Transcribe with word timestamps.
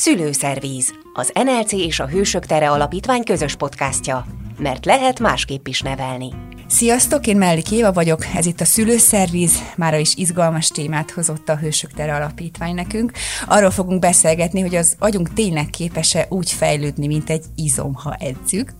Szülőszervíz, 0.00 0.92
az 1.12 1.32
NLC 1.44 1.72
és 1.72 2.00
a 2.00 2.08
Hősök 2.08 2.46
Tere 2.46 2.70
Alapítvány 2.70 3.24
közös 3.24 3.56
podcastja, 3.56 4.26
mert 4.58 4.84
lehet 4.84 5.18
másképp 5.18 5.66
is 5.66 5.80
nevelni. 5.80 6.28
Sziasztok, 6.66 7.26
én 7.26 7.36
Mellik 7.36 7.70
Éva 7.70 7.92
vagyok, 7.92 8.26
ez 8.34 8.46
itt 8.46 8.60
a 8.60 8.64
Szülőszervíz, 8.64 9.62
mára 9.76 9.96
is 9.96 10.14
izgalmas 10.14 10.68
témát 10.68 11.10
hozott 11.10 11.48
a 11.48 11.56
Hősök 11.56 11.92
Tere 11.92 12.14
Alapítvány 12.14 12.74
nekünk. 12.74 13.12
Arról 13.46 13.70
fogunk 13.70 14.00
beszélgetni, 14.00 14.60
hogy 14.60 14.74
az 14.74 14.96
agyunk 14.98 15.32
tényleg 15.32 15.70
képes-e 15.70 16.26
úgy 16.28 16.50
fejlődni, 16.50 17.06
mint 17.06 17.30
egy 17.30 17.44
izom, 17.56 17.94
ha 17.94 18.16
edzük. 18.18 18.72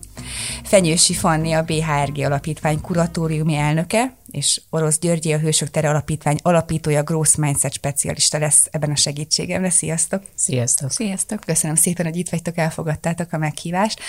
Fenyősi 0.63 1.13
Fanni 1.13 1.53
a 1.53 1.63
BHRG 1.63 2.17
Alapítvány 2.17 2.81
kuratóriumi 2.81 3.55
elnöke, 3.55 4.15
és 4.31 4.61
Orosz 4.69 4.99
Györgyi, 4.99 5.33
a 5.33 5.37
Hősök 5.37 5.69
Tere 5.69 5.89
Alapítvány 5.89 6.37
alapítója, 6.41 7.03
Gross 7.03 7.35
Mindset 7.35 7.73
specialista 7.73 8.37
lesz 8.37 8.67
ebben 8.71 8.91
a 8.91 8.95
segítségemre. 8.95 9.69
Sziasztok! 9.69 10.23
Sziasztok! 10.35 10.91
Sziasztok! 10.91 11.39
Köszönöm 11.39 11.75
szépen, 11.75 12.05
hogy 12.05 12.15
itt 12.15 12.29
vagytok, 12.29 12.57
elfogadtátok 12.57 13.33
a 13.33 13.37
meghívást. 13.37 13.99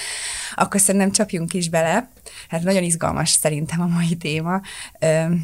Akkor 0.54 0.80
szerintem 0.80 1.12
csapjunk 1.12 1.54
is 1.54 1.68
bele. 1.68 2.10
Hát 2.48 2.62
nagyon 2.62 2.82
izgalmas 2.82 3.30
szerintem 3.30 3.80
a 3.80 3.86
mai 3.86 4.16
téma. 4.16 4.60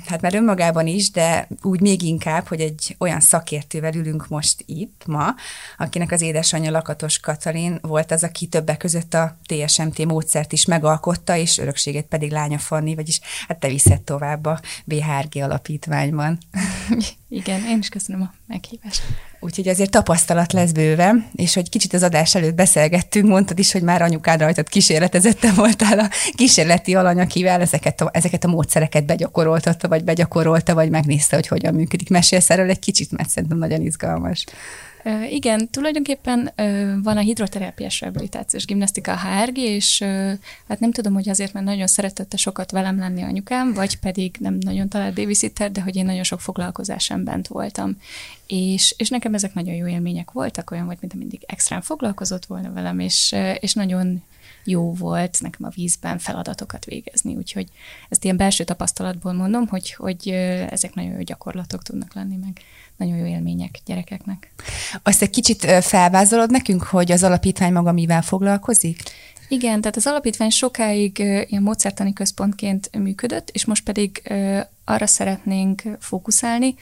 Hát 0.06 0.20
már 0.20 0.34
önmagában 0.34 0.86
is, 0.86 1.10
de 1.10 1.48
úgy 1.62 1.80
még 1.80 2.02
inkább, 2.02 2.46
hogy 2.46 2.60
egy 2.60 2.96
olyan 2.98 3.20
szakértővel 3.20 3.94
ülünk 3.94 4.28
most 4.28 4.62
itt 4.66 5.02
ma, 5.06 5.34
akinek 5.78 6.12
az 6.12 6.20
édesanyja 6.20 6.70
Lakatos 6.70 7.18
Katalin 7.20 7.78
volt 7.82 8.10
az, 8.10 8.22
aki 8.22 8.46
többek 8.46 8.76
között 8.76 9.14
a 9.14 9.36
TSMT 9.46 10.04
módszert 10.48 10.52
is 10.52 10.64
megalkotta, 10.64 11.36
és 11.36 11.58
örökségét 11.58 12.06
pedig 12.06 12.30
lánya 12.30 12.58
Fanni, 12.58 12.94
vagyis 12.94 13.20
hát 13.48 13.58
te 13.58 13.68
viszed 13.68 14.02
tovább 14.02 14.46
a 14.46 14.60
BHRG 14.84 15.42
alapítványban. 15.42 16.38
Igen, 17.28 17.64
én 17.66 17.78
is 17.78 17.88
köszönöm 17.88 18.22
a 18.22 18.37
meghívást. 18.48 19.02
Úgyhogy 19.40 19.68
azért 19.68 19.90
tapasztalat 19.90 20.52
lesz 20.52 20.72
bőve, 20.72 21.28
és 21.34 21.54
hogy 21.54 21.68
kicsit 21.68 21.92
az 21.92 22.02
adás 22.02 22.34
előtt 22.34 22.54
beszélgettünk, 22.54 23.28
mondtad 23.28 23.58
is, 23.58 23.72
hogy 23.72 23.82
már 23.82 24.02
anyukád 24.02 24.40
rajtad 24.40 24.68
kísérletezette 24.68 25.52
voltál 25.52 25.98
a 25.98 26.08
kísérleti 26.34 26.94
alany, 26.94 27.20
akivel 27.20 27.60
ezeket 27.60 28.00
a, 28.00 28.10
ezeket 28.12 28.44
a 28.44 28.48
módszereket 28.48 29.06
begyakoroltatta, 29.06 29.88
vagy 29.88 30.04
begyakorolta, 30.04 30.74
vagy 30.74 30.90
megnézte, 30.90 31.36
hogy 31.36 31.46
hogyan 31.46 31.74
működik. 31.74 32.10
Mesélsz 32.10 32.50
erről 32.50 32.70
egy 32.70 32.78
kicsit, 32.78 33.10
mert 33.10 33.28
szerintem 33.28 33.58
nagyon 33.58 33.80
izgalmas. 33.80 34.44
Igen, 35.30 35.68
tulajdonképpen 35.70 36.52
van 37.02 37.16
a 37.16 37.20
hidroterápiás 37.20 38.00
rehabilitációs 38.00 38.64
gimnasztika 38.64 39.12
a 39.12 39.18
HRG, 39.18 39.58
és 39.58 40.02
hát 40.68 40.80
nem 40.80 40.92
tudom, 40.92 41.14
hogy 41.14 41.28
azért, 41.28 41.52
mert 41.52 41.66
nagyon 41.66 41.86
szeretette 41.86 42.36
sokat 42.36 42.70
velem 42.70 42.98
lenni 42.98 43.22
anyukám, 43.22 43.72
vagy 43.72 43.98
pedig 43.98 44.36
nem 44.38 44.58
nagyon 44.60 44.88
talált 44.88 45.14
babysitter, 45.14 45.72
de 45.72 45.80
hogy 45.80 45.96
én 45.96 46.04
nagyon 46.04 46.22
sok 46.22 46.40
foglalkozáson 46.40 47.24
bent 47.24 47.48
voltam. 47.48 47.96
És, 48.48 48.94
és 48.96 49.08
nekem 49.08 49.34
ezek 49.34 49.54
nagyon 49.54 49.74
jó 49.74 49.86
élmények 49.86 50.30
voltak, 50.30 50.70
olyan 50.70 50.84
volt, 50.84 51.00
mint 51.00 51.14
mindig 51.14 51.44
extrán 51.46 51.80
foglalkozott 51.80 52.46
volna 52.46 52.72
velem, 52.72 52.98
és, 52.98 53.34
és 53.60 53.72
nagyon 53.72 54.22
jó 54.64 54.94
volt 54.94 55.38
nekem 55.40 55.66
a 55.66 55.72
vízben 55.74 56.18
feladatokat 56.18 56.84
végezni, 56.84 57.34
úgyhogy 57.34 57.66
ezt 58.08 58.24
ilyen 58.24 58.36
belső 58.36 58.64
tapasztalatból 58.64 59.32
mondom, 59.32 59.66
hogy, 59.66 59.92
hogy 59.92 60.28
ezek 60.70 60.94
nagyon 60.94 61.12
jó 61.12 61.20
gyakorlatok 61.20 61.82
tudnak 61.82 62.14
lenni, 62.14 62.36
meg 62.36 62.60
nagyon 62.96 63.16
jó 63.16 63.24
élmények 63.24 63.80
gyerekeknek. 63.84 64.52
Azt 65.02 65.22
egy 65.22 65.30
kicsit 65.30 65.64
felvázolod 65.80 66.50
nekünk, 66.50 66.82
hogy 66.82 67.12
az 67.12 67.22
alapítvány 67.22 67.72
maga 67.72 67.92
mivel 67.92 68.22
foglalkozik? 68.22 69.02
Igen, 69.48 69.80
tehát 69.80 69.96
az 69.96 70.06
alapítvány 70.06 70.50
sokáig 70.50 71.18
ilyen 71.18 71.62
módszertani 71.62 72.12
központként 72.12 72.96
működött, 72.98 73.50
és 73.50 73.64
most 73.64 73.84
pedig 73.84 74.32
arra 74.88 75.06
szeretnénk 75.06 75.82
fókuszálni, 76.00 76.74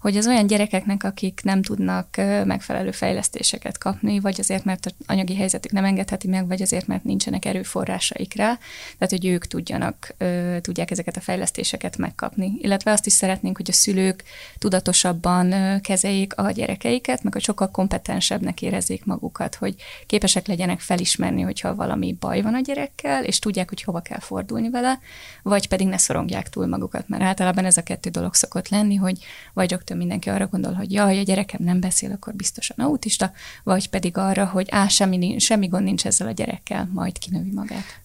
hogy 0.00 0.16
az 0.16 0.26
olyan 0.26 0.46
gyerekeknek, 0.46 1.04
akik 1.04 1.40
nem 1.42 1.62
tudnak 1.62 2.16
megfelelő 2.44 2.90
fejlesztéseket 2.90 3.78
kapni, 3.78 4.20
vagy 4.20 4.36
azért, 4.38 4.64
mert 4.64 4.86
az 4.86 4.92
anyagi 5.06 5.36
helyzetük 5.36 5.72
nem 5.72 5.84
engedheti 5.84 6.28
meg, 6.28 6.46
vagy 6.46 6.62
azért, 6.62 6.86
mert 6.86 7.04
nincsenek 7.04 7.44
erőforrásaik 7.44 8.34
rá, 8.34 8.58
tehát 8.98 9.10
hogy 9.10 9.26
ők 9.26 9.46
tudjanak, 9.46 10.14
tudják 10.60 10.90
ezeket 10.90 11.16
a 11.16 11.20
fejlesztéseket 11.20 11.96
megkapni. 11.96 12.52
Illetve 12.58 12.90
azt 12.90 13.06
is 13.06 13.12
szeretnénk, 13.12 13.56
hogy 13.56 13.70
a 13.70 13.72
szülők 13.72 14.24
tudatosabban 14.58 15.80
kezeljék 15.80 16.36
a 16.36 16.50
gyerekeiket, 16.50 17.22
meg 17.22 17.32
hogy 17.32 17.42
sokkal 17.42 17.70
kompetensebbnek 17.70 18.62
érezzék 18.62 19.04
magukat, 19.04 19.54
hogy 19.54 19.74
képesek 20.06 20.46
legyenek 20.46 20.80
felismerni, 20.80 21.42
hogyha 21.42 21.74
valami 21.74 22.16
baj 22.20 22.42
van 22.42 22.54
a 22.54 22.60
gyerekkel, 22.60 23.24
és 23.24 23.38
tudják, 23.38 23.68
hogy 23.68 23.82
hova 23.82 24.00
kell 24.00 24.20
fordulni 24.20 24.70
vele, 24.70 24.98
vagy 25.42 25.68
pedig 25.68 25.86
ne 25.86 25.98
szorongják 25.98 26.48
túl 26.48 26.66
magukat, 26.66 27.08
mert 27.08 27.22
általában 27.22 27.53
általában 27.54 27.64
ez 27.64 27.76
a 27.76 27.82
kettő 27.82 28.10
dolog 28.10 28.34
szokott 28.34 28.68
lenni, 28.68 28.94
hogy 28.94 29.18
vagy 29.52 29.70
rögtön 29.70 29.96
mindenki 29.96 30.28
arra 30.28 30.46
gondol, 30.46 30.72
hogy 30.72 30.92
jaj, 30.92 31.18
a 31.18 31.22
gyerekem 31.22 31.60
nem 31.64 31.80
beszél, 31.80 32.12
akkor 32.12 32.34
biztosan 32.34 32.76
autista, 32.78 33.32
vagy 33.64 33.90
pedig 33.90 34.16
arra, 34.16 34.46
hogy 34.46 34.66
á, 34.70 34.88
semmi, 34.88 35.38
semmi 35.38 35.66
gond 35.66 35.84
nincs 35.84 36.06
ezzel 36.06 36.26
a 36.26 36.30
gyerekkel, 36.30 36.88
majd 36.92 37.18
kinövi 37.18 37.52
magát. 37.52 38.02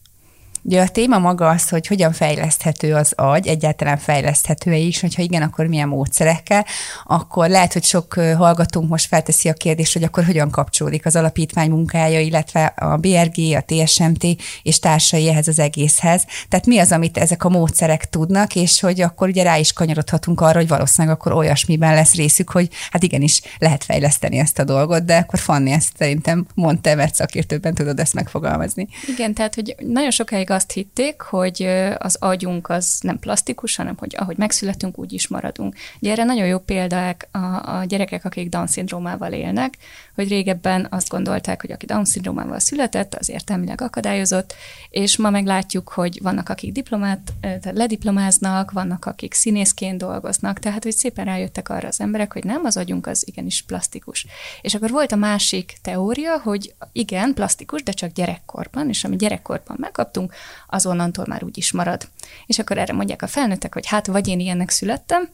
Ugye 0.62 0.81
a 0.81 0.88
téma 0.88 1.20
maga 1.20 1.50
az, 1.50 1.70
hogy 1.70 1.88
hogyan 1.88 2.12
fejleszthető 2.12 2.94
az 2.94 3.14
agy, 3.16 3.47
egyáltalán 3.47 3.97
fejleszthető-e 3.97 4.78
is, 4.78 5.00
hogyha 5.00 5.22
igen, 5.22 5.42
akkor 5.42 5.66
milyen 5.66 5.88
módszerekkel, 5.88 6.66
akkor 7.06 7.50
lehet, 7.50 7.74
hogy 7.74 7.84
sok 7.84 8.14
hallgatónk 8.14 8.90
most 8.90 9.08
felteszi 9.08 9.50
a 9.50 9.53
kérdést, 9.53 9.94
hogy 9.94 10.03
akkor 10.03 10.24
hogyan 10.25 10.50
kapcsolódik 10.50 11.06
az 11.06 11.16
alapítvány 11.16 11.69
munkája, 11.69 12.19
illetve 12.19 12.66
a 12.66 12.98
BRG, 12.98 13.56
a 13.56 13.64
TSMT 13.66 14.25
és 14.64 14.80
társai 14.80 15.30
ehhez 15.30 15.48
az 15.48 15.59
egészhez. 15.59 16.25
Tehát 16.50 16.66
mi 16.66 16.80
az, 16.80 16.92
amit 16.92 17.18
ezek 17.18 17.44
a 17.44 17.50
módszerek 17.50 18.09
tudnak, 18.09 18.56
és 18.56 18.80
hogy 18.80 19.02
akkor 19.02 19.28
ugye 19.28 19.44
rá 19.44 19.58
is 19.58 19.74
kanyarodhatunk 19.74 20.42
arra, 20.42 20.58
hogy 20.58 20.68
valószínűleg 20.68 21.16
akkor 21.16 21.31
olyasmiben 21.31 21.94
lesz 21.94 22.16
részük, 22.16 22.50
hogy 22.50 22.69
hát 22.92 23.03
igenis 23.03 23.42
lehet 23.58 23.84
fejleszteni 23.84 24.38
ezt 24.38 24.59
a 24.59 24.64
dolgot, 24.64 25.06
de 25.06 25.18
akkor 25.18 25.40
Fanni 25.40 25.72
ezt 25.72 25.92
szerintem 25.98 26.46
mondta, 26.53 26.96
mert 26.96 27.16
szakértőben 27.16 27.74
tudod 27.74 28.00
ezt 28.00 28.14
megfogalmazni. 28.14 28.88
Igen, 29.08 29.34
tehát 29.34 29.56
hogy 29.56 29.75
nagyon 29.78 30.12
sokáig 30.12 30.49
sokáig 30.50 30.62
azt 30.62 30.72
hitték, 30.72 31.22
hogy 31.22 31.64
az 31.98 32.16
agyunk 32.20 32.70
az 32.70 33.00
nem 33.02 33.20
plastikus, 33.20 33.76
hanem 33.76 33.96
hogy 33.98 34.16
ahogy 34.18 34.38
megszületünk, 34.38 34.98
úgy 34.98 35.14
is 35.14 35.28
maradunk. 35.28 35.76
Ugye 36.02 36.12
erre 36.12 36.24
nagyon 36.24 36.48
jó 36.48 36.58
példák 36.60 37.28
a, 37.32 37.78
a 37.78 37.84
gyerekek, 37.84 38.26
akik 38.26 38.50
Down-szindrómával 38.50 39.32
élnek, 39.32 39.78
hogy 40.16 40.28
régebben 40.28 40.88
azt 40.90 41.10
gondolták, 41.10 41.62
hogy 41.62 41.72
aki 41.72 41.86
Down-szindrómával 41.86 42.60
született, 42.60 43.16
az 43.16 43.30
értelmileg 43.30 43.82
akadályozott, 43.82 44.54
és 44.90 45.18
ma 45.18 45.30
meglátjuk, 45.30 45.90
hogy 45.90 46.20
vannak, 46.22 46.50
akik 46.50 46.72
diplomát, 46.72 47.34
tehát 47.42 47.72
lediplomáznak, 47.74 48.72
vannak, 48.72 49.06
akik 49.06 49.34
színészként 49.34 49.98
dolgoznak, 49.98 50.60
tehát 50.60 50.84
hogy 50.84 50.92
szépen 50.96 51.26
rájöttek 51.26 51.70
arra 51.70 51.88
az 51.88 52.00
emberek, 52.00 52.34
hogy 52.34 52.44
nem, 52.44 52.66
az 52.66 52.78
agyunk 52.78 53.08
az 53.08 53.28
igenis 53.28 53.62
plastikus. 53.62 54.26
És 54.62 54.76
akkor 54.76 54.90
volt 54.90 55.12
a 55.12 55.16
másik 55.16 55.78
teória, 55.81 56.40
hogy 56.40 56.74
igen, 56.92 57.34
plastikus, 57.34 57.84
de 57.84 57.92
csak 57.92 58.12
gyerekkorban, 58.12 58.90
és 58.90 59.04
ami 59.04 59.16
gyerekkorban 59.16 59.78
megkaptunk, 59.80 60.34
azonnantól 60.67 61.25
már 61.27 61.44
úgy 61.44 61.57
is 61.57 61.72
marad. 61.72 62.09
És 62.45 62.59
akkor 62.59 62.77
erre 62.77 62.94
mondják 62.94 63.22
a 63.22 63.27
felnőttek, 63.27 63.73
hogy 63.73 63.88
hát 63.88 64.07
vagy 64.07 64.27
én 64.27 64.39
ilyennek 64.39 64.69
születtem, 64.69 65.29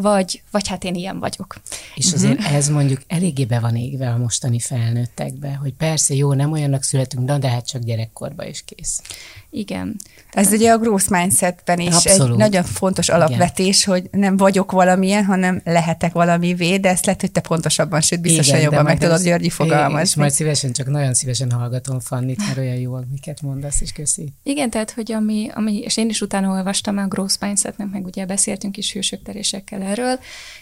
vagy, 0.00 0.42
vagy 0.50 0.68
hát 0.68 0.84
én 0.84 0.94
ilyen 0.94 1.18
vagyok. 1.18 1.54
És 1.94 2.12
azért 2.12 2.38
uh-huh. 2.38 2.54
ez 2.54 2.68
mondjuk 2.68 3.00
eléggé 3.06 3.44
be 3.44 3.60
van 3.60 3.76
égve 3.76 4.10
a 4.10 4.16
mostani 4.16 4.58
felnőttekbe, 4.58 5.54
hogy 5.54 5.72
persze 5.72 6.14
jó, 6.14 6.32
nem 6.32 6.52
olyannak 6.52 6.82
születünk, 6.82 7.30
de 7.30 7.48
hát 7.48 7.66
csak 7.66 7.82
gyerekkorba 7.82 8.44
is 8.44 8.64
kész. 8.64 9.02
Igen. 9.50 9.96
Ez 10.32 10.52
ugye 10.52 10.72
a 10.72 10.78
growth 10.78 11.10
mindsetben 11.10 11.78
is 11.78 11.94
Abszolút. 11.94 12.30
egy 12.30 12.36
nagyon 12.36 12.64
fontos 12.64 13.08
alapvetés, 13.08 13.86
Igen. 13.86 13.94
hogy 13.94 14.20
nem 14.20 14.36
vagyok 14.36 14.72
valamilyen, 14.72 15.24
hanem 15.24 15.60
lehetek 15.64 16.12
valamivé, 16.12 16.76
de 16.76 16.88
ezt 16.88 17.06
lehet, 17.06 17.20
hogy 17.20 17.32
te 17.32 17.40
pontosabban, 17.40 18.00
sőt 18.00 18.20
biztosan 18.20 18.54
Igen, 18.54 18.64
jobban 18.64 18.84
meg 18.84 18.98
tudod, 18.98 19.22
Györgyi, 19.22 19.48
fogalmazni. 19.48 20.08
És 20.08 20.14
majd 20.14 20.30
szívesen, 20.30 20.72
csak 20.72 20.86
nagyon 20.86 21.14
szívesen 21.14 21.50
hallgatom 21.50 22.00
Fannit, 22.00 22.38
mert 22.46 22.58
olyan 22.58 22.76
jó, 22.76 22.94
amiket 22.94 23.42
mondasz, 23.42 23.80
és 23.80 23.92
köszi. 23.92 24.32
Igen, 24.42 24.70
tehát, 24.70 24.90
hogy 24.90 25.12
ami, 25.12 25.50
ami 25.54 25.78
és 25.78 25.96
én 25.96 26.08
is 26.08 26.20
utána 26.20 26.50
olvastam 26.50 26.98
a 26.98 27.06
growth 27.06 27.34
mindsetnek, 27.40 27.90
meg 27.90 28.04
ugye 28.04 28.26
beszéltünk 28.26 28.76
is 28.76 28.92
hősök 28.92 29.22
terésekkel 29.22 29.82
erről, 29.90 30.18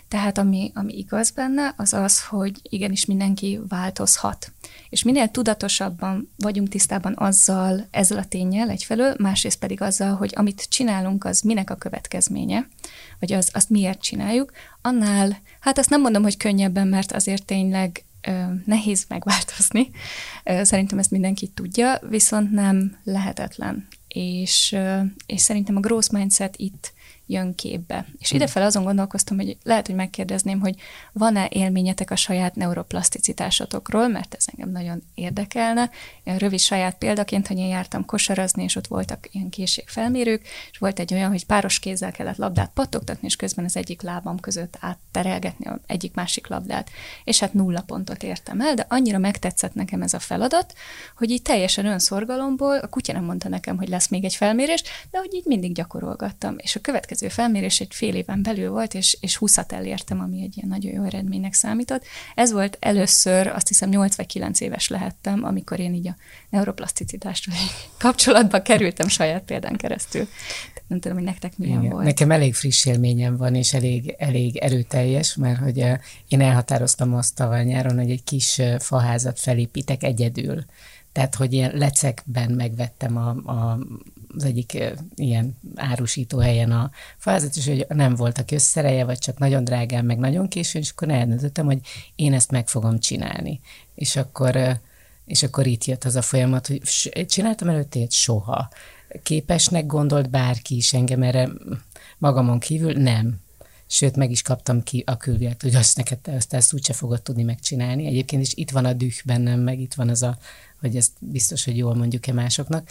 tehát 0.08 0.38
ami, 0.38 0.72
ami 0.74 0.96
igaz 0.98 1.30
benne, 1.30 1.74
az 1.76 1.92
az, 1.92 2.24
hogy 2.24 2.58
igenis 2.62 3.04
mindenki 3.04 3.60
változhat. 3.68 4.52
És 4.88 5.02
minél 5.02 5.28
tudatosabban 5.28 6.30
vagyunk 6.36 6.68
tisztában 6.68 7.14
azzal, 7.16 7.86
ezzel 7.90 8.18
a 8.18 8.24
tényel 8.24 8.68
egyfelől, 8.68 9.14
másrészt 9.18 9.58
pedig 9.58 9.80
azzal, 9.82 10.14
hogy 10.14 10.32
amit 10.36 10.66
csinálunk, 10.68 11.24
az 11.24 11.40
minek 11.40 11.70
a 11.70 11.74
következménye, 11.74 12.68
vagy 13.18 13.32
az, 13.32 13.50
azt 13.52 13.70
miért 13.70 14.02
csináljuk, 14.02 14.52
annál, 14.82 15.38
hát 15.60 15.78
azt 15.78 15.90
nem 15.90 16.00
mondom, 16.00 16.22
hogy 16.22 16.36
könnyebben, 16.36 16.88
mert 16.88 17.12
azért 17.12 17.44
tényleg 17.44 18.02
nehéz 18.64 19.04
megváltozni. 19.08 19.90
Szerintem 20.44 20.98
ezt 20.98 21.10
mindenki 21.10 21.48
tudja, 21.48 21.98
viszont 22.08 22.50
nem 22.50 22.96
lehetetlen. 23.04 23.88
És, 24.08 24.76
és 25.26 25.40
szerintem 25.40 25.76
a 25.76 25.80
growth 25.80 26.12
mindset 26.12 26.56
itt 26.56 26.92
jön 27.28 27.54
képbe. 27.54 28.06
És 28.18 28.30
idefel 28.30 28.62
azon 28.62 28.84
gondolkoztam, 28.84 29.36
hogy 29.36 29.56
lehet, 29.62 29.86
hogy 29.86 29.94
megkérdezném, 29.94 30.60
hogy 30.60 30.74
van-e 31.12 31.48
élményetek 31.50 32.10
a 32.10 32.16
saját 32.16 32.54
neuroplaszticitásotokról, 32.54 34.08
mert 34.08 34.34
ez 34.34 34.44
engem 34.52 34.72
nagyon 34.72 35.02
érdekelne. 35.14 35.90
Ilyen 36.24 36.38
rövid 36.38 36.58
saját 36.58 36.98
példaként, 36.98 37.46
hogy 37.46 37.58
én 37.58 37.66
jártam 37.66 38.04
kosarazni, 38.04 38.62
és 38.62 38.76
ott 38.76 38.86
voltak 38.86 39.28
ilyen 39.34 39.48
készségfelmérők, 39.48 40.46
és 40.70 40.78
volt 40.78 40.98
egy 40.98 41.14
olyan, 41.14 41.30
hogy 41.30 41.46
páros 41.46 41.78
kézzel 41.78 42.12
kellett 42.12 42.36
labdát 42.36 42.70
pattogtatni, 42.74 43.26
és 43.26 43.36
közben 43.36 43.64
az 43.64 43.76
egyik 43.76 44.02
lábam 44.02 44.40
között 44.40 44.76
átterelgetni 44.80 45.66
a 45.66 45.80
egyik 45.86 46.14
másik 46.14 46.46
labdát. 46.46 46.90
És 47.24 47.38
hát 47.38 47.54
nulla 47.54 47.82
pontot 47.82 48.22
értem 48.22 48.60
el, 48.60 48.74
de 48.74 48.86
annyira 48.88 49.18
megtetszett 49.18 49.74
nekem 49.74 50.02
ez 50.02 50.14
a 50.14 50.18
feladat, 50.18 50.74
hogy 51.16 51.30
így 51.30 51.42
teljesen 51.42 51.86
önszorgalomból, 51.86 52.78
a 52.78 52.86
kutya 52.86 53.12
nem 53.12 53.24
mondta 53.24 53.48
nekem, 53.48 53.76
hogy 53.76 53.88
lesz 53.88 54.08
még 54.08 54.24
egy 54.24 54.34
felmérés, 54.34 54.82
de 55.10 55.18
hogy 55.18 55.34
így 55.34 55.44
mindig 55.44 55.74
gyakorolgattam. 55.74 56.56
És 56.58 56.76
a 56.76 56.80
következő 56.80 57.17
felmérés 57.28 57.80
egy 57.80 57.94
fél 57.94 58.14
éven 58.14 58.42
belül 58.42 58.70
volt, 58.70 58.94
és, 58.94 59.16
és 59.20 59.36
20 59.36 59.58
elértem, 59.68 60.20
ami 60.20 60.42
egy 60.42 60.56
ilyen 60.56 60.68
nagyon 60.68 60.92
jó 60.92 61.02
eredménynek 61.02 61.54
számított. 61.54 62.04
Ez 62.34 62.52
volt 62.52 62.76
először, 62.80 63.46
azt 63.46 63.68
hiszem 63.68 63.88
8 63.88 64.16
vagy 64.16 64.26
9 64.26 64.60
éves 64.60 64.88
lehettem, 64.88 65.44
amikor 65.44 65.80
én 65.80 65.94
így 65.94 66.08
a 66.08 66.16
neuroplaszticitástól 66.50 67.54
kapcsolatba 67.98 68.62
kerültem 68.62 69.08
saját 69.08 69.42
példán 69.42 69.76
keresztül. 69.76 70.28
Nem 70.86 71.00
tudom, 71.00 71.16
hogy 71.16 71.26
nektek 71.26 71.58
milyen 71.58 71.78
Igen. 71.78 71.92
volt. 71.92 72.04
Nekem 72.04 72.30
elég 72.30 72.54
friss 72.54 72.86
élményem 72.86 73.36
van, 73.36 73.54
és 73.54 73.74
elég, 73.74 74.14
elég 74.18 74.56
erőteljes, 74.56 75.34
mert 75.34 75.58
hogy 75.58 75.78
eh, 75.78 75.98
én 76.28 76.40
elhatároztam 76.40 77.14
azt 77.14 77.34
tavaly 77.34 77.64
nyáron, 77.64 77.96
hogy 77.96 78.10
egy 78.10 78.24
kis 78.24 78.58
eh, 78.58 78.78
faházat 78.78 79.38
felépítek 79.38 80.02
egyedül. 80.02 80.64
Tehát, 81.12 81.34
hogy 81.34 81.52
ilyen 81.52 81.70
lecekben 81.74 82.50
megvettem 82.50 83.16
a, 83.16 83.28
a, 83.28 83.78
az 84.36 84.44
egyik 84.44 84.78
ilyen 85.14 85.56
árusító 85.74 86.38
helyen 86.38 86.70
a 86.70 86.90
faházat, 87.16 87.56
és 87.56 87.66
hogy 87.66 87.86
nem 87.88 88.14
voltak 88.14 88.50
összereje, 88.50 89.04
vagy 89.04 89.18
csak 89.18 89.38
nagyon 89.38 89.64
drágán, 89.64 90.04
meg 90.04 90.18
nagyon 90.18 90.48
későn, 90.48 90.82
és 90.82 90.90
akkor 90.90 91.08
eldöntöttem, 91.08 91.66
hogy 91.66 91.80
én 92.14 92.32
ezt 92.32 92.50
meg 92.50 92.68
fogom 92.68 92.98
csinálni. 92.98 93.60
És 93.94 94.16
akkor, 94.16 94.80
és 95.24 95.42
akkor 95.42 95.66
itt 95.66 95.84
jött 95.84 96.04
az 96.04 96.16
a 96.16 96.22
folyamat, 96.22 96.66
hogy 96.66 96.80
csináltam 97.26 97.68
előtte 97.68 98.06
soha 98.08 98.68
képesnek 99.22 99.86
gondolt 99.86 100.30
bárki 100.30 100.76
is 100.76 100.92
engem 100.92 101.22
erre 101.22 101.48
magamon 102.18 102.58
kívül? 102.58 102.92
Nem. 102.92 103.40
Sőt, 103.86 104.16
meg 104.16 104.30
is 104.30 104.42
kaptam 104.42 104.82
ki 104.82 105.02
a 105.06 105.16
külvilágt, 105.16 105.62
hogy 105.62 105.74
azt 105.74 105.96
neked 105.96 106.18
te 106.18 106.32
ezt, 106.32 106.54
ezt 106.54 106.72
úgyse 106.72 106.92
fogod 106.92 107.22
tudni 107.22 107.42
megcsinálni. 107.42 108.06
Egyébként 108.06 108.42
is 108.42 108.52
itt 108.54 108.70
van 108.70 108.84
a 108.84 108.92
düh 108.92 109.14
bennem, 109.24 109.60
meg 109.60 109.80
itt 109.80 109.94
van 109.94 110.08
az 110.08 110.22
a, 110.22 110.38
hogy 110.80 110.96
ezt 110.96 111.12
biztos, 111.18 111.64
hogy 111.64 111.76
jól 111.76 111.94
mondjuk-e 111.94 112.32
másoknak. 112.32 112.88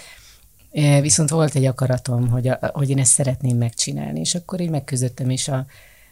E, 0.71 1.01
viszont 1.01 1.29
volt 1.29 1.55
egy 1.55 1.65
akaratom, 1.65 2.29
hogy, 2.29 2.47
a, 2.47 2.59
hogy 2.73 2.89
én 2.89 2.99
ezt 2.99 3.11
szeretném 3.11 3.57
megcsinálni, 3.57 4.19
és 4.19 4.35
akkor 4.35 4.61
így 4.61 4.69
megküzdöttem, 4.69 5.29
és 5.29 5.47
a, 5.47 5.65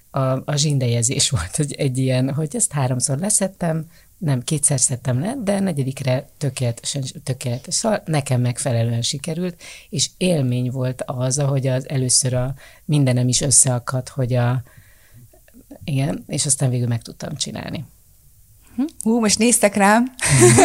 a, 0.10 0.42
a 0.46 0.56
zsindejezés 0.56 1.30
volt 1.30 1.56
hogy 1.56 1.74
egy 1.74 1.98
ilyen, 1.98 2.34
hogy 2.34 2.56
ezt 2.56 2.72
háromszor 2.72 3.18
leszettem, 3.18 3.90
nem, 4.18 4.44
kétszer 4.44 4.80
szedtem 4.80 5.20
le, 5.20 5.36
de 5.44 5.60
negyedikre 5.60 6.30
tökéletesen, 6.38 7.04
tökéletes. 7.24 7.74
Szóval 7.74 8.02
nekem 8.06 8.42
megfelelően 8.42 9.02
sikerült, 9.02 9.62
és 9.90 10.10
élmény 10.18 10.72
volt 10.72 11.02
az, 11.06 11.38
hogy 11.38 11.68
az 11.68 11.90
először 11.90 12.34
a 12.34 12.54
mindenem 12.86 13.28
is 13.28 13.42
összeakadt, 13.42 14.10
hogy 14.10 14.34
a, 14.34 14.64
igen, 15.84 16.24
és 16.28 16.46
aztán 16.46 16.70
végül 16.70 16.88
meg 16.88 17.02
tudtam 17.02 17.36
csinálni. 17.36 17.86
Hú, 19.04 19.20
most 19.20 19.40
néztek 19.40 19.76
rám. 19.76 20.12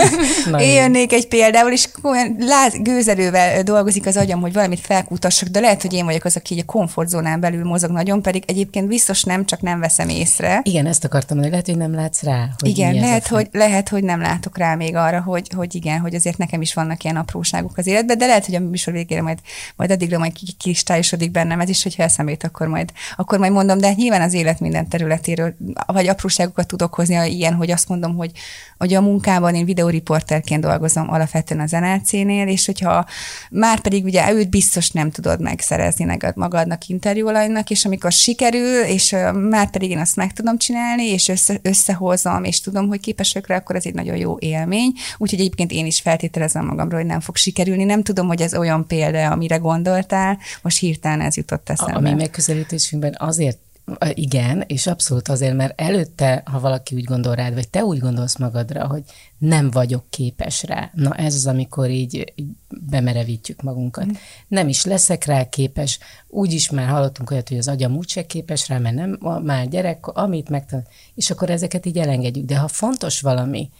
Én 0.58 0.74
jönnék 0.74 1.12
egy 1.12 1.28
példával, 1.28 1.72
és 1.72 1.88
olyan 2.02 2.36
láz, 2.38 2.74
gőzerővel 2.80 3.62
dolgozik 3.62 4.06
az 4.06 4.16
agyam, 4.16 4.40
hogy 4.40 4.52
valamit 4.52 4.80
felkutassak, 4.80 5.48
de 5.48 5.60
lehet, 5.60 5.82
hogy 5.82 5.92
én 5.92 6.04
vagyok 6.04 6.24
az, 6.24 6.36
aki 6.36 6.54
így 6.54 6.60
a 6.60 6.64
komfortzónán 6.64 7.40
belül 7.40 7.64
mozog 7.64 7.90
nagyon, 7.90 8.22
pedig 8.22 8.44
egyébként 8.46 8.88
biztos 8.88 9.22
nem, 9.22 9.44
csak 9.44 9.60
nem 9.60 9.80
veszem 9.80 10.08
észre. 10.08 10.60
Igen, 10.62 10.86
ezt 10.86 11.04
akartam 11.04 11.38
mondani, 11.38 11.50
lehet, 11.50 11.66
hogy 11.66 11.76
nem 11.76 11.94
látsz 11.94 12.22
rá. 12.22 12.48
Hogy 12.58 12.68
igen, 12.68 12.94
lehet, 12.94 13.26
hogy, 13.26 13.48
lehet, 13.52 13.88
hogy 13.88 14.04
nem 14.04 14.20
látok 14.20 14.58
rá 14.58 14.74
még 14.74 14.96
arra, 14.96 15.20
hogy, 15.20 15.50
hogy 15.56 15.74
igen, 15.74 15.98
hogy 15.98 16.14
azért 16.14 16.38
nekem 16.38 16.60
is 16.60 16.74
vannak 16.74 17.04
ilyen 17.04 17.16
apróságok 17.16 17.76
az 17.76 17.86
életben, 17.86 18.18
de 18.18 18.26
lehet, 18.26 18.46
hogy 18.46 18.54
a 18.54 18.60
műsor 18.60 18.92
végére 18.92 19.22
majd, 19.22 19.38
majd 19.76 19.90
addigra 19.90 20.18
majd 20.18 20.32
kristályosodik 20.58 21.30
bennem 21.30 21.60
ez 21.60 21.68
is, 21.68 21.82
hogyha 21.82 22.02
eszembe 22.02 22.36
akkor 22.40 22.66
majd, 22.66 22.92
akkor 23.16 23.38
majd 23.38 23.52
mondom, 23.52 23.78
de 23.78 23.92
nyilván 23.92 24.22
az 24.22 24.34
élet 24.34 24.60
minden 24.60 24.88
területéről, 24.88 25.54
vagy 25.86 26.08
apróságokat 26.08 26.66
tudok 26.66 26.94
hozni, 26.94 27.36
ilyen, 27.36 27.54
hogy 27.54 27.70
azt 27.70 27.88
mondom, 27.88 27.99
mondom, 28.00 28.16
hogy, 28.16 28.30
hogy 28.78 28.94
a 28.94 29.00
munkában 29.00 29.54
én 29.54 29.64
videóriporterként 29.64 30.62
dolgozom 30.62 31.10
alapvetően 31.10 31.60
az 31.60 31.70
NLC-nél, 31.70 32.48
és 32.48 32.66
hogyha 32.66 33.06
már 33.50 33.80
pedig 33.80 34.04
ugye 34.04 34.32
őt 34.32 34.50
biztos 34.50 34.90
nem 34.90 35.10
tudod 35.10 35.40
megszerezni 35.40 36.18
magadnak 36.34 36.86
interjúalajnak, 36.86 37.70
és 37.70 37.84
amikor 37.84 38.12
sikerül, 38.12 38.82
és 38.82 39.16
már 39.48 39.70
pedig 39.70 39.90
én 39.90 39.98
azt 39.98 40.16
meg 40.16 40.32
tudom 40.32 40.58
csinálni, 40.58 41.04
és 41.04 41.28
össze, 41.28 41.58
összehozom, 41.62 42.44
és 42.44 42.60
tudom, 42.60 42.88
hogy 42.88 43.00
képesek 43.00 43.46
rá, 43.46 43.56
akkor 43.56 43.76
ez 43.76 43.86
egy 43.86 43.94
nagyon 43.94 44.16
jó 44.16 44.36
élmény. 44.38 44.92
Úgyhogy 45.18 45.40
egyébként 45.40 45.70
én 45.70 45.86
is 45.86 46.00
feltételezem 46.00 46.64
magamról, 46.64 46.98
hogy 47.00 47.08
nem 47.08 47.20
fog 47.20 47.36
sikerülni. 47.36 47.84
Nem 47.84 48.02
tudom, 48.02 48.26
hogy 48.26 48.40
ez 48.40 48.54
olyan 48.54 48.86
példa, 48.86 49.30
amire 49.30 49.56
gondoltál, 49.56 50.38
most 50.62 50.78
hirtelen 50.78 51.20
ez 51.20 51.36
jutott 51.36 51.68
eszembe. 51.68 51.92
A, 51.92 51.96
a 51.96 52.00
mi 52.00 52.12
megközelítésünkben 52.12 53.14
azért 53.18 53.58
igen, 54.14 54.64
és 54.66 54.86
abszolút 54.86 55.28
azért, 55.28 55.56
mert 55.56 55.80
előtte, 55.80 56.42
ha 56.44 56.60
valaki 56.60 56.94
úgy 56.94 57.04
gondol 57.04 57.34
rád, 57.34 57.54
vagy 57.54 57.68
te 57.68 57.84
úgy 57.84 57.98
gondolsz 57.98 58.36
magadra, 58.36 58.86
hogy 58.86 59.02
nem 59.38 59.70
vagyok 59.70 60.04
képes 60.10 60.62
rá, 60.62 60.90
na 60.94 61.14
ez 61.14 61.34
az, 61.34 61.46
amikor 61.46 61.90
így, 61.90 62.32
így 62.34 62.48
bemerevítjük 62.90 63.62
magunkat. 63.62 64.06
Mm. 64.06 64.12
Nem 64.48 64.68
is 64.68 64.84
leszek 64.84 65.24
rá 65.24 65.48
képes, 65.48 65.98
úgy 66.28 66.52
is 66.52 66.70
már 66.70 66.88
hallottunk 66.88 67.30
olyat, 67.30 67.48
hogy 67.48 67.58
az 67.58 67.68
agyam 67.68 67.96
úgyse 67.96 68.26
képes 68.26 68.68
rá, 68.68 68.78
mert 68.78 68.94
nem, 68.94 69.18
már 69.42 69.68
gyerek, 69.68 70.06
amit 70.06 70.48
megtanul, 70.48 70.84
és 71.14 71.30
akkor 71.30 71.50
ezeket 71.50 71.86
így 71.86 71.98
elengedjük. 71.98 72.44
De 72.46 72.58
ha 72.58 72.68
fontos 72.68 73.20
valami, 73.20 73.70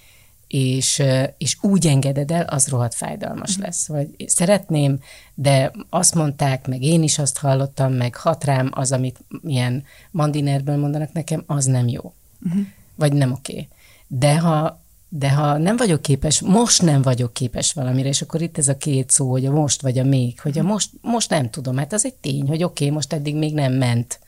és, 0.50 1.02
és 1.38 1.56
úgy 1.60 1.86
engeded 1.86 2.30
el, 2.30 2.44
az 2.44 2.68
rohadt 2.68 2.94
fájdalmas 2.94 3.50
uh-huh. 3.50 3.64
lesz. 3.64 3.86
Vagy 3.86 4.08
szeretném, 4.26 4.98
de 5.34 5.72
azt 5.90 6.14
mondták, 6.14 6.66
meg 6.66 6.82
én 6.82 7.02
is 7.02 7.18
azt 7.18 7.38
hallottam, 7.38 7.92
meg 7.92 8.16
hat 8.16 8.44
rám 8.44 8.70
az, 8.74 8.92
amit 8.92 9.18
ilyen 9.44 9.84
mandinerből 10.10 10.76
mondanak 10.76 11.12
nekem, 11.12 11.42
az 11.46 11.64
nem 11.64 11.88
jó. 11.88 12.12
Uh-huh. 12.44 12.66
Vagy 12.94 13.12
nem 13.12 13.32
oké. 13.32 13.52
Okay. 13.52 13.68
De 14.06 14.38
ha, 14.38 14.80
de 15.08 15.30
ha 15.30 15.58
nem 15.58 15.76
vagyok 15.76 16.02
képes, 16.02 16.40
most 16.40 16.82
nem 16.82 17.02
vagyok 17.02 17.32
képes 17.32 17.72
valamire, 17.72 18.08
és 18.08 18.22
akkor 18.22 18.42
itt 18.42 18.58
ez 18.58 18.68
a 18.68 18.76
két 18.76 19.10
szó, 19.10 19.30
hogy 19.30 19.46
a 19.46 19.52
most 19.52 19.82
vagy 19.82 19.98
a 19.98 20.04
még, 20.04 20.40
hogy 20.40 20.58
a 20.58 20.62
most, 20.62 20.90
most 21.00 21.30
nem 21.30 21.50
tudom, 21.50 21.76
hát 21.76 21.92
az 21.92 22.04
egy 22.04 22.14
tény, 22.14 22.46
hogy 22.46 22.62
oké, 22.62 22.84
okay, 22.84 22.96
most 22.96 23.12
eddig 23.12 23.36
még 23.36 23.54
nem 23.54 23.72
ment. 23.72 24.20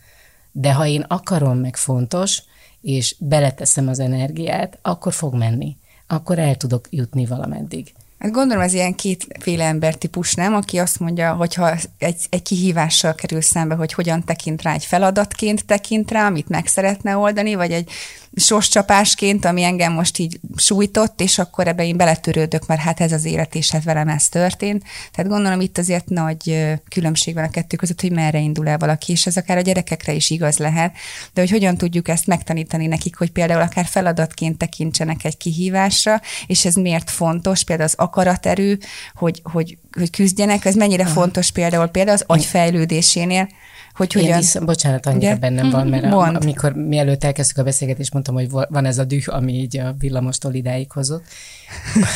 De 0.52 0.72
ha 0.72 0.86
én 0.86 1.00
akarom, 1.00 1.58
meg 1.58 1.76
fontos, 1.76 2.42
és 2.80 3.16
beleteszem 3.18 3.88
az 3.88 3.98
energiát, 3.98 4.78
akkor 4.82 5.12
fog 5.12 5.34
menni 5.34 5.76
akkor 6.12 6.38
el 6.38 6.54
tudok 6.54 6.86
jutni 6.90 7.26
valameddig. 7.26 7.92
Hát 8.18 8.32
gondolom 8.32 8.62
ez 8.62 8.72
ilyen 8.72 8.94
kétféle 8.94 9.64
embertípus, 9.64 10.34
nem? 10.34 10.54
Aki 10.54 10.78
azt 10.78 11.00
mondja, 11.00 11.34
hogyha 11.34 11.74
egy, 11.98 12.26
egy 12.30 12.42
kihívással 12.42 13.14
kerül 13.14 13.40
szembe, 13.40 13.74
hogy 13.74 13.92
hogyan 13.92 14.24
tekint 14.24 14.62
rá, 14.62 14.72
egy 14.72 14.84
feladatként 14.84 15.66
tekint 15.66 16.10
rá, 16.10 16.26
amit 16.26 16.48
meg 16.48 16.66
szeretne 16.66 17.16
oldani, 17.16 17.54
vagy 17.54 17.72
egy 17.72 17.90
sorscsapásként, 18.34 19.44
ami 19.44 19.62
engem 19.62 19.92
most 19.92 20.18
így 20.18 20.40
sújtott, 20.56 21.20
és 21.20 21.38
akkor 21.38 21.66
ebbe 21.66 21.84
én 21.84 21.96
beletörődök, 21.96 22.66
mert 22.66 22.80
hát 22.80 23.00
ez 23.00 23.12
az 23.12 23.24
élet, 23.24 23.54
és 23.54 23.70
hát 23.70 23.84
velem 23.84 24.08
ez 24.08 24.28
történt. 24.28 24.84
Tehát 25.12 25.30
gondolom 25.30 25.60
itt 25.60 25.78
azért 25.78 26.08
nagy 26.08 26.68
különbség 26.88 27.34
van 27.34 27.44
a 27.44 27.50
kettő 27.50 27.76
között, 27.76 28.00
hogy 28.00 28.12
merre 28.12 28.38
indul 28.38 28.68
el 28.68 28.78
valaki, 28.78 29.12
és 29.12 29.26
ez 29.26 29.36
akár 29.36 29.56
a 29.56 29.60
gyerekekre 29.60 30.12
is 30.12 30.30
igaz 30.30 30.58
lehet, 30.58 30.94
de 31.32 31.40
hogy 31.40 31.50
hogyan 31.50 31.76
tudjuk 31.76 32.08
ezt 32.08 32.26
megtanítani 32.26 32.86
nekik, 32.86 33.16
hogy 33.16 33.30
például 33.30 33.62
akár 33.62 33.84
feladatként 33.84 34.58
tekintsenek 34.58 35.24
egy 35.24 35.36
kihívásra, 35.36 36.20
és 36.46 36.64
ez 36.64 36.74
miért 36.74 37.10
fontos, 37.10 37.64
például 37.64 37.88
az 37.88 38.04
akaraterő, 38.04 38.78
hogy, 39.14 39.40
hogy, 39.42 39.78
hogy 39.92 40.10
küzdjenek, 40.10 40.64
ez 40.64 40.74
mennyire 40.74 41.06
fontos 41.06 41.50
például 41.50 41.86
például 41.86 42.16
az 42.16 42.24
agyfejlődésénél, 42.26 43.48
hogy 43.94 44.12
hogyan... 44.12 44.38
Visz, 44.38 44.58
bocsánat, 44.58 45.06
annyira 45.06 45.30
Ugye? 45.30 45.36
bennem 45.36 45.70
van, 45.70 45.86
mert 45.86 46.04
a, 46.04 46.34
amikor 46.34 46.72
mielőtt 46.72 47.24
elkezdtük 47.24 47.58
a 47.58 47.62
beszélgetést, 47.62 48.12
mondtam, 48.12 48.34
hogy 48.34 48.50
van 48.50 48.84
ez 48.84 48.98
a 48.98 49.04
düh, 49.04 49.34
ami 49.34 49.52
így 49.52 49.78
a 49.78 49.94
villamostól 49.98 50.54
idáig 50.54 50.92
hozott. 50.92 51.24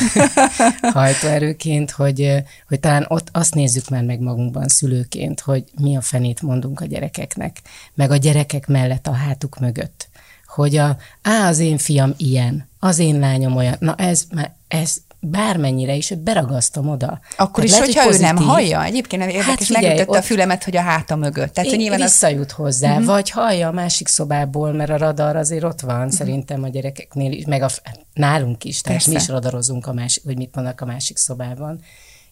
Hajtóerőként, 0.93 1.91
hogy, 1.91 2.43
hogy 2.67 2.79
talán 2.79 3.05
ott 3.07 3.29
azt 3.31 3.55
nézzük 3.55 3.89
már 3.89 4.03
meg 4.03 4.19
magunkban 4.19 4.67
szülőként, 4.67 5.39
hogy 5.39 5.63
mi 5.81 5.95
a 5.95 6.01
fenét 6.01 6.41
mondunk 6.41 6.81
a 6.81 6.85
gyerekeknek, 6.85 7.61
meg 7.93 8.11
a 8.11 8.17
gyerekek 8.17 8.67
mellett 8.67 9.07
a 9.07 9.13
hátuk 9.13 9.59
mögött. 9.59 10.09
Hogy 10.47 10.75
a, 10.75 10.97
á, 11.21 11.47
az 11.47 11.59
én 11.59 11.77
fiam 11.77 12.13
ilyen, 12.17 12.67
az 12.79 12.99
én 12.99 13.19
lányom 13.19 13.55
olyan, 13.55 13.75
na 13.79 13.95
ez, 13.95 14.27
ez, 14.67 14.97
bármennyire 15.29 15.95
is 15.95 16.13
beragasztom 16.23 16.89
oda. 16.89 17.19
Akkor 17.37 17.63
Tehát 17.63 17.63
is, 17.63 17.71
lehet, 17.71 17.85
hogyha 17.85 18.03
hogy 18.03 18.15
ő 18.15 18.19
nem 18.19 18.35
hallja. 18.35 18.83
Egyébként 18.83 19.21
nem 19.21 19.31
érdekes, 19.31 19.49
hát 19.49 19.63
figyelj, 19.63 19.87
megütötte 19.87 20.17
a 20.17 20.21
fülemet, 20.21 20.63
hogy 20.63 20.77
a 20.77 20.81
háta 20.81 21.15
mögött. 21.15 21.53
Tehát, 21.53 21.69
hogy 21.69 21.79
nyilván 21.79 21.99
visszajut 21.99 22.51
az... 22.51 22.55
hozzá, 22.55 22.91
uh-huh. 22.91 23.05
vagy 23.05 23.29
hallja 23.29 23.67
a 23.67 23.71
másik 23.71 24.07
szobából, 24.07 24.71
mert 24.71 24.89
a 24.89 24.97
radar 24.97 25.35
azért 25.35 25.63
ott 25.63 25.79
van, 25.79 25.95
uh-huh. 25.95 26.11
szerintem 26.11 26.63
a 26.63 26.67
gyerekeknél 26.67 27.31
is, 27.31 27.45
meg 27.45 27.61
a, 27.61 27.69
nálunk 28.13 28.63
is, 28.63 28.81
tehát 28.81 28.97
Persze. 28.97 29.11
mi 29.11 29.23
is 29.23 29.27
radarozunk, 29.27 29.87
a 29.87 29.93
másik, 29.93 30.23
hogy 30.23 30.37
mit 30.37 30.55
mondanak 30.55 30.81
a 30.81 30.85
másik 30.85 31.17
szobában. 31.17 31.79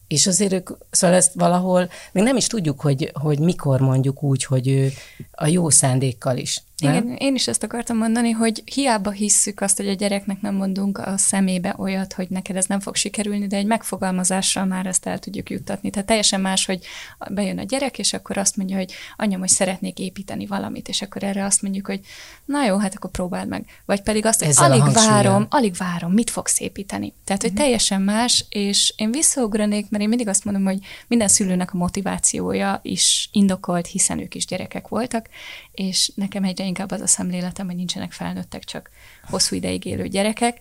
És 0.07 0.27
azért 0.27 0.53
ők, 0.53 0.69
szóval 0.91 1.15
ezt 1.15 1.31
valahol, 1.33 1.89
még 2.11 2.23
nem 2.23 2.35
is 2.35 2.47
tudjuk, 2.47 2.81
hogy, 2.81 3.11
hogy 3.13 3.39
mikor 3.39 3.79
mondjuk 3.79 4.23
úgy, 4.23 4.43
hogy 4.43 4.67
ő 4.67 4.91
a 5.31 5.47
jó 5.47 5.69
szándékkal 5.69 6.37
is. 6.37 6.63
Nem? 6.77 6.93
Igen, 6.93 7.15
én 7.15 7.35
is 7.35 7.47
ezt 7.47 7.63
akartam 7.63 7.97
mondani, 7.97 8.31
hogy 8.31 8.63
hiába 8.65 9.11
hisszük 9.11 9.61
azt, 9.61 9.77
hogy 9.77 9.87
a 9.87 9.93
gyereknek 9.93 10.41
nem 10.41 10.55
mondunk 10.55 10.97
a 10.97 11.17
szemébe 11.17 11.75
olyat, 11.77 12.13
hogy 12.13 12.29
neked 12.29 12.55
ez 12.55 12.65
nem 12.65 12.79
fog 12.79 12.95
sikerülni, 12.95 13.47
de 13.47 13.57
egy 13.57 13.65
megfogalmazással 13.65 14.65
már 14.65 14.85
ezt 14.85 15.05
el 15.05 15.19
tudjuk 15.19 15.49
juttatni. 15.49 15.89
Tehát 15.89 16.07
teljesen 16.07 16.41
más, 16.41 16.65
hogy 16.65 16.85
bejön 17.29 17.59
a 17.59 17.63
gyerek, 17.63 17.99
és 17.99 18.13
akkor 18.13 18.37
azt 18.37 18.57
mondja, 18.57 18.75
hogy 18.75 18.93
anyám, 19.15 19.39
hogy 19.39 19.49
szeretnék 19.49 19.99
építeni 19.99 20.45
valamit, 20.45 20.87
és 20.87 21.01
akkor 21.01 21.23
erre 21.23 21.45
azt 21.45 21.61
mondjuk, 21.61 21.85
hogy 21.85 21.99
na 22.45 22.65
jó, 22.65 22.77
hát 22.77 22.95
akkor 22.95 23.09
próbáld 23.09 23.47
meg. 23.47 23.65
Vagy 23.85 24.01
pedig 24.01 24.25
azt, 24.25 24.39
hogy 24.39 24.47
Ezzel 24.47 24.71
alig 24.71 24.93
várom, 24.93 25.47
alig 25.49 25.75
várom, 25.75 26.11
mit 26.11 26.29
fogsz 26.29 26.59
építeni. 26.59 27.13
Tehát, 27.23 27.41
hogy 27.41 27.51
mm. 27.51 27.55
teljesen 27.55 28.01
más, 28.01 28.45
és 28.49 28.93
én 28.97 29.11
visszaugranék, 29.11 29.89
mert 29.89 30.03
én 30.03 30.09
mindig 30.09 30.27
azt 30.27 30.45
mondom, 30.45 30.63
hogy 30.63 30.79
minden 31.07 31.27
szülőnek 31.27 31.73
a 31.73 31.77
motivációja 31.77 32.79
is 32.83 33.29
indokolt, 33.31 33.87
hiszen 33.87 34.19
ők 34.19 34.35
is 34.35 34.45
gyerekek 34.45 34.87
voltak, 34.87 35.29
és 35.71 36.11
nekem 36.15 36.43
egyre 36.43 36.64
inkább 36.65 36.91
az 36.91 37.01
a 37.01 37.07
szemléletem, 37.07 37.65
hogy 37.65 37.75
nincsenek 37.75 38.11
felnőttek, 38.11 38.63
csak 38.63 38.89
hosszú 39.29 39.55
ideig 39.55 39.85
élő 39.85 40.07
gyerekek. 40.07 40.59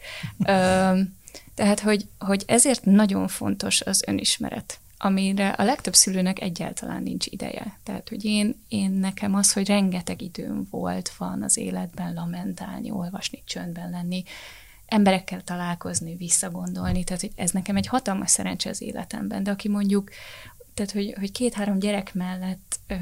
Tehát, 1.55 1.81
hogy, 1.81 2.09
hogy 2.19 2.45
ezért 2.47 2.85
nagyon 2.85 3.29
fontos 3.29 3.81
az 3.81 4.03
önismeret, 4.07 4.79
amire 4.99 5.49
a 5.49 5.65
legtöbb 5.65 5.95
szülőnek 5.95 6.41
egyáltalán 6.41 7.03
nincs 7.03 7.27
ideje. 7.27 7.79
Tehát, 7.83 8.09
hogy 8.09 8.25
én, 8.25 8.65
én 8.69 8.91
nekem 8.91 9.35
az, 9.35 9.53
hogy 9.53 9.67
rengeteg 9.67 10.23
időm 10.23 10.67
volt, 10.71 11.13
van 11.19 11.43
az 11.43 11.57
életben 11.57 12.15
lamentálni, 12.15 12.91
olvasni, 12.91 13.43
csöndben 13.47 13.91
lenni, 13.91 14.25
emberekkel 14.87 15.45
találkozni, 15.45 16.17
visszagondolni, 16.17 17.05
tehát 17.05 17.21
hogy 17.21 17.33
ez 17.35 17.51
nekem 17.51 17.77
egy 17.77 17.87
hatalmas 17.87 18.31
szerencse 18.31 18.71
az 18.71 18.83
életemben, 18.83 19.43
de 19.43 19.51
aki 19.51 19.69
mondjuk 19.69 20.11
tehát 20.75 20.93
hogy, 20.93 21.15
hogy 21.19 21.33
két-három 21.33 21.79
gyerek 21.79 22.15
mellett 22.15 22.79
ö, 22.87 22.95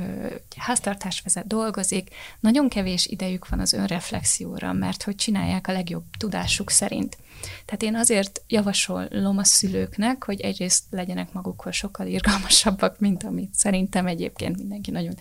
háztartás 0.56 1.20
vezet, 1.20 1.46
dolgozik, 1.46 2.14
nagyon 2.40 2.68
kevés 2.68 3.06
idejük 3.06 3.48
van 3.48 3.60
az 3.60 3.72
önreflexióra, 3.72 4.72
mert 4.72 5.02
hogy 5.02 5.14
csinálják 5.14 5.68
a 5.68 5.72
legjobb 5.72 6.04
tudásuk 6.18 6.70
szerint. 6.70 7.16
Tehát 7.64 7.82
én 7.82 7.96
azért 7.96 8.42
javasolom 8.46 9.38
a 9.38 9.44
szülőknek, 9.44 10.24
hogy 10.24 10.40
egyrészt 10.40 10.84
legyenek 10.90 11.32
magukhoz 11.32 11.74
sokkal 11.74 12.06
irgalmasabbak, 12.06 12.98
mint 12.98 13.22
amit 13.22 13.54
szerintem 13.54 14.06
egyébként 14.06 14.56
mindenki 14.56 14.90
nagyon 14.90 15.14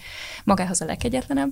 magához 0.43 0.81
a 0.81 0.85
legkegyetlenebb, 0.85 1.51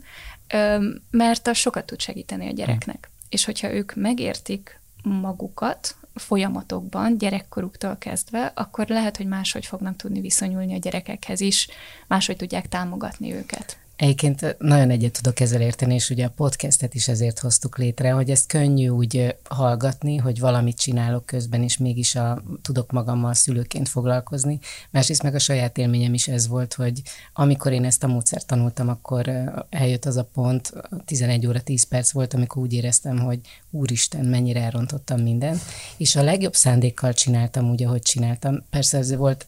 mert 1.12 1.48
az 1.48 1.58
sokat 1.58 1.86
tud 1.86 2.02
segíteni 2.02 2.48
a 2.48 2.52
gyereknek. 2.52 3.10
És 3.30 3.46
hogyha 3.46 3.74
ők 3.74 3.96
megértik 3.96 4.80
magukat, 5.04 5.96
folyamatokban, 6.16 7.18
gyerekkoruktól 7.18 7.96
kezdve, 7.98 8.52
akkor 8.56 8.88
lehet, 8.88 9.18
hogy 9.18 9.26
máshogy 9.26 9.66
fognak 9.66 9.96
tudni 9.96 10.22
viszonyulni 10.22 10.74
a 10.74 10.80
gyerekekhez 10.80 11.40
is, 11.40 11.68
máshogy 12.08 12.36
tudják 12.36 12.68
támogatni 12.68 13.34
őket. 13.34 13.78
Egyébként 14.00 14.56
nagyon 14.60 14.90
egyet 14.90 15.12
tudok 15.12 15.40
ezzel 15.40 15.62
érteni, 15.62 15.94
és 15.94 16.10
ugye 16.10 16.26
a 16.26 16.34
podcastet 16.36 16.94
is 16.94 17.08
ezért 17.08 17.40
hoztuk 17.40 17.78
létre, 17.78 18.12
hogy 18.12 18.30
ezt 18.30 18.48
könnyű 18.48 18.88
úgy 18.88 19.36
hallgatni, 19.50 20.18
hogy 20.18 20.40
valamit 20.40 20.78
csinálok 20.78 21.26
közben, 21.26 21.64
és 21.64 21.78
mégis 21.78 22.16
a, 22.16 22.44
tudok 22.62 22.92
magammal 22.92 23.34
szülőként 23.34 23.90
foglalkozni. 23.90 24.60
Másrészt 24.90 25.24
meg 25.24 25.36
a 25.36 25.40
saját 25.40 25.78
élményem 25.78 26.14
is 26.14 26.28
ez 26.28 26.48
volt, 26.48 26.74
hogy 26.74 27.02
amikor 27.34 27.72
én 27.72 27.86
ezt 27.86 28.04
a 28.04 28.08
módszert 28.08 28.48
tanultam, 28.48 28.90
akkor 28.90 29.32
eljött 29.70 30.06
az 30.06 30.18
a 30.18 30.30
pont, 30.34 30.74
11 31.06 31.48
óra 31.48 31.62
10 31.62 31.84
perc 31.84 32.12
volt, 32.12 32.34
amikor 32.34 32.62
úgy 32.62 32.74
éreztem, 32.74 33.20
hogy 33.20 33.40
úristen, 33.72 34.26
mennyire 34.26 34.62
elrontottam 34.62 35.22
mindent, 35.22 35.62
és 35.98 36.16
a 36.16 36.24
legjobb 36.24 36.56
szándékkal 36.56 37.14
csináltam 37.14 37.70
úgy, 37.70 37.84
ahogy 37.84 38.02
csináltam. 38.02 38.64
Persze 38.70 38.98
ez 38.98 39.16
volt 39.16 39.46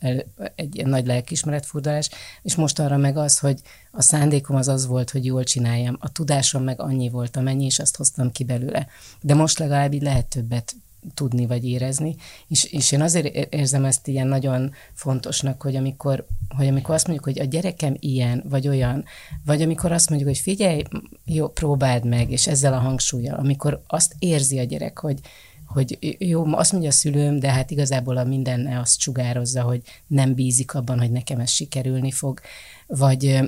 egy 0.55 0.85
nagy 0.85 1.05
lelkismeretfurdalás, 1.05 2.09
és 2.41 2.55
most 2.55 2.79
arra 2.79 2.97
meg 2.97 3.17
az, 3.17 3.39
hogy 3.39 3.61
a 3.91 4.01
szándékom 4.01 4.55
az 4.55 4.67
az 4.67 4.85
volt, 4.85 5.09
hogy 5.09 5.25
jól 5.25 5.43
csináljam. 5.43 5.97
A 5.99 6.11
tudásom 6.11 6.63
meg 6.63 6.81
annyi 6.81 7.09
volt, 7.09 7.37
amennyi, 7.37 7.65
és 7.65 7.79
azt 7.79 7.95
hoztam 7.95 8.31
ki 8.31 8.43
belőle. 8.43 8.87
De 9.21 9.33
most 9.33 9.59
legalább 9.59 9.93
így 9.93 10.01
lehet 10.01 10.25
többet 10.25 10.75
tudni 11.13 11.45
vagy 11.45 11.65
érezni, 11.65 12.15
és, 12.47 12.63
és 12.63 12.91
én 12.91 13.01
azért 13.01 13.53
érzem 13.53 13.85
ezt 13.85 14.07
ilyen 14.07 14.27
nagyon 14.27 14.71
fontosnak, 14.93 15.61
hogy 15.61 15.75
amikor, 15.75 16.25
hogy 16.49 16.67
amikor 16.67 16.95
azt 16.95 17.07
mondjuk, 17.07 17.27
hogy 17.27 17.39
a 17.39 17.49
gyerekem 17.49 17.95
ilyen, 17.99 18.43
vagy 18.49 18.67
olyan, 18.67 19.05
vagy 19.45 19.61
amikor 19.61 19.91
azt 19.91 20.09
mondjuk, 20.09 20.29
hogy 20.29 20.39
figyelj, 20.39 20.83
jó, 21.25 21.47
próbáld 21.47 22.05
meg, 22.05 22.31
és 22.31 22.47
ezzel 22.47 22.73
a 22.73 22.79
hangsúlyjal, 22.79 23.39
amikor 23.39 23.81
azt 23.87 24.15
érzi 24.19 24.59
a 24.59 24.63
gyerek, 24.63 24.99
hogy, 24.99 25.19
hogy 25.65 26.15
jó, 26.19 26.45
azt 26.45 26.71
mondja 26.71 26.89
a 26.89 26.93
szülőm, 26.93 27.39
de 27.39 27.51
hát 27.51 27.71
igazából 27.71 28.17
a 28.17 28.23
mindenne 28.23 28.79
azt 28.79 28.99
sugározza, 28.99 29.61
hogy 29.61 29.81
nem 30.07 30.33
bízik 30.33 30.73
abban, 30.73 30.99
hogy 30.99 31.11
nekem 31.11 31.39
ez 31.39 31.49
sikerülni 31.49 32.11
fog, 32.11 32.39
vagy 32.87 33.39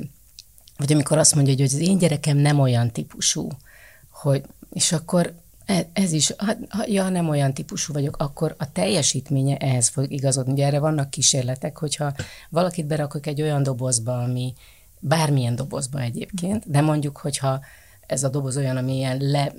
vagy 0.83 0.93
amikor 0.93 1.17
azt 1.17 1.35
mondja, 1.35 1.53
hogy 1.53 1.63
az 1.63 1.73
én 1.73 1.97
gyerekem 1.97 2.37
nem 2.37 2.59
olyan 2.59 2.91
típusú, 2.91 3.47
hogy, 4.11 4.43
és 4.73 4.91
akkor 4.91 5.33
e, 5.65 5.87
ez 5.93 6.11
is, 6.11 6.33
ha, 6.69 6.83
ja, 6.85 7.09
nem 7.09 7.29
olyan 7.29 7.53
típusú 7.53 7.93
vagyok, 7.93 8.17
akkor 8.17 8.55
a 8.57 8.71
teljesítménye 8.71 9.57
ehhez 9.57 9.87
fog 9.87 10.11
igazodni. 10.11 10.51
Ugye 10.51 10.65
erre 10.65 10.79
vannak 10.79 11.09
kísérletek, 11.09 11.77
hogyha 11.77 12.13
valakit 12.49 12.85
berakok 12.85 13.25
egy 13.25 13.41
olyan 13.41 13.63
dobozba, 13.63 14.17
ami 14.17 14.53
bármilyen 14.99 15.55
dobozba 15.55 15.99
egyébként, 15.99 16.69
de 16.69 16.81
mondjuk, 16.81 17.17
hogyha 17.17 17.59
ez 18.07 18.23
a 18.23 18.29
doboz 18.29 18.57
olyan, 18.57 18.77
ami 18.77 18.95
ilyen 18.95 19.17
le, 19.19 19.53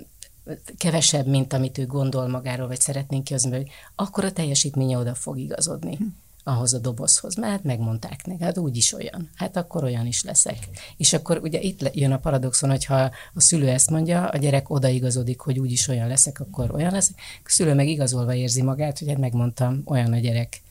kevesebb, 0.78 1.26
mint 1.26 1.52
amit 1.52 1.78
ő 1.78 1.86
gondol 1.86 2.28
magáról, 2.28 2.66
vagy 2.66 2.80
szeretnénk 2.80 3.24
kihozni, 3.24 3.66
akkor 3.94 4.24
a 4.24 4.32
teljesítménye 4.32 4.98
oda 4.98 5.14
fog 5.14 5.38
igazodni. 5.38 5.98
Ahhoz 6.46 6.74
a 6.74 6.78
dobozhoz, 6.78 7.34
mert 7.34 7.62
megmondták 7.62 8.26
neki, 8.26 8.42
hát 8.42 8.58
úgy 8.58 8.76
is 8.76 8.92
olyan, 8.92 9.30
hát 9.34 9.56
akkor 9.56 9.84
olyan 9.84 10.06
is 10.06 10.22
leszek. 10.22 10.58
És 10.96 11.12
akkor 11.12 11.40
ugye 11.42 11.60
itt 11.60 11.94
jön 11.94 12.12
a 12.12 12.18
paradoxon, 12.18 12.70
hogyha 12.70 13.10
a 13.34 13.40
szülő 13.40 13.68
ezt 13.68 13.90
mondja, 13.90 14.28
a 14.28 14.36
gyerek 14.36 14.70
odaigazodik, 14.70 15.40
hogy 15.40 15.58
úgy 15.58 15.72
is 15.72 15.88
olyan 15.88 16.08
leszek, 16.08 16.40
akkor 16.40 16.74
olyan 16.74 16.92
leszek, 16.92 17.14
a 17.44 17.48
szülő 17.50 17.74
meg 17.74 17.88
igazolva 17.88 18.34
érzi 18.34 18.62
magát, 18.62 18.98
hogy 18.98 19.08
hát 19.08 19.18
megmondtam, 19.18 19.82
olyan 19.84 20.12
a 20.12 20.18
gyerek, 20.18 20.62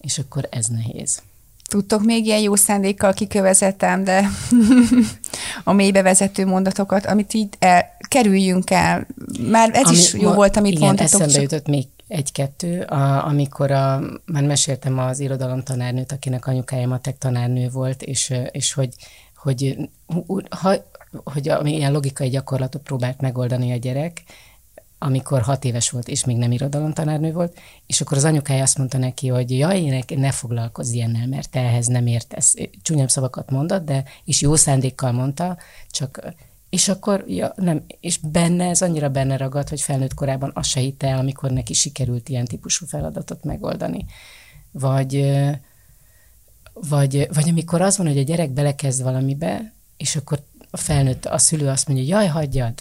és 0.00 0.18
akkor 0.18 0.48
ez 0.50 0.66
nehéz. 0.66 1.22
Tudtok 1.68 2.04
még 2.04 2.26
ilyen 2.26 2.40
jó 2.40 2.54
szándékkal 2.54 3.12
kikövezetem, 3.12 4.04
de 4.04 4.28
a 5.64 5.72
mélybe 5.72 6.02
vezető 6.02 6.46
mondatokat, 6.46 7.06
amit 7.06 7.34
így 7.34 7.48
el, 7.58 7.96
kerüljünk 8.08 8.70
el. 8.70 9.06
Már 9.50 9.70
ez 9.74 9.86
Ami, 9.86 9.96
is 9.96 10.12
jó 10.12 10.28
ma, 10.28 10.34
volt, 10.34 10.56
amit 10.56 10.72
igen, 10.72 10.84
mondtatok. 10.84 11.12
eszembe 11.12 11.32
csak... 11.32 11.42
jutott 11.42 11.66
még 11.66 11.86
egy-kettő, 12.08 12.82
a, 12.82 13.26
amikor 13.26 13.70
a, 13.70 14.00
már 14.24 14.44
meséltem 14.44 14.98
az 14.98 15.20
irodalom 15.20 15.62
tanárnőt, 15.62 16.12
akinek 16.12 16.46
anyukája 16.46 16.88
matek 16.88 17.18
tanárnő 17.18 17.68
volt, 17.68 18.02
és, 18.02 18.34
és 18.50 18.72
hogy, 18.72 18.94
hogy, 19.36 19.76
ha, 20.50 20.74
hogy 21.24 21.48
ami 21.48 21.76
ilyen 21.76 21.92
logikai 21.92 22.28
gyakorlatot 22.28 22.82
próbált 22.82 23.20
megoldani 23.20 23.72
a 23.72 23.76
gyerek, 23.76 24.22
amikor 24.98 25.42
hat 25.42 25.64
éves 25.64 25.90
volt, 25.90 26.08
és 26.08 26.24
még 26.24 26.36
nem 26.36 26.52
irodalom 26.52 26.92
tanárnő 26.92 27.32
volt, 27.32 27.58
és 27.86 28.00
akkor 28.00 28.16
az 28.16 28.24
anyukája 28.24 28.62
azt 28.62 28.78
mondta 28.78 28.98
neki, 28.98 29.28
hogy 29.28 29.58
jaj, 29.58 30.04
ne 30.14 30.30
foglalkozz 30.30 30.92
ilyennel, 30.92 31.26
mert 31.26 31.50
te 31.50 31.60
ehhez 31.60 31.86
nem 31.86 32.06
értesz. 32.06 32.54
Csúnyabb 32.82 33.08
szavakat 33.08 33.50
mondott, 33.50 33.84
de 33.84 34.04
és 34.24 34.40
jó 34.40 34.54
szándékkal 34.54 35.12
mondta, 35.12 35.56
csak 35.90 36.34
és 36.76 36.88
akkor, 36.88 37.24
ja, 37.26 37.52
nem, 37.56 37.84
és 38.00 38.18
benne, 38.18 38.68
ez 38.68 38.82
annyira 38.82 39.08
benne 39.08 39.36
ragad, 39.36 39.68
hogy 39.68 39.80
felnőtt 39.80 40.14
korában 40.14 40.50
azt 40.54 40.68
se 40.68 40.80
hitte 40.80 41.06
el, 41.06 41.18
amikor 41.18 41.50
neki 41.50 41.72
sikerült 41.72 42.28
ilyen 42.28 42.44
típusú 42.44 42.86
feladatot 42.86 43.44
megoldani. 43.44 44.04
Vagy, 44.70 45.36
vagy, 46.72 47.28
vagy 47.32 47.48
amikor 47.48 47.80
az 47.80 47.96
van, 47.96 48.06
hogy 48.06 48.18
a 48.18 48.22
gyerek 48.22 48.50
belekezd 48.50 49.02
valamibe, 49.02 49.72
és 49.96 50.16
akkor 50.16 50.42
a 50.70 50.76
felnőtt, 50.76 51.24
a 51.26 51.38
szülő 51.38 51.68
azt 51.68 51.88
mondja, 51.88 52.06
jaj, 52.06 52.26
hagyjad, 52.26 52.74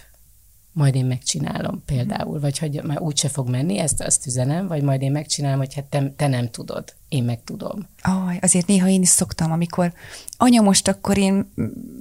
majd 0.75 0.95
én 0.95 1.05
megcsinálom 1.05 1.83
például, 1.85 2.39
vagy 2.39 2.57
hogy 2.57 2.81
már 2.83 3.01
úgyse 3.01 3.29
fog 3.29 3.49
menni, 3.49 3.77
ezt 3.77 4.01
azt 4.01 4.25
üzenem, 4.25 4.67
vagy 4.67 4.81
majd 4.81 5.01
én 5.01 5.11
megcsinálom, 5.11 5.59
hogy 5.59 5.73
hát 5.73 5.83
te, 5.83 6.13
te 6.15 6.27
nem 6.27 6.49
tudod, 6.49 6.93
én 7.09 7.23
meg 7.23 7.39
tudom. 7.43 7.87
Aj, 8.01 8.37
azért 8.41 8.67
néha 8.67 8.87
én 8.87 9.01
is 9.01 9.09
szoktam, 9.09 9.51
amikor 9.51 9.93
anya 10.37 10.61
most 10.61 10.87
akkor 10.87 11.17
én 11.17 11.51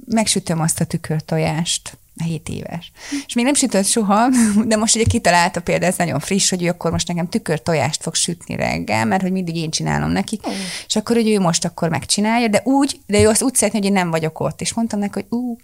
megsütöm 0.05 0.61
azt 0.61 0.81
a 0.81 0.85
tükörtojást, 0.85 1.97
7 2.23 2.49
éves. 2.49 2.91
És 3.25 3.33
még 3.33 3.45
nem 3.45 3.53
sütött 3.53 3.85
soha, 3.85 4.29
de 4.67 4.75
most 4.75 4.95
ugye 4.95 5.03
kitalálta 5.03 5.61
például, 5.61 5.91
ez 5.91 5.97
nagyon 5.97 6.19
friss, 6.19 6.49
hogy 6.49 6.63
ő 6.63 6.69
akkor 6.69 6.91
most 6.91 7.07
nekem 7.07 7.29
tükör 7.29 7.61
tojást 7.61 8.01
fog 8.01 8.15
sütni 8.15 8.55
reggel, 8.55 9.05
mert 9.05 9.21
hogy 9.21 9.31
mindig 9.31 9.55
én 9.55 9.69
csinálom 9.69 10.09
neki, 10.09 10.39
mm. 10.47 10.51
és 10.87 10.95
akkor, 10.95 11.15
hogy 11.15 11.29
ő 11.29 11.39
most 11.39 11.65
akkor 11.65 11.89
megcsinálja, 11.89 12.47
de 12.47 12.61
úgy, 12.63 12.99
de 13.07 13.21
ő 13.21 13.27
azt 13.27 13.43
úgy 13.43 13.55
szeretné, 13.55 13.79
hogy 13.79 13.87
én 13.87 13.93
nem 13.93 14.09
vagyok 14.09 14.39
ott. 14.39 14.61
És 14.61 14.73
mondtam 14.73 14.99
neki, 14.99 15.13
hogy 15.13 15.25
ú, 15.29 15.57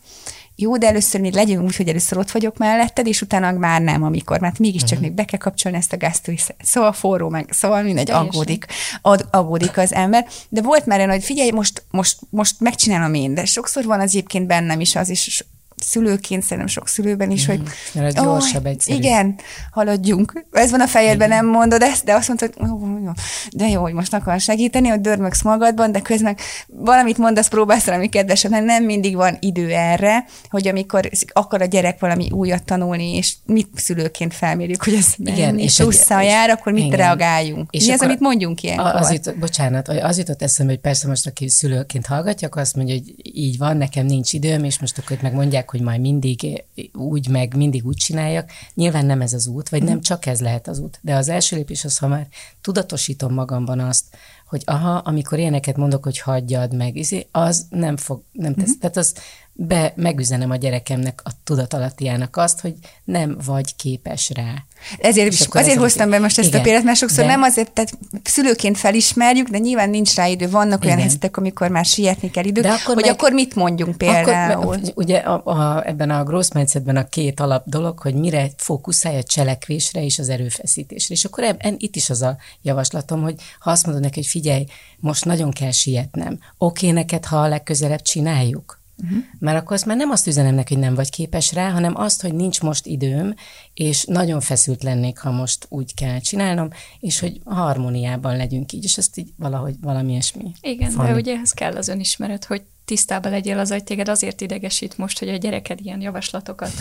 jó, 0.55 0.77
de 0.77 0.88
először 0.88 1.22
még 1.22 1.34
legyünk 1.34 1.63
úgy, 1.63 1.75
hogy 1.75 1.88
először 1.88 2.17
ott 2.17 2.31
vagyok 2.31 2.58
melletted, 2.58 3.08
és 3.08 3.22
utána 3.22 3.51
már 3.51 3.81
nem, 3.81 4.03
amikor, 4.03 4.39
mert 4.39 4.60
mégiscsak 4.60 4.89
uh-huh. 4.89 5.03
még 5.03 5.13
be 5.13 5.25
kell 5.25 5.39
kapcsolni 5.39 5.77
ezt 5.77 5.93
a 5.93 5.98
gázt, 5.98 6.25
hogy 6.25 6.43
szóval 6.60 6.93
forró, 6.93 7.29
meg 7.29 7.48
szóval 7.51 7.84
mindegy, 7.84 8.05
Teljesen. 8.05 8.29
aggódik, 8.29 8.65
ad, 9.01 9.27
aggódik 9.31 9.77
az 9.77 9.93
ember. 9.93 10.27
De 10.50 10.62
volt 10.62 10.86
már 10.86 10.98
olyan, 10.98 11.12
hogy 11.12 11.24
figyelj, 11.24 11.51
most, 11.51 11.84
most, 11.91 12.17
most 12.29 12.60
megcsinálom 12.60 13.13
én, 13.13 13.34
de 13.34 13.46
sokszor 13.46 13.86
van 13.86 14.00
az 14.00 14.10
egyébként 14.10 14.48
bennem 14.48 14.79
is 14.79 14.96
az, 14.96 15.10
és 15.10 15.46
szülőként, 15.83 16.43
szerintem 16.43 16.67
sok 16.67 16.88
szülőben 16.88 17.31
is, 17.31 17.45
mm, 17.45 17.50
hogy 17.50 17.61
mert 17.93 18.07
ez 18.07 18.23
gyorsabb, 18.23 18.65
egyszerű. 18.65 18.97
Igen, 18.97 19.35
haladjunk. 19.71 20.45
Ez 20.51 20.71
van 20.71 20.81
a 20.81 20.88
fejedben, 20.88 21.27
igen. 21.27 21.45
nem 21.45 21.53
mondod 21.53 21.81
ezt, 21.81 22.03
de 22.03 22.13
azt 22.13 22.27
mondod, 22.27 22.53
hogy 22.57 22.69
oh, 22.69 23.13
de 23.51 23.67
jó, 23.67 23.81
hogy 23.81 23.93
most 23.93 24.13
akar 24.13 24.39
segíteni, 24.39 24.88
hogy 24.88 25.01
dörmögsz 25.01 25.41
magadban, 25.41 25.91
de 25.91 26.00
közben 26.01 26.38
valamit 26.67 27.17
mondasz, 27.17 27.47
próbálsz 27.47 27.85
valami 27.85 28.09
kedvesebb, 28.09 28.51
nem 28.51 28.83
mindig 28.83 29.15
van 29.15 29.38
idő 29.39 29.69
erre, 29.71 30.25
hogy 30.50 30.67
amikor 30.67 31.09
akar 31.33 31.61
a 31.61 31.65
gyerek 31.65 32.00
valami 32.00 32.29
újat 32.31 32.63
tanulni, 32.63 33.15
és 33.15 33.33
mit 33.45 33.69
szülőként 33.75 34.33
felmérjük, 34.33 34.83
hogy 34.83 34.93
ez 34.93 35.13
igen, 35.17 35.59
és 35.59 35.75
plusszal 35.75 36.23
jár, 36.23 36.50
akkor 36.50 36.73
mit 36.73 36.83
igen. 36.83 36.97
reagáljunk? 36.97 37.69
És 37.71 37.85
Mi 37.85 37.91
az, 37.91 38.01
amit 38.01 38.19
mondjunk 38.19 38.63
ilyenkor? 38.63 38.95
Az 38.95 39.11
jut, 39.11 39.39
bocsánat, 39.39 39.88
az 39.88 40.17
jutott 40.17 40.41
eszembe, 40.41 40.71
hogy 40.71 40.81
persze 40.81 41.07
most 41.07 41.27
aki 41.27 41.50
szülőként 41.50 42.05
hallgatja, 42.05 42.47
akkor 42.47 42.61
azt 42.61 42.75
mondja, 42.75 42.95
hogy 42.95 43.13
így 43.23 43.57
van, 43.57 43.77
nekem 43.77 44.05
nincs 44.05 44.33
időm, 44.33 44.63
és 44.63 44.79
most 44.79 44.97
akkor 44.97 45.17
meg 45.21 45.33
mondják, 45.33 45.69
hogy 45.71 45.81
majd 45.81 45.99
mindig 45.99 46.63
úgy, 46.93 47.29
meg 47.29 47.55
mindig 47.55 47.85
úgy 47.85 47.95
csináljak. 47.95 48.49
Nyilván 48.73 49.05
nem 49.05 49.21
ez 49.21 49.33
az 49.33 49.47
út, 49.47 49.69
vagy 49.69 49.83
nem 49.83 50.01
csak 50.01 50.25
ez 50.25 50.41
lehet 50.41 50.67
az 50.67 50.79
út. 50.79 50.99
De 51.01 51.15
az 51.15 51.29
első 51.29 51.55
lépés 51.55 51.85
az, 51.85 51.97
ha 51.97 52.07
már 52.07 52.27
tudatosítom 52.61 53.33
magamban 53.33 53.79
azt, 53.79 54.05
hogy 54.47 54.61
aha, 54.65 54.95
amikor 54.95 55.39
ilyeneket 55.39 55.77
mondok, 55.77 56.03
hogy 56.03 56.19
hagyjad 56.19 56.75
meg, 56.75 56.95
izé, 56.95 57.27
az 57.31 57.65
nem 57.69 57.97
fog, 57.97 58.23
nem 58.31 58.53
tesz. 58.53 58.69
Mm-hmm. 58.69 58.79
Tehát 58.79 58.97
az 58.97 59.13
be, 59.53 59.93
megüzenem 59.95 60.49
a 60.51 60.55
gyerekemnek, 60.55 61.21
a 61.23 61.29
tudatalattiának 61.43 62.37
azt, 62.37 62.59
hogy 62.59 62.75
nem 63.03 63.37
vagy 63.45 63.75
képes 63.75 64.29
rá. 64.29 64.65
Ezért, 64.97 65.33
is, 65.33 65.47
azért 65.50 65.77
hoztam 65.77 66.09
be 66.09 66.19
most 66.19 66.39
ezt 66.39 66.47
igen, 66.47 66.59
a 66.59 66.63
példát, 66.63 66.83
mert 66.83 66.97
sokszor 66.97 67.23
de... 67.23 67.29
nem 67.29 67.41
azért, 67.41 67.71
tehát 67.71 67.91
szülőként 68.23 68.77
felismerjük, 68.77 69.47
de 69.47 69.57
nyilván 69.57 69.89
nincs 69.89 70.15
rá 70.15 70.27
idő. 70.27 70.50
Vannak 70.50 70.83
olyan 70.83 70.97
helyzetek, 70.97 71.38
amikor 71.38 71.69
már 71.69 71.85
sietni 71.85 72.31
kell 72.31 72.45
idő, 72.45 72.61
de 72.61 72.69
akkor 72.69 72.93
hogy 72.93 73.03
meg, 73.03 73.11
akkor 73.11 73.31
mit 73.31 73.55
mondjunk 73.55 73.97
például? 73.97 74.61
Akkor, 74.61 74.79
ugye 74.95 75.17
a, 75.17 75.41
a, 75.45 75.88
ebben 75.88 76.09
a 76.09 76.23
growth 76.23 76.55
mindsetben 76.55 76.95
a 76.95 77.07
két 77.07 77.39
alap 77.39 77.63
dolog, 77.65 78.00
hogy 78.00 78.13
mire 78.13 78.50
fókuszálj 78.57 79.17
a 79.17 79.23
cselekvésre 79.23 80.03
és 80.03 80.19
az 80.19 80.29
erőfeszítésre. 80.29 81.13
És 81.13 81.25
akkor 81.25 81.43
ebben, 81.43 81.75
itt 81.77 81.95
is 81.95 82.09
az 82.09 82.21
a 82.21 82.38
javaslatom, 82.61 83.21
hogy 83.21 83.35
ha 83.59 83.71
azt 83.71 83.85
mondod 83.85 84.03
neki, 84.03 84.19
hogy 84.19 84.29
figyelj, 84.29 84.65
most 85.00 85.25
nagyon 85.25 85.51
kell 85.51 85.71
sietnem, 85.71 86.39
oké 86.57 86.91
neked, 86.91 87.25
ha 87.25 87.41
a 87.41 87.47
legközelebb 87.47 88.01
csináljuk? 88.01 88.80
Uh-huh. 89.03 89.17
Mert 89.39 89.58
akkor 89.58 89.75
azt 89.75 89.86
már 89.86 89.98
nem 89.98 90.10
azt 90.10 90.27
üzenem 90.27 90.55
neki, 90.55 90.74
hogy 90.74 90.84
nem 90.84 90.96
vagy 90.96 91.10
képes 91.10 91.53
rá, 91.53 91.70
hanem 91.70 91.96
azt, 91.96 92.22
hogy 92.22 92.34
nincs 92.34 92.62
most 92.62 92.86
időm, 92.86 93.34
és 93.74 94.05
nagyon 94.05 94.39
feszült 94.39 94.84
lennék, 94.84 95.17
ha 95.17 95.31
most 95.31 95.65
úgy 95.70 95.93
kell 95.93 96.20
csinálnom, 96.20 96.70
és 97.00 97.20
hogy 97.20 97.41
harmóniában 97.46 98.36
legyünk 98.36 98.72
így, 98.72 98.84
és 98.84 98.98
ezt 98.98 99.17
így 99.17 99.34
valahogy 99.38 99.75
valami 99.81 100.12
ilyesmi. 100.12 100.51
Igen, 100.62 100.89
Fanny. 100.89 101.05
de 101.05 101.13
ugye 101.13 101.34
ehhez 101.34 101.51
kell 101.51 101.75
az 101.75 101.88
önismeret, 101.88 102.46
hogy 102.46 102.63
tisztában 102.85 103.31
legyél 103.31 103.59
az, 103.59 103.71
hogy 103.71 103.83
téged 103.83 104.09
azért 104.09 104.41
idegesít 104.41 104.97
most, 104.97 105.19
hogy 105.19 105.29
a 105.29 105.35
gyereked 105.35 105.79
ilyen 105.81 106.01
javaslatokat, 106.01 106.71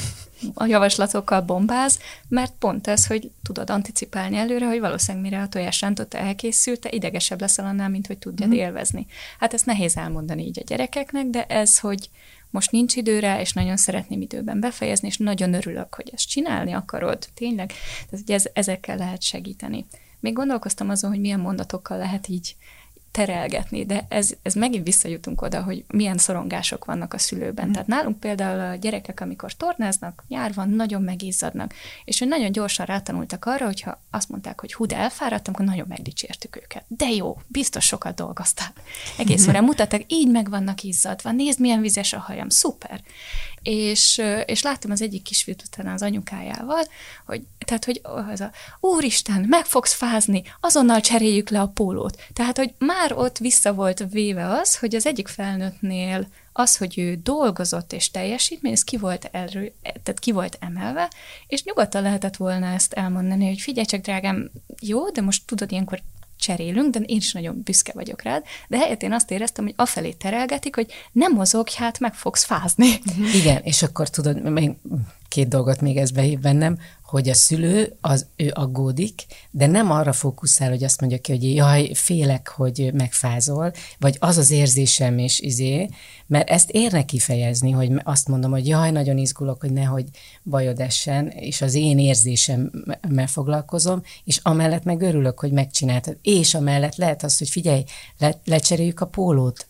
a 0.54 0.66
javaslatokkal 0.66 1.40
bombáz, 1.40 1.99
mert 2.28 2.52
pont 2.59 2.87
ez, 2.87 3.07
hogy 3.07 3.30
tudod 3.42 3.71
anticipálni 3.71 4.37
előre, 4.37 4.66
hogy 4.66 4.80
valószínűleg 4.80 5.30
mire 5.30 5.42
a 5.42 5.49
tojásrántot 5.49 6.14
elkészült, 6.14 6.80
te 6.80 6.88
idegesebb 6.92 7.40
leszel 7.40 7.64
annál, 7.64 7.88
mint 7.88 8.07
hogy 8.07 8.19
tudjad 8.19 8.49
mm. 8.49 8.52
élvezni. 8.52 9.07
Hát 9.38 9.54
ezt 9.54 9.66
nehéz 9.66 9.97
elmondani 9.97 10.45
így 10.45 10.59
a 10.59 10.64
gyerekeknek, 10.66 11.26
de 11.26 11.45
ez, 11.45 11.78
hogy 11.78 12.09
most 12.50 12.71
nincs 12.71 12.97
időre, 12.97 13.40
és 13.40 13.52
nagyon 13.52 13.76
szeretném 13.76 14.21
időben 14.21 14.61
befejezni, 14.61 15.09
és 15.09 15.16
nagyon 15.16 15.54
örülök, 15.54 15.95
hogy 15.95 16.11
ezt 16.12 16.28
csinálni 16.28 16.73
akarod, 16.73 17.28
tényleg. 17.35 17.73
Tehát 18.11 18.30
ez, 18.30 18.45
ezekkel 18.52 18.97
lehet 18.97 19.23
segíteni. 19.23 19.87
Még 20.21 20.33
gondolkoztam 20.33 20.88
azon, 20.88 21.11
hogy 21.11 21.21
milyen 21.21 21.40
mondatokkal 21.40 21.99
lehet 21.99 22.28
így 22.28 22.57
terelgetni, 23.11 23.87
de 23.87 24.07
ez, 24.09 24.31
ez 24.43 24.55
megint 24.55 24.85
visszajutunk 24.85 25.43
oda, 25.43 25.62
hogy 25.62 25.85
milyen 25.88 26.19
szorongások 26.19 26.85
vannak 26.85 27.14
a 27.14 27.19
szülőben. 27.19 27.69
Mm. 27.69 27.73
Tehát 27.73 27.87
nálunk 27.87 28.21
például 28.21 28.61
a 28.61 28.75
gyerekek, 28.75 29.21
amikor 29.21 29.52
tornáznak, 29.52 30.25
nyár 30.29 30.55
van, 30.55 30.69
nagyon 30.69 31.02
megízzadnak, 31.02 31.75
és 32.05 32.19
hogy 32.19 32.29
nagyon 32.29 32.52
gyorsan 32.52 32.87
rátanultak 32.87 33.45
arra, 33.45 33.64
hogyha 33.64 34.00
azt 34.11 34.29
mondták, 34.29 34.61
hogy 34.61 34.73
hú, 34.73 34.87
de 34.87 34.97
elfáradtam, 34.97 35.55
akkor 35.55 35.67
nagyon 35.67 35.87
megdicsértük 35.88 36.57
őket. 36.57 36.85
De 36.88 37.09
jó, 37.09 37.40
biztos 37.47 37.85
sokat 37.85 38.14
dolgozták. 38.14 38.73
Egész 39.19 39.47
mm. 39.49 39.64
mutattak, 39.64 40.02
így 40.07 40.31
meg 40.31 40.50
vannak 40.50 40.83
izzadva, 40.83 41.31
nézd, 41.31 41.61
milyen 41.61 41.81
vizes 41.81 42.12
a 42.12 42.19
hajam, 42.19 42.49
szuper 42.49 43.00
és, 43.62 44.23
és 44.45 44.62
láttam 44.62 44.90
az 44.90 45.02
egyik 45.02 45.23
kisfiút 45.23 45.62
utána 45.67 45.93
az 45.93 46.02
anyukájával, 46.02 46.85
hogy, 47.26 47.43
tehát, 47.64 47.85
hogy 47.85 48.00
az 48.02 48.40
a, 48.40 48.50
úristen, 48.81 49.45
meg 49.49 49.64
fogsz 49.64 49.95
fázni, 49.95 50.43
azonnal 50.61 51.00
cseréljük 51.00 51.49
le 51.49 51.61
a 51.61 51.67
pólót. 51.67 52.23
Tehát, 52.33 52.57
hogy 52.57 52.75
már 52.79 53.12
ott 53.12 53.38
vissza 53.38 53.73
volt 53.73 54.05
véve 54.11 54.49
az, 54.49 54.79
hogy 54.79 54.95
az 54.95 55.07
egyik 55.07 55.29
felnőttnél 55.29 56.29
az, 56.52 56.76
hogy 56.76 56.99
ő 56.99 57.14
dolgozott 57.23 57.93
és 57.93 58.11
teljesítmény, 58.11 58.73
ez 58.73 58.85
ki 58.85 58.97
volt, 58.97 59.29
erő, 59.33 59.73
tehát 59.83 60.19
ki 60.19 60.33
volt 60.33 60.57
emelve, 60.61 61.11
és 61.47 61.64
nyugodtan 61.64 62.02
lehetett 62.02 62.37
volna 62.37 62.67
ezt 62.67 62.93
elmondani, 62.93 63.47
hogy 63.47 63.61
figyelj 63.61 63.87
csak, 63.87 64.00
drágám, 64.00 64.50
jó, 64.80 65.11
de 65.11 65.21
most 65.21 65.47
tudod, 65.47 65.73
ilyenkor 65.73 66.02
cserélünk, 66.41 66.95
de 66.95 66.99
én 66.99 67.17
is 67.17 67.33
nagyon 67.33 67.61
büszke 67.65 67.93
vagyok 67.95 68.23
rád, 68.23 68.45
de 68.69 68.79
helyett 68.79 69.03
én 69.03 69.13
azt 69.13 69.31
éreztem, 69.31 69.65
hogy 69.65 69.75
afelé 69.76 70.13
terelgetik, 70.13 70.75
hogy 70.75 70.93
nem 71.13 71.33
mozogj, 71.33 71.75
hát 71.76 71.99
meg 71.99 72.15
fogsz 72.15 72.45
fázni. 72.45 73.00
Igen, 73.35 73.61
és 73.63 73.83
akkor 73.83 74.09
tudod, 74.09 74.50
még 74.50 74.71
két 75.30 75.49
dolgot 75.49 75.80
még 75.80 75.97
ez 75.97 76.10
behív 76.10 76.38
bennem, 76.38 76.78
hogy 77.02 77.28
a 77.28 77.34
szülő, 77.34 77.97
az 78.00 78.26
ő 78.36 78.50
aggódik, 78.54 79.26
de 79.50 79.66
nem 79.66 79.90
arra 79.90 80.12
fókuszál, 80.12 80.69
hogy 80.69 80.84
azt 80.84 81.00
mondja 81.00 81.19
ki, 81.19 81.32
hogy 81.32 81.54
jaj, 81.54 81.90
félek, 81.95 82.49
hogy 82.49 82.90
megfázol, 82.93 83.73
vagy 83.99 84.16
az 84.21 84.36
az 84.36 84.50
érzésem 84.50 85.19
is 85.19 85.40
izé, 85.40 85.88
mert 86.26 86.50
ezt 86.50 86.71
érne 86.71 87.04
kifejezni, 87.04 87.71
hogy 87.71 87.93
azt 88.02 88.28
mondom, 88.28 88.50
hogy 88.50 88.66
jaj, 88.66 88.90
nagyon 88.90 89.19
izgulok, 89.19 89.60
hogy 89.60 89.73
nehogy 89.73 90.04
bajod 90.43 90.80
essen, 90.80 91.28
és 91.28 91.62
az 91.62 91.75
én 91.75 91.99
érzésemmel 91.99 93.26
foglalkozom, 93.26 94.02
és 94.25 94.40
amellett 94.43 94.84
meg 94.84 95.00
örülök, 95.00 95.40
hogy 95.40 95.52
megcsináltad. 95.52 96.16
És 96.23 96.54
amellett 96.54 96.97
lehet 96.97 97.23
az, 97.23 97.38
hogy 97.38 97.49
figyelj, 97.49 97.84
le, 98.19 98.40
lecseréljük 98.45 99.00
a 99.00 99.06
pólót, 99.06 99.66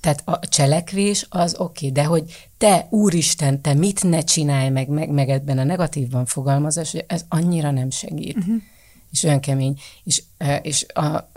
tehát 0.00 0.22
a 0.24 0.38
cselekvés 0.48 1.26
az 1.28 1.54
oké, 1.58 1.88
okay, 1.88 2.02
de 2.02 2.08
hogy 2.08 2.48
te, 2.58 2.86
úristen, 2.90 3.60
te 3.60 3.74
mit 3.74 4.02
ne 4.02 4.20
csinálj 4.20 4.68
meg, 4.68 4.88
meg, 4.88 5.10
meg 5.10 5.28
ebben 5.28 5.58
a 5.58 5.64
negatívban 5.64 6.26
fogalmazás, 6.26 6.90
hogy 6.90 7.04
ez 7.06 7.24
annyira 7.28 7.70
nem 7.70 7.90
segít. 7.90 8.36
Uh-huh. 8.36 8.62
És 9.12 9.22
olyan 9.22 9.40
kemény. 9.40 9.78
És, 10.04 10.22
és 10.62 10.86
a, 10.92 11.30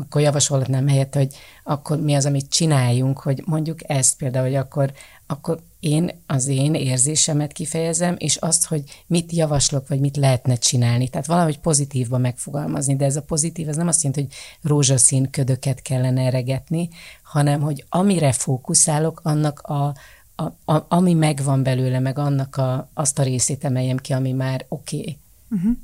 akkor 0.00 0.20
javasolhatnám 0.20 0.88
helyette, 0.88 1.18
hogy 1.18 1.34
akkor 1.64 2.00
mi 2.00 2.14
az, 2.14 2.26
amit 2.26 2.50
csináljunk, 2.50 3.18
hogy 3.18 3.42
mondjuk 3.46 3.90
ezt 3.90 4.16
például, 4.16 4.44
hogy 4.44 4.54
akkor, 4.54 4.92
akkor 5.26 5.60
én 5.80 6.10
az 6.26 6.46
én 6.46 6.74
érzésemet 6.74 7.52
kifejezem, 7.52 8.14
és 8.18 8.36
azt, 8.36 8.66
hogy 8.66 8.82
mit 9.06 9.32
javaslok, 9.32 9.88
vagy 9.88 10.00
mit 10.00 10.16
lehetne 10.16 10.54
csinálni. 10.54 11.08
Tehát 11.08 11.26
valahogy 11.26 11.58
pozitívban 11.58 12.20
megfogalmazni, 12.20 12.96
de 12.96 13.04
ez 13.04 13.16
a 13.16 13.22
pozitív, 13.22 13.68
ez 13.68 13.76
nem 13.76 13.88
azt 13.88 14.02
jelenti, 14.02 14.22
hogy 14.22 14.32
rózsaszín 14.70 15.30
ködöket 15.30 15.82
kellene 15.82 16.22
eregetni, 16.22 16.88
hanem, 17.22 17.60
hogy 17.60 17.84
amire 17.88 18.32
fókuszálok, 18.32 19.20
annak 19.24 19.60
a, 19.60 19.94
a, 20.34 20.72
a, 20.72 20.86
ami 20.88 21.14
megvan 21.14 21.62
belőle, 21.62 21.98
meg 21.98 22.18
annak 22.18 22.56
a, 22.56 22.90
azt 22.94 23.18
a 23.18 23.22
részét 23.22 23.64
emeljem 23.64 23.96
ki, 23.96 24.12
ami 24.12 24.32
már 24.32 24.64
oké. 24.68 24.98
Okay. 24.98 25.18
Uh-huh. 25.50 25.76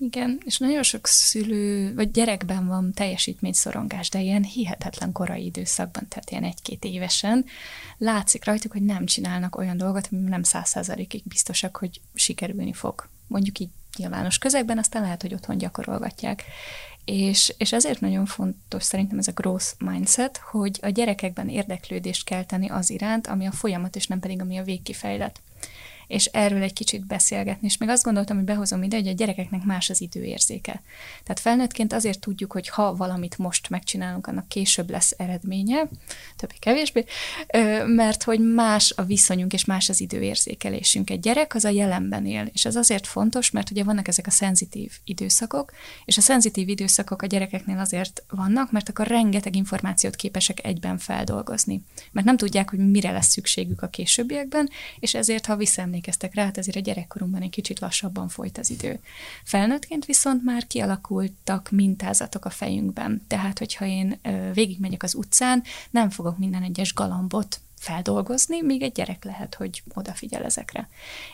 Igen, 0.00 0.40
és 0.44 0.58
nagyon 0.58 0.82
sok 0.82 1.06
szülő, 1.06 1.94
vagy 1.94 2.10
gyerekben 2.10 2.66
van 2.66 2.92
teljesítményszorongás, 2.92 4.08
de 4.08 4.20
ilyen 4.20 4.42
hihetetlen 4.42 5.12
korai 5.12 5.44
időszakban, 5.44 6.08
tehát 6.08 6.30
ilyen 6.30 6.44
egy-két 6.44 6.84
évesen 6.84 7.44
látszik 7.98 8.44
rajtuk, 8.44 8.72
hogy 8.72 8.82
nem 8.82 9.06
csinálnak 9.06 9.56
olyan 9.56 9.76
dolgot, 9.76 10.08
ami 10.12 10.28
nem 10.28 10.42
száz 10.42 10.68
százalékig 10.68 11.22
biztosak, 11.24 11.76
hogy 11.76 12.00
sikerülni 12.14 12.72
fog. 12.72 13.08
Mondjuk 13.26 13.58
így 13.58 13.68
nyilvános 13.96 14.38
közegben, 14.38 14.78
aztán 14.78 15.02
lehet, 15.02 15.22
hogy 15.22 15.34
otthon 15.34 15.58
gyakorolgatják. 15.58 16.44
És, 17.04 17.54
és 17.58 17.72
ezért 17.72 18.00
nagyon 18.00 18.26
fontos 18.26 18.82
szerintem 18.82 19.18
ez 19.18 19.28
a 19.28 19.32
growth 19.32 19.66
mindset, 19.78 20.36
hogy 20.36 20.78
a 20.82 20.88
gyerekekben 20.88 21.48
érdeklődést 21.48 22.24
kell 22.24 22.44
tenni 22.44 22.68
az 22.68 22.90
iránt, 22.90 23.26
ami 23.26 23.46
a 23.46 23.52
folyamat, 23.52 23.96
és 23.96 24.06
nem 24.06 24.20
pedig 24.20 24.40
ami 24.40 24.56
a 24.56 24.64
végkifejlet 24.64 25.40
és 26.08 26.24
erről 26.24 26.62
egy 26.62 26.72
kicsit 26.72 27.06
beszélgetni. 27.06 27.66
És 27.66 27.76
még 27.76 27.88
azt 27.88 28.02
gondoltam, 28.02 28.36
hogy 28.36 28.44
behozom 28.44 28.82
ide, 28.82 28.96
hogy 28.96 29.08
a 29.08 29.12
gyerekeknek 29.12 29.64
más 29.64 29.90
az 29.90 30.00
időérzéke. 30.00 30.82
Tehát 31.22 31.40
felnőttként 31.40 31.92
azért 31.92 32.20
tudjuk, 32.20 32.52
hogy 32.52 32.68
ha 32.68 32.96
valamit 32.96 33.38
most 33.38 33.70
megcsinálunk, 33.70 34.26
annak 34.26 34.48
később 34.48 34.90
lesz 34.90 35.14
eredménye, 35.16 35.88
többé-kevésbé, 36.36 37.04
mert 37.86 38.22
hogy 38.22 38.40
más 38.40 38.92
a 38.96 39.02
viszonyunk 39.02 39.52
és 39.52 39.64
más 39.64 39.88
az 39.88 40.00
időérzékelésünk. 40.00 41.10
Egy 41.10 41.20
gyerek 41.20 41.54
az 41.54 41.64
a 41.64 41.68
jelenben 41.68 42.26
él, 42.26 42.50
és 42.52 42.64
ez 42.64 42.76
azért 42.76 43.06
fontos, 43.06 43.50
mert 43.50 43.70
ugye 43.70 43.84
vannak 43.84 44.08
ezek 44.08 44.26
a 44.26 44.30
szenzitív 44.30 44.92
időszakok, 45.04 45.72
és 46.04 46.16
a 46.16 46.20
szenzitív 46.20 46.68
időszakok 46.68 47.22
a 47.22 47.26
gyerekeknél 47.26 47.78
azért 47.78 48.22
vannak, 48.28 48.72
mert 48.72 48.88
akkor 48.88 49.06
rengeteg 49.06 49.56
információt 49.56 50.16
képesek 50.16 50.64
egyben 50.64 50.98
feldolgozni. 50.98 51.82
Mert 52.12 52.26
nem 52.26 52.36
tudják, 52.36 52.70
hogy 52.70 52.90
mire 52.90 53.10
lesz 53.10 53.28
szükségük 53.28 53.82
a 53.82 53.88
későbbiekben, 53.88 54.70
és 54.98 55.14
ezért, 55.14 55.46
ha 55.46 55.56
visszaemlékeznek 55.56 55.96
emlékeztek 55.98 56.34
rá, 56.34 56.44
hát 56.44 56.58
azért 56.58 56.76
a 56.76 56.80
gyerekkorunkban 56.80 57.42
egy 57.42 57.50
kicsit 57.50 57.80
lassabban 57.80 58.28
folyt 58.28 58.58
az 58.58 58.70
idő. 58.70 59.00
Felnőttként 59.44 60.04
viszont 60.04 60.44
már 60.44 60.66
kialakultak 60.66 61.70
mintázatok 61.70 62.44
a 62.44 62.50
fejünkben. 62.50 63.22
Tehát, 63.26 63.58
hogyha 63.58 63.84
én 63.84 64.20
végigmegyek 64.52 65.02
az 65.02 65.14
utcán, 65.14 65.62
nem 65.90 66.10
fogok 66.10 66.38
minden 66.38 66.62
egyes 66.62 66.94
galambot 66.94 67.60
feldolgozni, 67.78 68.62
míg 68.62 68.82
egy 68.82 68.92
gyerek 68.92 69.24
lehet, 69.24 69.54
hogy 69.54 69.82
odafigyel 69.94 70.44
ezekre. 70.44 70.88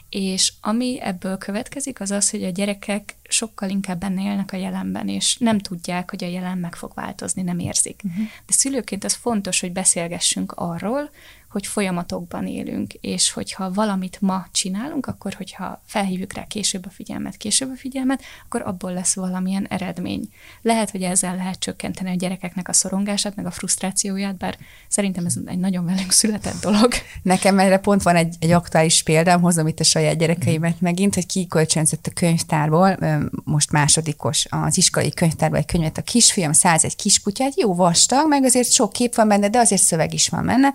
És 0.08 0.52
ami 0.60 1.00
ebből 1.00 1.38
következik, 1.38 2.00
az 2.00 2.10
az, 2.10 2.30
hogy 2.30 2.44
a 2.44 2.50
gyerekek 2.50 3.16
sokkal 3.28 3.68
inkább 3.68 3.98
benne 3.98 4.22
élnek 4.22 4.52
a 4.52 4.56
jelenben, 4.56 5.08
és 5.08 5.36
nem 5.36 5.58
tudják, 5.58 6.10
hogy 6.10 6.24
a 6.24 6.28
jelen 6.28 6.58
meg 6.58 6.74
fog 6.74 6.92
változni, 6.94 7.42
nem 7.42 7.58
érzik. 7.58 8.00
Uh-huh. 8.04 8.24
De 8.46 8.52
szülőként 8.52 9.04
az 9.04 9.14
fontos, 9.14 9.60
hogy 9.60 9.72
beszélgessünk 9.72 10.52
arról, 10.52 11.10
hogy 11.54 11.66
folyamatokban 11.66 12.46
élünk, 12.46 12.92
és 12.92 13.32
hogyha 13.32 13.72
valamit 13.72 14.20
ma 14.20 14.46
csinálunk, 14.52 15.06
akkor 15.06 15.32
hogyha 15.32 15.82
felhívjuk 15.86 16.32
rá 16.32 16.44
később 16.44 16.86
a 16.86 16.90
figyelmet, 16.90 17.36
később 17.36 17.70
a 17.70 17.76
figyelmet, 17.76 18.22
akkor 18.44 18.62
abból 18.62 18.92
lesz 18.92 19.14
valamilyen 19.14 19.66
eredmény. 19.66 20.28
Lehet, 20.62 20.90
hogy 20.90 21.02
ezzel 21.02 21.36
lehet 21.36 21.58
csökkenteni 21.58 22.10
a 22.10 22.14
gyerekeknek 22.14 22.68
a 22.68 22.72
szorongását, 22.72 23.36
meg 23.36 23.46
a 23.46 23.50
frusztrációját, 23.50 24.36
bár 24.36 24.56
szerintem 24.88 25.26
ez 25.26 25.34
egy 25.44 25.58
nagyon 25.58 25.84
velünk 25.84 26.12
született 26.12 26.60
dolog. 26.60 26.92
Nekem 27.22 27.58
erre 27.58 27.78
pont 27.78 28.02
van 28.02 28.16
egy, 28.16 28.36
egy 28.38 28.50
aktuális 28.50 29.02
példám, 29.02 29.40
hozom 29.40 29.66
itt 29.66 29.80
a 29.80 29.84
saját 29.84 30.18
gyerekeimet 30.18 30.80
megint, 30.80 31.14
hogy 31.14 31.26
kikölcsönzött 31.26 32.06
a 32.06 32.10
könyvtárból, 32.14 32.98
most 33.44 33.70
másodikos 33.70 34.46
az 34.50 34.76
iskolai 34.76 35.10
könyvtárból 35.10 35.58
egy 35.58 35.66
könyvet, 35.66 35.98
a 35.98 36.02
kisfiam 36.02 36.52
száz 36.52 36.84
egy 36.84 36.96
kiskutyát, 36.96 37.60
jó 37.60 37.74
vastag, 37.74 38.28
meg 38.28 38.44
azért 38.44 38.72
sok 38.72 38.92
kép 38.92 39.14
van 39.14 39.28
benne, 39.28 39.48
de 39.48 39.58
azért 39.58 39.82
szöveg 39.82 40.14
is 40.14 40.28
van 40.28 40.46
benne, 40.46 40.72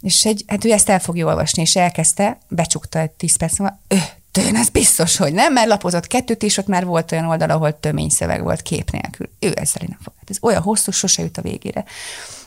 és 0.00 0.24
egy, 0.24 0.44
hát 0.46 0.64
ő 0.64 0.70
ezt 0.70 0.88
el 0.88 1.00
fogja 1.00 1.26
olvasni, 1.26 1.62
és 1.62 1.76
elkezdte, 1.76 2.38
becsukta 2.48 2.98
egy 2.98 3.10
tíz 3.10 3.36
perc 3.36 3.58
múlva, 3.58 3.80
ő, 3.88 3.98
tőn, 4.30 4.56
ez 4.56 4.68
biztos, 4.68 5.16
hogy 5.16 5.32
nem, 5.32 5.52
mert 5.52 5.68
lapozott 5.68 6.06
kettőt, 6.06 6.42
és 6.42 6.56
ott 6.56 6.66
már 6.66 6.84
volt 6.84 7.12
olyan 7.12 7.28
oldal, 7.28 7.50
ahol 7.50 7.80
tömény 7.80 8.08
szöveg 8.08 8.42
volt 8.42 8.62
kép 8.62 8.90
nélkül. 8.90 9.28
Ő 9.38 9.52
ezzel 9.54 9.82
nem 9.88 9.98
fog. 10.02 10.12
Ez 10.28 10.36
olyan 10.40 10.62
hosszú, 10.62 10.90
sose 10.90 11.22
jut 11.22 11.38
a 11.38 11.42
végére. 11.42 11.84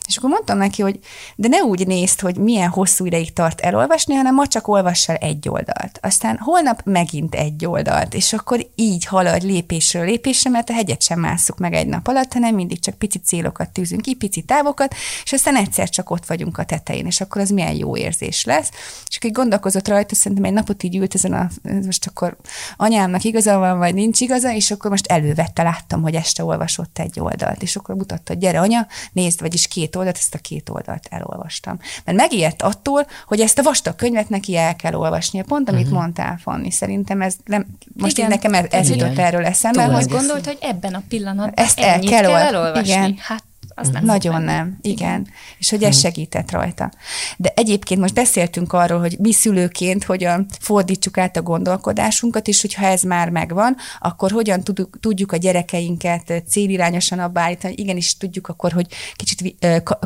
És 0.08 0.18
akkor 0.18 0.30
mondtam 0.30 0.58
neki, 0.58 0.82
hogy 0.82 1.00
de 1.36 1.48
ne 1.48 1.58
úgy 1.58 1.88
nézd, 1.88 2.20
hogy 2.20 2.36
milyen 2.36 2.70
hosszú 2.70 3.06
ideig 3.06 3.34
tart 3.34 3.62
elolvasni, 3.62 4.14
hanem 4.14 4.34
ma 4.34 4.48
csak 4.48 4.68
olvass 4.68 5.10
el 5.10 5.16
egy 5.16 5.50
oldalt. 5.50 6.00
Aztán 6.02 6.38
holnap 6.38 6.82
megint 6.86 7.36
egy 7.36 7.66
oldalt, 7.66 8.14
és 8.14 8.34
akkor 8.34 8.68
így 8.76 9.06
haladj 9.06 9.46
lépésről 9.46 10.06
lépésre, 10.06 10.50
mert 10.50 10.70
a 10.70 10.74
hegyet 10.74 11.02
sem 11.02 11.20
másszuk 11.20 11.58
meg 11.58 11.74
egy 11.74 11.88
nap 11.88 12.08
alatt, 12.08 12.34
hanem 12.34 12.56
mindig 12.56 12.80
csak 12.80 12.96
pici 12.96 13.20
célokat 13.20 13.70
tűzünk 13.70 14.02
ki, 14.02 14.14
pici 14.14 14.42
távokat, 14.42 14.96
és 15.24 15.32
aztán 15.32 15.56
egyszer 15.56 15.90
csak 15.90 16.10
ott 16.10 16.26
vagyunk 16.26 16.58
a 16.58 16.66
tetején, 16.66 17.06
és 17.06 17.22
akkor 17.22 17.42
az 17.42 17.50
milyen 17.50 17.76
jó 17.76 17.98
érzés 17.98 18.46
lesz. 18.46 18.70
És 19.10 19.18
akkor 19.18 19.32
gondolkozott 19.32 19.88
rajta, 19.88 20.16
szerintem 20.16 20.46
egy 20.46 20.54
napot 20.54 20.84
így 20.84 20.96
ült 20.96 21.16
ezen 21.16 21.34
a, 21.34 21.50
most 21.86 22.08
akkor 22.08 22.38
anyámnak 22.78 23.24
igaza 23.24 23.58
van, 23.58 23.78
vagy 23.78 23.94
nincs 23.94 24.20
igaza, 24.20 24.54
és 24.54 24.72
akkor 24.72 24.90
most 24.90 25.08
elővette, 25.08 25.64
láttam, 25.64 26.02
hogy 26.02 26.16
este 26.16 26.44
olvasott 26.44 27.00
egy 27.00 27.20
oldalt, 27.20 27.62
és 27.62 27.76
akkor 27.76 27.96
mutatta, 27.96 28.34
gyere 28.34 28.60
anya, 28.60 28.88
nézd, 29.12 29.42
vagyis 29.42 29.68
két 29.68 29.93
két 29.94 30.02
oldalt, 30.02 30.18
ezt 30.18 30.34
a 30.34 30.38
két 30.38 30.70
oldalt 30.70 31.08
elolvastam. 31.10 31.80
Mert 32.06 32.18
megijedt 32.18 32.62
attól, 32.62 33.08
hogy 33.28 33.40
ezt 33.40 33.60
a 33.60 33.64
vastag 33.64 33.96
könyvet 33.96 34.30
neki 34.30 34.58
el 34.58 34.76
kell 34.76 34.94
olvasnia. 34.94 35.44
Pont, 35.44 35.70
amit 35.70 35.84
uh-huh. 35.84 36.00
mondtál, 36.00 36.38
Fanni, 36.42 36.72
szerintem 36.72 37.22
ez 37.22 37.36
nem, 37.46 37.66
most 37.94 38.18
Igen, 38.18 38.30
nekem 38.30 38.54
ez, 38.54 38.66
ez 38.70 38.90
jutott 38.90 39.18
erről 39.18 39.46
eszembe. 39.46 39.84
Hogy 39.84 40.08
gondolt, 40.08 40.46
hogy 40.46 40.58
ebben 40.62 40.94
a 40.94 41.02
pillanatban 41.10 41.66
ezt 41.66 41.80
el 41.80 42.00
kell, 42.00 42.22
kell 42.22 42.36
elolvasni. 42.36 42.88
Igen. 42.88 43.16
Hát 43.20 43.44
az 43.76 43.90
nem 43.90 44.06
Nagyon 44.06 44.42
nem, 44.42 44.78
igen. 44.82 44.98
igen. 44.98 45.28
És 45.58 45.70
hogy 45.70 45.84
ez 45.84 46.00
segített 46.00 46.52
rajta. 46.52 46.92
De 47.38 47.54
egyébként 47.56 48.00
most 48.00 48.14
beszéltünk 48.14 48.74
arról, 48.74 49.00
hogy 49.00 49.16
mi 49.20 49.32
szülőként 49.32 50.04
hogyan 50.04 50.46
fordítsuk 50.60 51.18
át 51.18 51.38
a 51.38 51.42
gondolkodásunkat, 51.42 52.48
és 52.48 52.62
hogyha 52.62 52.86
ez 52.86 53.02
már 53.02 53.30
megvan, 53.30 53.76
akkor 54.00 54.32
hogyan 54.32 54.64
tudjuk 55.00 55.32
a 55.32 55.38
gyerekeinket 55.38 56.44
célirányosan 56.50 57.20
abba 57.20 57.40
állítani, 57.40 57.74
igenis 57.78 58.18
tudjuk 58.18 58.48
akkor, 58.48 58.72
hogy 58.72 58.88
kicsit 59.16 59.56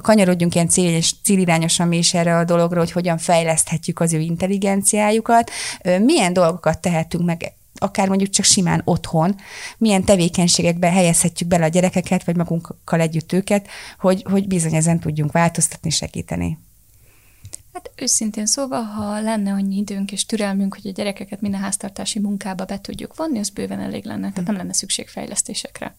kanyarodjunk 0.01 0.55
ilyen 0.55 0.69
célirányosan 1.23 1.87
mi 1.87 1.97
is 1.97 2.13
erre 2.13 2.37
a 2.37 2.43
dologra, 2.43 2.79
hogy 2.79 2.91
hogyan 2.91 3.17
fejleszthetjük 3.17 3.99
az 3.99 4.13
ő 4.13 4.19
intelligenciájukat, 4.19 5.51
milyen 6.01 6.33
dolgokat 6.33 6.79
tehetünk 6.79 7.25
meg 7.25 7.53
akár 7.79 8.07
mondjuk 8.07 8.29
csak 8.29 8.45
simán 8.45 8.81
otthon, 8.85 9.35
milyen 9.77 10.03
tevékenységekbe 10.03 10.91
helyezhetjük 10.91 11.49
bele 11.49 11.65
a 11.65 11.67
gyerekeket, 11.67 12.23
vagy 12.23 12.35
magunkkal 12.35 12.99
együtt 12.99 13.33
őket, 13.33 13.67
hogy, 13.99 14.25
hogy 14.29 14.47
bizony 14.47 14.75
ezen 14.75 14.99
tudjunk 14.99 15.31
változtatni, 15.31 15.89
segíteni. 15.89 16.57
Hát 17.73 17.91
őszintén 17.95 18.45
szóval, 18.45 18.81
ha 18.81 19.19
lenne 19.19 19.51
annyi 19.51 19.77
időnk 19.77 20.11
és 20.11 20.25
türelmünk, 20.25 20.73
hogy 20.73 20.87
a 20.87 20.91
gyerekeket 20.91 21.41
minden 21.41 21.61
háztartási 21.61 22.19
munkába 22.19 22.65
be 22.65 22.81
tudjuk 22.81 23.15
vonni, 23.15 23.39
az 23.39 23.49
bőven 23.49 23.79
elég 23.79 24.05
lenne, 24.05 24.29
tehát 24.29 24.47
nem 24.47 24.55
lenne 24.55 24.73
szükség 24.73 25.07
fejlesztésekre. 25.07 25.95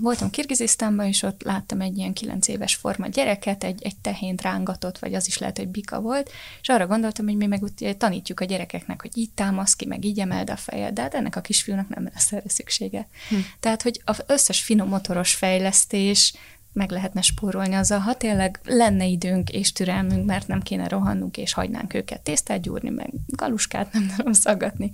Voltam 0.00 0.30
Kirgizisztánban, 0.30 1.06
és 1.06 1.22
ott 1.22 1.42
láttam 1.42 1.80
egy 1.80 1.96
ilyen 1.96 2.12
kilenc 2.12 2.48
éves 2.48 2.74
forma 2.74 3.06
gyereket, 3.06 3.64
egy, 3.64 3.82
egy 3.82 3.96
tehént 3.96 4.42
rángatott, 4.42 4.98
vagy 4.98 5.14
az 5.14 5.26
is 5.26 5.38
lehet, 5.38 5.58
hogy 5.58 5.68
bika 5.68 6.00
volt, 6.00 6.30
és 6.60 6.68
arra 6.68 6.86
gondoltam, 6.86 7.26
hogy 7.26 7.36
mi 7.36 7.46
meg 7.46 7.62
úgy 7.62 7.96
tanítjuk 7.98 8.40
a 8.40 8.44
gyerekeknek, 8.44 9.00
hogy 9.00 9.18
így 9.18 9.30
támasz 9.30 9.74
ki, 9.74 9.86
meg 9.86 10.04
így 10.04 10.20
emeld 10.20 10.50
a 10.50 10.56
fejed, 10.56 10.94
de 10.94 11.02
hát 11.02 11.14
ennek 11.14 11.36
a 11.36 11.40
kisfiúnak 11.40 11.88
nem 11.88 12.10
lesz 12.12 12.32
erre 12.32 12.48
szüksége. 12.48 13.08
Hm. 13.28 13.36
Tehát, 13.60 13.82
hogy 13.82 14.00
az 14.04 14.22
összes 14.26 14.60
finom 14.60 14.88
motoros 14.88 15.34
fejlesztés, 15.34 16.34
meg 16.74 16.90
lehetne 16.90 17.20
spórolni 17.20 17.74
azzal, 17.74 17.98
ha 17.98 18.14
tényleg 18.14 18.60
lenne 18.64 19.04
időnk 19.06 19.50
és 19.50 19.72
türelmünk, 19.72 20.26
mert 20.26 20.46
nem 20.46 20.62
kéne 20.62 20.88
rohannunk, 20.88 21.36
és 21.36 21.52
hagynánk 21.52 21.94
őket 21.94 22.20
tésztát 22.20 22.60
gyúrni, 22.60 22.90
meg 22.90 23.10
galuskát 23.26 23.92
nem 23.92 24.12
tudom 24.16 24.32
szaggatni. 24.32 24.90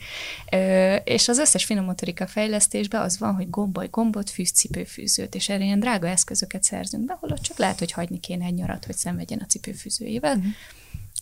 Ö, 0.53 0.95
és 0.95 1.29
az 1.29 1.38
összes 1.38 1.64
finomotorika 1.64 2.27
fejlesztésben 2.27 3.03
az 3.03 3.19
van, 3.19 3.35
hogy 3.35 3.51
gombolj 3.51 3.88
gombot, 3.90 4.31
fűz 4.31 4.51
cipőfűzőt, 4.51 5.35
és 5.35 5.49
erre 5.49 5.64
ilyen 5.64 5.81
drága 5.81 6.09
eszközöket 6.09 6.62
szerzünk 6.62 7.05
be, 7.05 7.16
holott 7.21 7.40
csak 7.40 7.59
lehet, 7.59 7.79
hogy 7.79 7.93
hagyni 7.93 8.21
kéne 8.21 8.45
egy 8.45 8.55
nyarat, 8.55 8.85
hogy 8.85 8.97
szenvedjen 8.97 9.40
a 9.43 9.47
cipőfűzőjével. 9.47 10.37
Mm. 10.37 10.49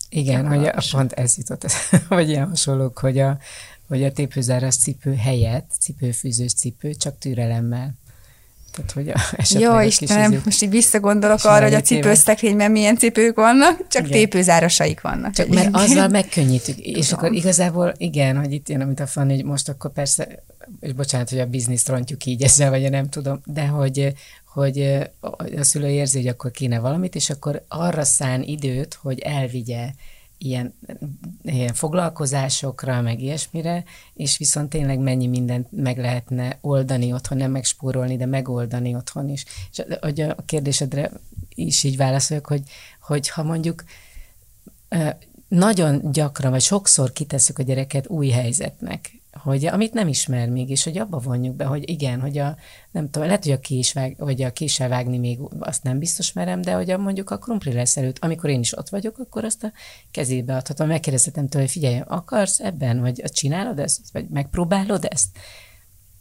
Igen, 0.09 0.47
hogy 0.47 0.65
a, 0.65 0.83
pont 0.91 1.11
ez 1.11 1.37
jutott, 1.37 1.71
vagy 2.07 2.29
ilyen 2.29 2.47
hasonlók, 2.47 2.97
hogy 2.97 3.19
a, 3.19 3.37
hogy 3.87 4.03
a 4.03 4.11
tépőzáras 4.11 4.77
cipő 4.77 5.15
helyett 5.15 5.71
cipőfűzős 5.79 6.53
cipő 6.53 6.93
csak 6.93 7.17
türelemmel. 7.17 7.93
Tehát, 8.71 8.91
hogy 8.91 9.11
Jó, 9.61 9.79
Istenem, 9.79 10.41
most 10.45 10.63
így 10.63 10.69
visszagondolok 10.69 11.43
arra, 11.43 11.63
hogy 11.63 11.73
a 11.73 11.81
cipőszekrényben 11.81 12.71
milyen 12.71 12.97
cipők 12.97 13.35
vannak, 13.35 13.87
csak 13.87 14.07
igen. 14.07 14.19
tépőzárasaik 14.19 15.01
vannak. 15.01 15.33
Csak 15.33 15.47
mert 15.47 15.69
azzal 15.71 16.07
megkönnyítjük. 16.07 16.77
És 16.77 17.11
akkor 17.11 17.33
igazából 17.33 17.93
igen, 17.97 18.37
hogy 18.37 18.51
itt 18.51 18.69
jön, 18.69 18.81
amit 18.81 18.99
a 18.99 19.07
Fanny, 19.07 19.29
hogy 19.29 19.43
most 19.43 19.69
akkor 19.69 19.91
persze, 19.91 20.43
és 20.79 20.93
bocsánat, 20.93 21.29
hogy 21.29 21.39
a 21.39 21.45
bizniszt 21.45 21.89
rontjuk 21.89 22.25
így 22.25 22.43
ezzel, 22.43 22.69
vagy 22.69 22.89
nem 22.89 23.09
tudom, 23.09 23.41
de 23.45 23.67
hogy, 23.67 24.13
hogy 24.45 24.81
a 25.57 25.63
szülő 25.63 25.87
érzi, 25.87 26.17
hogy 26.17 26.27
akkor 26.27 26.51
kéne 26.51 26.79
valamit, 26.79 27.15
és 27.15 27.29
akkor 27.29 27.63
arra 27.67 28.03
szán 28.03 28.43
időt, 28.43 28.99
hogy 29.01 29.19
elvigye 29.19 29.89
ilyen, 30.41 30.73
ilyen 31.41 31.73
foglalkozásokra, 31.73 33.01
meg 33.01 33.21
ilyesmire, 33.21 33.83
és 34.13 34.37
viszont 34.37 34.69
tényleg 34.69 34.99
mennyi 34.99 35.27
mindent 35.27 35.67
meg 35.71 35.97
lehetne 35.97 36.57
oldani 36.61 37.13
otthon, 37.13 37.37
nem 37.37 37.51
megspórolni, 37.51 38.17
de 38.17 38.25
megoldani 38.25 38.95
otthon 38.95 39.29
is. 39.29 39.45
És 39.71 39.83
hogy 40.01 40.21
a 40.21 40.35
kérdésedre 40.45 41.11
is 41.55 41.83
így 41.83 41.97
válaszolok, 41.97 42.47
hogy, 42.47 42.61
hogy 43.01 43.29
ha 43.29 43.43
mondjuk 43.43 43.83
nagyon 45.47 46.11
gyakran, 46.11 46.51
vagy 46.51 46.61
sokszor 46.61 47.11
kitesszük 47.11 47.59
a 47.59 47.63
gyereket 47.63 48.07
új 48.07 48.29
helyzetnek, 48.29 49.18
hogy 49.43 49.65
amit 49.65 49.93
nem 49.93 50.07
ismer 50.07 50.49
még, 50.49 50.69
és 50.69 50.83
hogy 50.83 50.97
abba 50.97 51.17
vonjuk 51.17 51.55
be, 51.55 51.65
hogy 51.65 51.89
igen, 51.89 52.21
hogy 52.21 52.37
a, 52.37 52.55
nem 52.91 53.09
tudom, 53.09 53.27
lehet, 53.27 53.43
hogy 53.43 53.51
a 53.51 53.59
kés 53.59 53.93
vág, 53.93 54.15
vagy 54.17 54.41
a 54.41 54.51
késsel 54.51 54.89
vágni 54.89 55.17
még 55.17 55.39
azt 55.59 55.83
nem 55.83 55.99
biztos 55.99 56.33
merem, 56.33 56.61
de 56.61 56.73
hogy 56.73 56.89
a, 56.89 56.97
mondjuk 56.97 57.29
a 57.29 57.37
krumpli 57.37 57.73
lesz 57.73 57.97
előtt, 57.97 58.17
amikor 58.19 58.49
én 58.49 58.59
is 58.59 58.77
ott 58.77 58.89
vagyok, 58.89 59.17
akkor 59.17 59.43
azt 59.43 59.63
a 59.63 59.71
kezébe 60.11 60.55
adhatom. 60.55 60.87
Megkérdezhetem 60.87 61.47
tőle, 61.47 61.63
hogy 61.63 61.73
figyelj, 61.73 62.01
akarsz 62.07 62.59
ebben, 62.59 62.99
vagy 62.99 63.23
csinálod 63.23 63.79
ezt, 63.79 64.11
vagy 64.11 64.27
megpróbálod 64.29 65.05
ezt? 65.09 65.27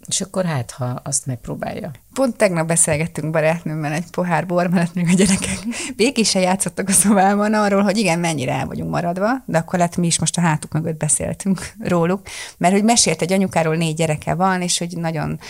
És 0.07 0.21
akkor 0.21 0.45
hát, 0.45 0.71
ha 0.71 0.85
azt 0.85 1.27
megpróbálja. 1.27 1.91
Pont 2.19 2.37
tegnap 2.37 2.67
beszélgettünk 2.67 3.31
barátnőmmel 3.31 3.93
egy 3.93 4.11
pohár 4.11 4.47
bor 4.47 4.67
mellett, 4.67 4.95
még 4.95 5.09
a 5.09 5.15
gyerekek 5.15 5.59
békésen 5.97 6.43
játszottak 6.43 6.89
a 6.89 6.93
szobában 6.93 7.55
arról, 7.55 7.83
hogy 7.83 7.97
igen, 7.97 8.19
mennyire 8.19 8.53
el 8.53 8.67
vagyunk 8.67 8.91
maradva, 8.91 9.31
de 9.45 9.59
akkor 9.59 9.79
lehet 9.79 9.97
mi 9.97 10.07
is 10.07 10.19
most 10.19 10.37
a 10.39 10.41
hátuk 10.41 10.73
mögött 10.73 10.97
beszéltünk 10.97 11.73
róluk, 11.81 12.21
mert 12.57 12.75
hogy 12.75 12.85
mesélt 12.85 13.23
egy 13.23 13.33
anyukáról 13.33 13.77
négy 13.77 13.95
gyereke 13.95 14.35
van, 14.35 14.63
és 14.63 14.79
hogy 14.79 14.97
nagyon, 14.97 15.41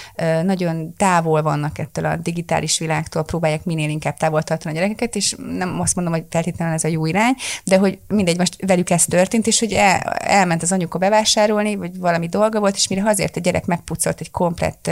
nagyon 0.43 0.95
távol 0.97 1.43
vannak 1.43 1.79
ettől 1.79 2.05
a 2.05 2.17
digitális 2.17 2.79
világtól, 2.79 3.25
próbálják 3.25 3.65
minél 3.65 3.89
inkább 3.89 4.17
távol 4.17 4.43
tartani 4.43 4.75
a 4.75 4.79
gyerekeket, 4.79 5.17
és 5.17 5.35
nem 5.59 5.81
azt 5.81 5.95
mondom, 5.95 6.13
hogy 6.13 6.25
feltétlenül 6.31 6.75
ez 6.75 6.85
a 6.85 6.89
jó 6.89 7.07
irány, 7.07 7.35
de 7.65 7.79
hogy 7.79 7.99
mindegy, 8.09 8.39
most 8.39 8.57
velük 8.67 8.91
ez 8.91 9.05
történt, 9.05 9.47
és 9.47 9.59
hogy 9.59 9.73
el, 9.73 10.01
elment 10.19 10.63
az 10.63 10.73
anyuka 10.73 10.99
bevásárolni, 10.99 11.77
vagy 11.77 11.99
valami 11.99 12.27
dolga 12.27 12.61
volt, 12.61 12.77
és 12.77 12.89
mire 12.89 13.03
hazért 13.03 13.37
a 13.37 13.41
gyerek 13.41 13.67
megpucolt 13.67 14.21
egy 14.21 14.31
komplett 14.31 14.91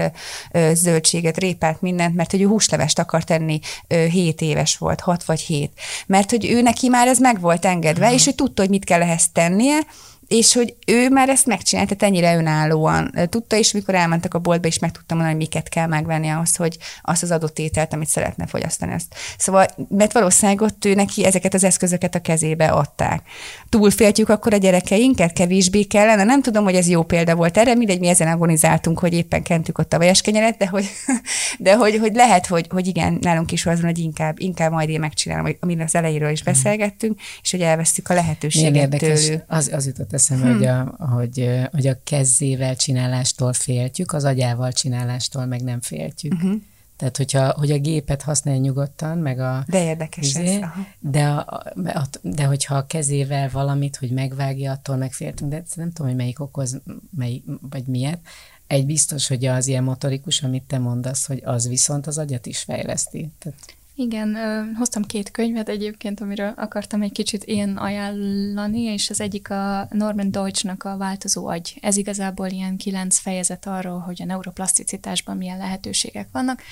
zöldséget, 0.73 1.39
répát, 1.39 1.65
répát, 1.67 1.81
mindent, 1.81 2.15
mert 2.15 2.31
hogy 2.31 2.43
ő 2.43 2.47
húslevest 2.47 2.99
akar 2.99 3.25
tenni, 3.25 3.61
7 3.89 4.41
éves 4.41 4.77
volt, 4.77 5.01
6 5.01 5.25
vagy 5.25 5.41
7. 5.41 5.73
Mert 6.07 6.31
hogy 6.31 6.51
ő 6.51 6.63
neki 6.63 6.89
már 6.89 7.09
ez 7.09 7.19
meg 7.19 7.41
volt 7.41 7.65
engedve, 7.65 8.05
uh-huh. 8.05 8.21
és 8.21 8.27
ő 8.27 8.31
tudta, 8.31 8.63
hogy 8.63 8.71
mit 8.71 8.85
kell 8.85 9.03
ehhez 9.03 9.29
tennie, 9.33 9.79
és 10.29 10.55
hogy 10.55 10.75
ő 10.87 11.09
már 11.09 11.29
ezt 11.29 11.47
megcsinálta, 11.47 11.95
tehát 11.95 12.15
ennyire 12.15 12.37
önállóan 12.37 13.15
tudta, 13.29 13.57
és 13.57 13.73
mikor 13.73 13.95
elmentek 13.95 14.35
a 14.35 14.39
boltba, 14.39 14.69
is 14.69 14.79
meg 14.79 14.91
tudtam 14.91 15.17
mondani, 15.17 15.39
hogy 15.39 15.47
miket 15.49 15.69
kell 15.69 15.87
megvenni 15.87 16.29
ahhoz, 16.29 16.57
hogy 16.57 16.77
azt 17.03 17.23
az 17.23 17.31
adott 17.31 17.59
ételt, 17.59 17.93
amit 17.93 18.09
szeretne 18.09 18.47
fogyasztani. 18.47 18.93
Azt. 18.93 19.15
Szóval, 19.39 19.67
mert 19.89 20.13
valószínűleg 20.13 20.61
ott 20.61 20.85
ő 20.85 20.95
neki 20.95 21.25
ezeket 21.25 21.55
az 21.55 21.65
eszközöket 21.65 22.15
a 22.15 22.21
kezébe 22.21 22.67
adták. 22.67 23.23
Túlféltjük 23.69 24.29
akkor 24.29 24.55
a 24.55 24.57
gyerekeinket, 24.57 25.33
kevésbé 25.33 25.83
kellene. 25.83 26.25
Nem 26.25 26.43
tudom, 26.43 26.65
hogy 26.65 26.75
ez 26.75 26.89
jó 26.89 27.03
példa 27.03 27.35
volt 27.35 27.59
erre, 27.59 27.75
mindegy, 27.75 28.01
mi 28.01 28.09
ezen 28.09 28.29
agonizáltunk, 28.29 28.99
hogy 28.99 29.15
éppen 29.15 29.43
kentük 29.43 29.79
ott 29.79 29.93
a 29.93 30.15
kenyeret, 30.23 30.57
de 30.57 30.67
hogy, 30.67 30.89
de 31.59 31.77
hogy, 31.77 31.99
hogy 31.99 32.15
lehet, 32.15 32.47
hogy, 32.47 32.67
hogy 32.71 32.87
igen, 32.87 33.19
nálunk 33.21 33.53
is 33.53 33.67
az 33.67 33.81
van, 33.81 33.91
hogy 33.91 33.99
inkább, 33.99 34.41
inkább 34.41 34.73
majd 34.73 34.89
én 34.89 35.01
megcsinálom, 35.01 35.57
amiről 35.61 35.85
az 35.85 35.95
elejéről 35.95 36.31
is 36.31 36.43
beszélgettünk, 36.43 37.21
és 37.43 37.51
hogy 37.51 37.61
elvesztük 37.61 38.09
a 38.09 38.15
lehetőséget 38.15 38.91
tőlük. 38.91 39.45
Az, 39.47 39.71
az 39.73 39.87
jutott 39.87 40.13
eszembe, 40.17 40.47
hmm. 40.47 40.57
hogy, 40.57 40.67
a, 40.67 41.07
hogy, 41.15 41.69
hogy 41.73 41.87
a 41.87 41.99
kezével 42.05 42.77
csinálástól 42.77 43.53
féltjük, 43.53 44.13
az 44.13 44.25
agyával 44.25 44.73
csinálástól 44.73 45.47
meg 45.47 45.63
nem 45.63 45.81
féltjük. 45.81 46.33
Uh-huh. 46.33 46.61
Tehát, 46.97 47.17
hogyha, 47.17 47.53
hogy 47.53 47.71
a 47.71 47.79
gépet 47.79 48.23
használja 48.23 48.61
nyugodtan, 48.61 49.19
meg 49.19 49.41
a... 49.41 49.65
De 49.67 49.85
érdekes 49.85 50.27
izé, 50.27 50.57
ez. 50.57 50.63
Aha. 50.63 50.87
De, 50.99 51.29
a, 51.29 51.63
a, 51.85 52.09
de 52.23 52.45
hogyha 52.45 52.77
a 52.77 52.87
kezével 52.87 53.51
valamit, 53.51 53.97
hogy 53.97 54.11
megvágja, 54.11 54.73
attól 54.73 54.97
megféltünk, 54.97 55.51
de 55.51 55.63
nem 55.75 55.93
tudom, 55.93 56.07
hogy 56.07 56.17
melyik 56.17 56.41
okoz, 56.41 56.81
melyik, 57.17 57.45
vagy 57.71 57.87
miért. 57.87 58.21
Egy 58.67 58.87
biztos, 58.87 59.27
hogy 59.29 59.45
az 59.45 59.67
ilyen 59.67 59.85
motorikus, 59.85 60.43
amit 60.43 60.63
te 60.63 60.79
mondasz, 60.79 61.27
hogy 61.27 61.43
az 61.45 61.69
viszont 61.69 62.07
az 62.07 62.19
agyat 62.19 62.47
is 62.47 62.59
fejleszti. 62.59 63.31
Tehát 63.39 63.59
igen, 63.99 64.37
hoztam 64.79 65.03
két 65.03 65.31
könyvet 65.31 65.69
egyébként, 65.69 66.21
amiről 66.21 66.53
akartam 66.57 67.03
egy 67.03 67.13
kicsit 67.13 67.45
én 67.45 67.77
ajánlani, 67.77 68.81
és 68.81 69.11
az 69.11 69.21
egyik 69.21 69.51
a 69.51 69.89
Norman 69.91 70.31
Deutschnak 70.31 70.85
a 70.85 70.97
Változó 70.97 71.47
agy. 71.47 71.79
Ez 71.81 71.97
igazából 71.97 72.47
ilyen 72.47 72.77
kilenc 72.77 73.19
fejezet 73.19 73.67
arról, 73.67 73.99
hogy 73.99 74.23
a 74.23 74.25
neuroplaszticitásban 74.25 75.37
milyen 75.37 75.59
lehetőségek 75.59 76.29
vannak, 76.33 76.63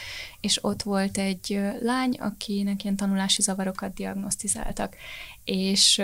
és 0.40 0.64
ott 0.64 0.82
volt 0.82 1.18
egy 1.18 1.60
lány, 1.80 2.14
akinek 2.20 2.84
ilyen 2.84 2.96
tanulási 2.96 3.42
zavarokat 3.42 3.94
diagnosztizáltak, 3.94 4.96
és 5.44 6.02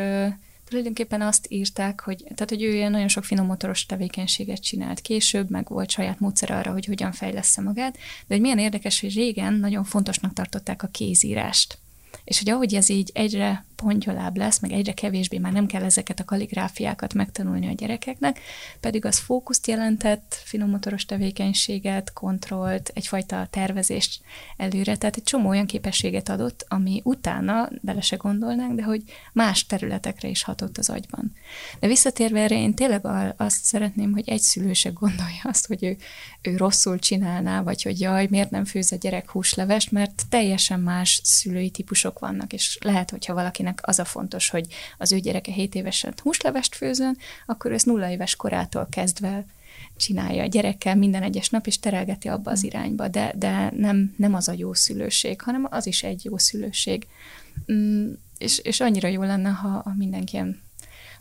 tulajdonképpen 0.70 1.22
azt 1.22 1.46
írták, 1.48 2.00
hogy, 2.00 2.16
tehát, 2.16 2.48
hogy 2.48 2.62
ő 2.62 2.74
ilyen 2.74 2.90
nagyon 2.90 3.08
sok 3.08 3.24
finomotoros 3.24 3.86
tevékenységet 3.86 4.62
csinált 4.62 5.00
később, 5.00 5.50
meg 5.50 5.68
volt 5.68 5.90
saját 5.90 6.20
módszer 6.20 6.50
arra, 6.50 6.72
hogy 6.72 6.84
hogyan 6.84 7.12
fejlesz 7.12 7.56
magát, 7.60 7.94
de 8.26 8.34
hogy 8.34 8.40
milyen 8.40 8.58
érdekes, 8.58 9.00
hogy 9.00 9.14
régen 9.14 9.54
nagyon 9.54 9.84
fontosnak 9.84 10.32
tartották 10.32 10.82
a 10.82 10.86
kézírást. 10.86 11.78
És 12.24 12.38
hogy 12.38 12.50
ahogy 12.50 12.74
ez 12.74 12.88
így 12.88 13.10
egyre 13.14 13.64
pontyolább 13.80 14.36
lesz, 14.36 14.58
meg 14.58 14.72
egyre 14.72 14.92
kevésbé 14.92 15.38
már 15.38 15.52
nem 15.52 15.66
kell 15.66 15.82
ezeket 15.82 16.20
a 16.20 16.24
kaligráfiákat 16.24 17.14
megtanulni 17.14 17.68
a 17.68 17.72
gyerekeknek, 17.72 18.40
pedig 18.80 19.04
az 19.04 19.18
fókuszt 19.18 19.66
jelentett, 19.66 20.40
finomotoros 20.44 21.04
tevékenységet, 21.04 22.12
kontrollt, 22.12 22.90
egyfajta 22.94 23.46
tervezést 23.50 24.20
előre, 24.56 24.96
tehát 24.96 25.16
egy 25.16 25.22
csomó 25.22 25.48
olyan 25.48 25.66
képességet 25.66 26.28
adott, 26.28 26.64
ami 26.68 27.00
utána 27.04 27.68
bele 27.80 28.00
se 28.00 28.16
gondolnánk, 28.16 28.74
de 28.74 28.82
hogy 28.82 29.02
más 29.32 29.66
területekre 29.66 30.28
is 30.28 30.42
hatott 30.42 30.78
az 30.78 30.90
agyban. 30.90 31.32
De 31.78 31.86
visszatérve 31.86 32.40
erre, 32.40 32.56
én 32.56 32.74
tényleg 32.74 33.06
azt 33.36 33.64
szeretném, 33.64 34.12
hogy 34.12 34.28
egy 34.28 34.40
szülő 34.40 34.72
se 34.72 34.90
gondolja 34.90 35.40
azt, 35.42 35.66
hogy 35.66 35.84
ő, 35.84 35.96
ő 36.42 36.56
rosszul 36.56 36.98
csinálná, 36.98 37.62
vagy 37.62 37.82
hogy 37.82 38.00
jaj, 38.00 38.26
miért 38.30 38.50
nem 38.50 38.64
főz 38.64 38.92
a 38.92 38.96
gyerek 38.96 39.30
húslevest, 39.30 39.90
mert 39.90 40.22
teljesen 40.28 40.80
más 40.80 41.20
szülői 41.24 41.70
típusok 41.70 42.18
vannak, 42.18 42.52
és 42.52 42.78
lehet, 42.80 43.10
hogyha 43.10 43.34
valakinek 43.70 43.88
az 43.88 43.98
a 43.98 44.04
fontos, 44.04 44.48
hogy 44.48 44.66
az 44.98 45.12
ő 45.12 45.18
gyereke 45.18 45.52
7 45.52 45.74
évesen 45.74 46.14
húslevest 46.22 46.74
főzön, 46.74 47.16
akkor 47.46 47.72
ezt 47.72 47.86
nulla 47.86 48.10
éves 48.10 48.36
korától 48.36 48.86
kezdve 48.90 49.44
csinálja 49.96 50.42
a 50.42 50.46
gyerekkel 50.46 50.96
minden 50.96 51.22
egyes 51.22 51.48
nap, 51.48 51.66
és 51.66 51.78
terelgeti 51.78 52.28
abba 52.28 52.50
az 52.50 52.64
irányba, 52.64 53.08
de, 53.08 53.32
de 53.36 53.72
nem, 53.76 54.14
nem 54.16 54.34
az 54.34 54.48
a 54.48 54.54
jó 54.56 54.74
szülőség, 54.74 55.40
hanem 55.40 55.66
az 55.70 55.86
is 55.86 56.02
egy 56.02 56.24
jó 56.24 56.38
szülőség. 56.38 57.06
Mm, 57.72 58.12
és, 58.38 58.58
és 58.58 58.80
annyira 58.80 59.08
jó 59.08 59.22
lenne, 59.22 59.48
ha 59.48 59.92
mindenki 59.96 60.38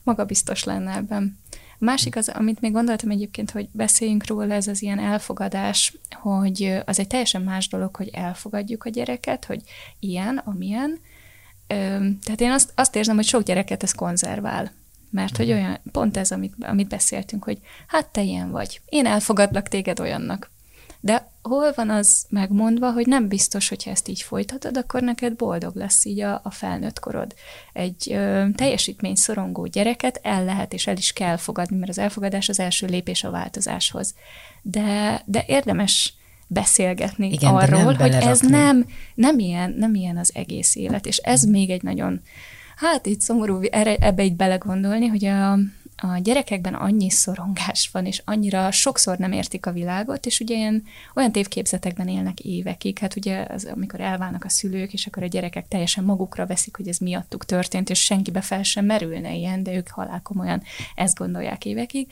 magabiztos 0.03 0.63
lenne 0.63 0.95
ebben. 0.95 1.37
Másik 1.79 2.15
az, 2.15 2.29
amit 2.29 2.61
még 2.61 2.71
gondoltam 2.71 3.09
egyébként, 3.09 3.51
hogy 3.51 3.67
beszéljünk 3.71 4.27
róla, 4.27 4.53
ez 4.53 4.67
az 4.67 4.81
ilyen 4.81 4.99
elfogadás, 4.99 5.93
hogy 6.09 6.81
az 6.85 6.99
egy 6.99 7.07
teljesen 7.07 7.41
más 7.41 7.67
dolog, 7.67 7.95
hogy 7.95 8.09
elfogadjuk 8.13 8.85
a 8.85 8.89
gyereket, 8.89 9.45
hogy 9.45 9.61
ilyen, 9.99 10.37
amilyen, 10.37 10.99
tehát 12.23 12.41
én 12.41 12.51
azt, 12.51 12.71
azt 12.75 12.95
érzem, 12.95 13.15
hogy 13.15 13.25
sok 13.25 13.43
gyereket 13.43 13.83
ez 13.83 13.91
konzervál. 13.91 14.71
Mert 15.11 15.37
hogy 15.37 15.51
olyan, 15.51 15.79
pont 15.91 16.17
ez, 16.17 16.31
amit, 16.31 16.53
amit 16.59 16.87
beszéltünk, 16.87 17.43
hogy 17.43 17.57
hát 17.87 18.07
te 18.07 18.21
ilyen 18.21 18.51
vagy. 18.51 18.81
Én 18.85 19.05
elfogadlak 19.05 19.67
téged 19.67 19.99
olyannak. 19.99 20.49
De 20.99 21.31
hol 21.41 21.71
van 21.75 21.89
az 21.89 22.25
megmondva, 22.29 22.91
hogy 22.91 23.07
nem 23.07 23.27
biztos, 23.27 23.69
hogyha 23.69 23.91
ezt 23.91 24.07
így 24.07 24.21
folytatod, 24.21 24.77
akkor 24.77 25.01
neked 25.01 25.35
boldog 25.35 25.75
lesz 25.75 26.05
így 26.05 26.19
a, 26.19 26.41
a 26.43 26.51
felnőtt 26.51 26.99
korod. 26.99 27.35
Egy 27.73 28.11
ö, 28.11 28.45
teljesítmény 28.55 29.15
szorongó 29.15 29.65
gyereket 29.65 30.19
el 30.23 30.43
lehet 30.43 30.73
és 30.73 30.87
el 30.87 30.97
is 30.97 31.13
kell 31.13 31.37
fogadni, 31.37 31.77
mert 31.77 31.89
az 31.89 31.97
elfogadás 31.97 32.49
az 32.49 32.59
első 32.59 32.87
lépés 32.87 33.23
a 33.23 33.31
változáshoz. 33.31 34.13
De, 34.61 35.21
de 35.25 35.43
érdemes 35.47 36.13
beszélgetni 36.49 37.31
Igen, 37.31 37.55
arról, 37.55 37.93
hogy 37.93 38.11
ez 38.11 38.39
nem, 38.39 38.85
nem, 39.15 39.39
ilyen, 39.39 39.75
nem 39.77 39.95
ilyen 39.95 40.17
az 40.17 40.31
egész 40.33 40.75
élet, 40.75 41.05
és 41.05 41.17
ez 41.17 41.43
még 41.43 41.69
egy 41.69 41.83
nagyon, 41.83 42.21
hát 42.75 43.05
itt 43.05 43.21
szomorú 43.21 43.61
erre, 43.61 43.95
ebbe 43.95 44.23
így 44.23 44.35
belegondolni, 44.35 45.07
hogy 45.07 45.25
a, 45.25 45.51
a 46.01 46.17
gyerekekben 46.17 46.73
annyi 46.73 47.09
szorongás 47.09 47.89
van, 47.91 48.05
és 48.05 48.21
annyira 48.25 48.71
sokszor 48.71 49.17
nem 49.17 49.31
értik 49.31 49.65
a 49.65 49.71
világot, 49.71 50.25
és 50.25 50.39
ugye 50.39 50.55
ilyen, 50.55 50.83
olyan 51.15 51.31
tévképzetekben 51.31 52.07
élnek 52.07 52.39
évekig, 52.39 52.99
hát 52.99 53.15
ugye 53.15 53.45
az, 53.49 53.65
amikor 53.75 54.01
elválnak 54.01 54.43
a 54.43 54.49
szülők, 54.49 54.93
és 54.93 55.05
akkor 55.05 55.23
a 55.23 55.27
gyerekek 55.27 55.67
teljesen 55.67 56.03
magukra 56.03 56.45
veszik, 56.45 56.75
hogy 56.75 56.87
ez 56.87 56.97
miattuk 56.97 57.45
történt, 57.45 57.89
és 57.89 58.03
senkibe 58.03 58.41
fel 58.41 58.63
sem 58.63 58.85
merülne 58.85 59.33
ilyen, 59.33 59.63
de 59.63 59.73
ők 59.73 59.89
halálkomolyan 59.89 60.61
ezt 60.95 61.17
gondolják 61.17 61.65
évekig. 61.65 62.07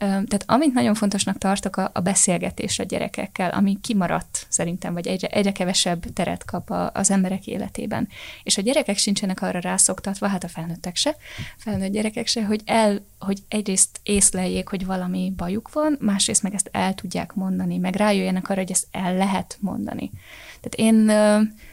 Tehát 0.00 0.44
amit 0.46 0.72
nagyon 0.72 0.94
fontosnak 0.94 1.38
tartok 1.38 1.76
a, 1.76 1.90
a 1.94 2.00
beszélgetés 2.00 2.78
a 2.78 2.82
gyerekekkel, 2.82 3.50
ami 3.50 3.78
kimaradt 3.80 4.46
szerintem, 4.48 4.92
vagy 4.92 5.06
egyre, 5.06 5.28
egyre 5.28 5.52
kevesebb 5.52 6.12
teret 6.12 6.44
kap 6.44 6.70
a, 6.70 6.90
az 6.94 7.10
emberek 7.10 7.46
életében. 7.46 8.08
És 8.42 8.58
a 8.58 8.62
gyerekek 8.62 8.96
sincsenek 8.96 9.42
arra 9.42 9.58
rászoktatva, 9.58 10.26
hát 10.26 10.44
a 10.44 10.48
felnőttek 10.48 10.96
se, 10.96 11.16
felnőtt 11.56 11.92
gyerekek 11.92 12.26
se, 12.26 12.44
hogy 12.44 12.60
el, 12.64 13.00
hogy 13.18 13.38
egyrészt 13.48 14.00
észleljék, 14.02 14.68
hogy 14.68 14.86
valami 14.86 15.32
bajuk 15.36 15.72
van, 15.72 15.96
másrészt 16.00 16.42
meg 16.42 16.54
ezt 16.54 16.68
el 16.72 16.94
tudják 16.94 17.34
mondani, 17.34 17.78
meg 17.78 17.94
rájöjjenek 17.94 18.48
arra, 18.48 18.60
hogy 18.60 18.70
ezt 18.70 18.86
el 18.90 19.16
lehet 19.16 19.58
mondani. 19.60 20.10
Tehát 20.60 20.90
én, 20.90 20.94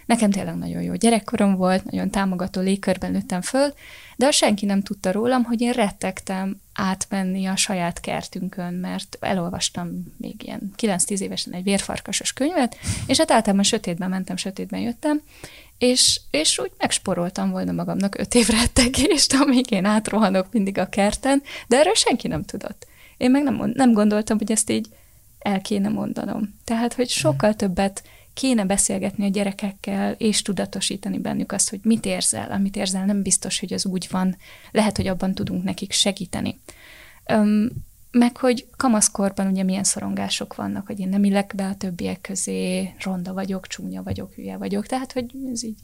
nekem 0.06 0.32
tényleg 0.32 0.56
nagyon 0.56 0.82
jó 0.82 0.94
gyerekkorom 0.94 1.56
volt, 1.56 1.84
nagyon 1.86 2.10
támogató 2.10 2.62
légkörben 2.62 3.12
nőttem 3.12 3.42
föl, 3.42 3.74
de 4.16 4.32
senki 4.32 4.66
nem 4.66 4.82
tudta 4.82 5.12
rólam, 5.12 5.44
hogy 5.44 5.62
én 5.62 5.72
rettegtem 5.72 6.60
átmenni 6.74 7.46
a 7.46 7.56
saját 7.56 8.00
kertünkön, 8.00 8.74
mert 8.74 9.18
elolvastam 9.20 10.14
még 10.18 10.44
ilyen 10.44 10.74
9-10 10.78 11.20
évesen 11.20 11.54
egy 11.54 11.64
vérfarkasos 11.64 12.34
könyvet, 12.34 12.78
és 13.08 13.18
hát 13.18 13.32
általában 13.32 13.64
sötétben 13.64 14.10
mentem, 14.10 14.36
sötétben 14.36 14.80
jöttem, 14.80 15.22
és, 15.78 16.22
és 16.32 16.60
úgy 16.60 16.72
megsporoltam 16.78 17.50
volna 17.52 17.72
magamnak 17.72 18.18
öt 18.18 18.36
év 18.36 18.48
rettegést, 18.48 19.34
amíg 19.34 19.72
én 19.72 19.86
átrohanok 19.86 20.48
mindig 20.52 20.78
a 20.78 20.90
kerten, 20.90 21.44
de 21.68 21.78
erről 21.78 21.94
senki 21.94 22.28
nem 22.28 22.44
tudott. 22.44 22.88
Én 23.18 23.32
meg 23.32 23.44
nem, 23.44 23.72
nem 23.74 23.94
gondoltam, 23.94 24.38
hogy 24.38 24.52
ezt 24.52 24.70
így 24.70 24.88
el 25.40 25.62
kéne 25.62 25.90
mondanom. 25.90 26.56
Tehát, 26.64 26.94
hogy 26.94 27.10
sokkal 27.10 27.54
többet 27.54 28.04
kéne 28.38 28.66
beszélgetni 28.66 29.26
a 29.26 29.30
gyerekekkel, 29.30 30.12
és 30.12 30.42
tudatosítani 30.42 31.18
bennük 31.18 31.52
azt, 31.52 31.70
hogy 31.70 31.80
mit 31.84 32.06
érzel, 32.06 32.52
amit 32.52 32.76
érzel, 32.76 33.06
nem 33.06 33.22
biztos, 33.22 33.60
hogy 33.60 33.74
az 33.74 33.86
úgy 33.86 34.08
van, 34.12 34.38
lehet, 34.72 34.98
hogy 34.98 35.08
abban 35.08 35.34
tudunk 35.34 35.64
nekik 35.64 35.92
segíteni. 35.92 36.60
Öm, 37.26 37.72
meg 38.12 38.38
hogy 38.38 38.68
kamaszkorban 38.76 39.48
ugye 39.48 39.64
milyen 39.64 39.84
szorongások 39.84 40.56
vannak, 40.56 40.88
hogy 40.88 41.00
én 41.00 41.10
nem 41.10 41.24
illek 41.24 41.54
be 41.56 41.66
a 41.66 41.76
többiek 41.76 42.22
közé, 42.22 42.94
ronda 43.00 43.34
vagyok, 43.34 43.68
csúnya 43.68 44.04
vagyok, 44.04 44.34
hülye 44.34 44.58
vagyok, 44.58 44.86
tehát 44.86 45.12
hogy 45.12 45.26
ez 45.52 45.64
így 45.64 45.80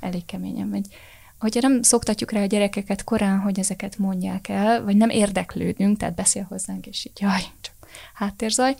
elég 0.00 0.24
keményen 0.24 0.66
megy. 0.66 0.86
Hogyha 1.38 1.60
nem 1.60 1.82
szoktatjuk 1.82 2.32
rá 2.32 2.42
a 2.42 2.46
gyerekeket 2.46 3.04
korán, 3.04 3.38
hogy 3.38 3.58
ezeket 3.58 3.98
mondják 3.98 4.48
el, 4.48 4.84
vagy 4.84 4.96
nem 4.96 5.10
érdeklődünk, 5.10 5.98
tehát 5.98 6.14
beszél 6.14 6.46
hozzánk, 6.48 6.86
és 6.86 7.04
így 7.04 7.20
jaj, 7.20 7.42
csak 7.60 7.74
háttérzaj, 8.14 8.74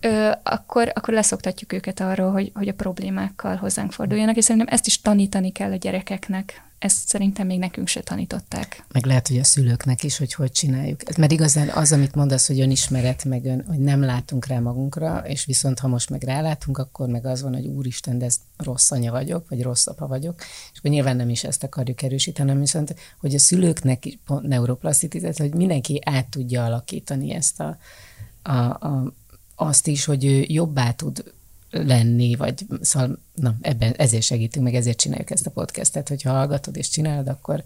ö, 0.00 0.30
akkor, 0.42 0.92
akkor 0.94 1.14
leszoktatjuk 1.14 1.72
őket 1.72 2.00
arról, 2.00 2.30
hogy, 2.30 2.50
hogy 2.54 2.68
a 2.68 2.74
problémákkal 2.74 3.56
hozzánk 3.56 3.92
forduljanak, 3.92 4.36
és 4.36 4.44
szerintem 4.44 4.74
ezt 4.74 4.86
is 4.86 5.00
tanítani 5.00 5.52
kell 5.52 5.72
a 5.72 5.76
gyerekeknek 5.76 6.62
ezt 6.80 7.08
szerintem 7.08 7.46
még 7.46 7.58
nekünk 7.58 7.88
se 7.88 8.00
tanították. 8.00 8.84
Meg 8.92 9.04
lehet, 9.04 9.28
hogy 9.28 9.38
a 9.38 9.44
szülőknek 9.44 10.02
is, 10.02 10.18
hogy 10.18 10.34
hogy 10.34 10.52
csináljuk. 10.52 11.16
Mert 11.16 11.32
igazán 11.32 11.68
az, 11.68 11.92
amit 11.92 12.14
mondasz, 12.14 12.46
hogy 12.46 12.60
önismeret, 12.60 13.24
meg 13.24 13.44
ön, 13.44 13.64
hogy 13.66 13.78
nem 13.78 14.02
látunk 14.02 14.46
rá 14.46 14.58
magunkra, 14.58 15.22
és 15.26 15.44
viszont 15.44 15.78
ha 15.78 15.88
most 15.88 16.10
meg 16.10 16.22
rálátunk, 16.22 16.78
akkor 16.78 17.08
meg 17.08 17.26
az 17.26 17.42
van, 17.42 17.54
hogy 17.54 17.66
úristen, 17.66 18.18
de 18.18 18.24
ez 18.24 18.36
rossz 18.56 18.90
anya 18.90 19.10
vagyok, 19.10 19.48
vagy 19.48 19.62
rossz 19.62 19.86
apa 19.86 20.06
vagyok, 20.06 20.40
és 20.72 20.78
akkor 20.78 20.90
nyilván 20.90 21.16
nem 21.16 21.28
is 21.28 21.44
ezt 21.44 21.64
akarjuk 21.64 22.02
erősíteni, 22.02 22.48
hanem 22.48 22.62
viszont, 22.62 22.94
hogy 23.18 23.34
a 23.34 23.38
szülőknek 23.38 24.06
is 24.06 24.18
neuroplasztitizet, 24.42 25.38
hogy 25.38 25.54
mindenki 25.54 26.00
át 26.04 26.28
tudja 26.28 26.64
alakítani 26.64 27.32
ezt 27.34 27.60
a, 27.60 27.78
a, 28.42 28.52
a 28.52 29.12
azt 29.60 29.86
is, 29.86 30.04
hogy 30.04 30.24
ő 30.24 30.44
jobbá 30.48 30.90
tud 30.90 31.24
lenni, 31.70 32.34
vagy 32.34 32.66
szóval, 32.80 33.18
na, 33.34 33.54
ebben 33.60 33.92
ezért 33.96 34.22
segítünk, 34.22 34.64
meg 34.64 34.74
ezért 34.74 34.98
csináljuk 34.98 35.30
ezt 35.30 35.46
a 35.46 35.50
podcastet, 35.50 36.08
hogyha 36.08 36.30
hallgatod 36.30 36.76
és 36.76 36.88
csinálod, 36.88 37.28
akkor 37.28 37.62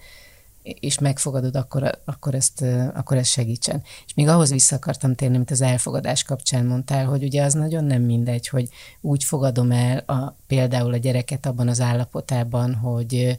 és 0.62 0.98
megfogadod, 0.98 1.56
akkor, 1.56 2.00
akkor, 2.04 2.34
ezt, 2.34 2.64
akkor 2.94 3.16
ez 3.16 3.28
segítsen. 3.28 3.82
És 4.06 4.14
még 4.14 4.28
ahhoz 4.28 4.50
vissza 4.50 4.76
akartam 4.76 5.14
térni, 5.14 5.36
amit 5.36 5.50
az 5.50 5.60
elfogadás 5.60 6.22
kapcsán 6.22 6.66
mondtál, 6.66 7.06
hogy 7.06 7.22
ugye 7.22 7.42
az 7.42 7.54
nagyon 7.54 7.84
nem 7.84 8.02
mindegy, 8.02 8.48
hogy 8.48 8.68
úgy 9.00 9.24
fogadom 9.24 9.70
el 9.70 9.98
a, 9.98 10.36
például 10.46 10.92
a 10.92 10.96
gyereket 10.96 11.46
abban 11.46 11.68
az 11.68 11.80
állapotában, 11.80 12.74
hogy, 12.74 13.38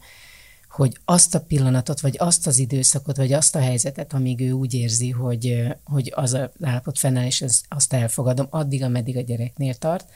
hogy 0.76 0.98
azt 1.06 1.36
a 1.36 1.42
pillanatot, 1.42 2.00
vagy 2.00 2.16
azt 2.18 2.48
az 2.48 2.58
időszakot, 2.58 3.18
vagy 3.18 3.34
azt 3.34 3.56
a 3.56 3.60
helyzetet, 3.60 4.14
amíg 4.14 4.42
ő 4.42 4.52
úgy 4.52 4.74
érzi, 4.74 5.10
hogy, 5.10 5.64
hogy 5.84 6.12
az 6.16 6.34
az 6.34 6.50
állapot 6.62 7.00
fennáll, 7.00 7.26
és 7.26 7.42
ez, 7.42 7.62
azt 7.70 7.94
elfogadom, 7.94 8.48
addig, 8.50 8.84
ameddig 8.84 9.18
a 9.18 9.22
gyereknél 9.22 9.74
tart, 9.74 10.10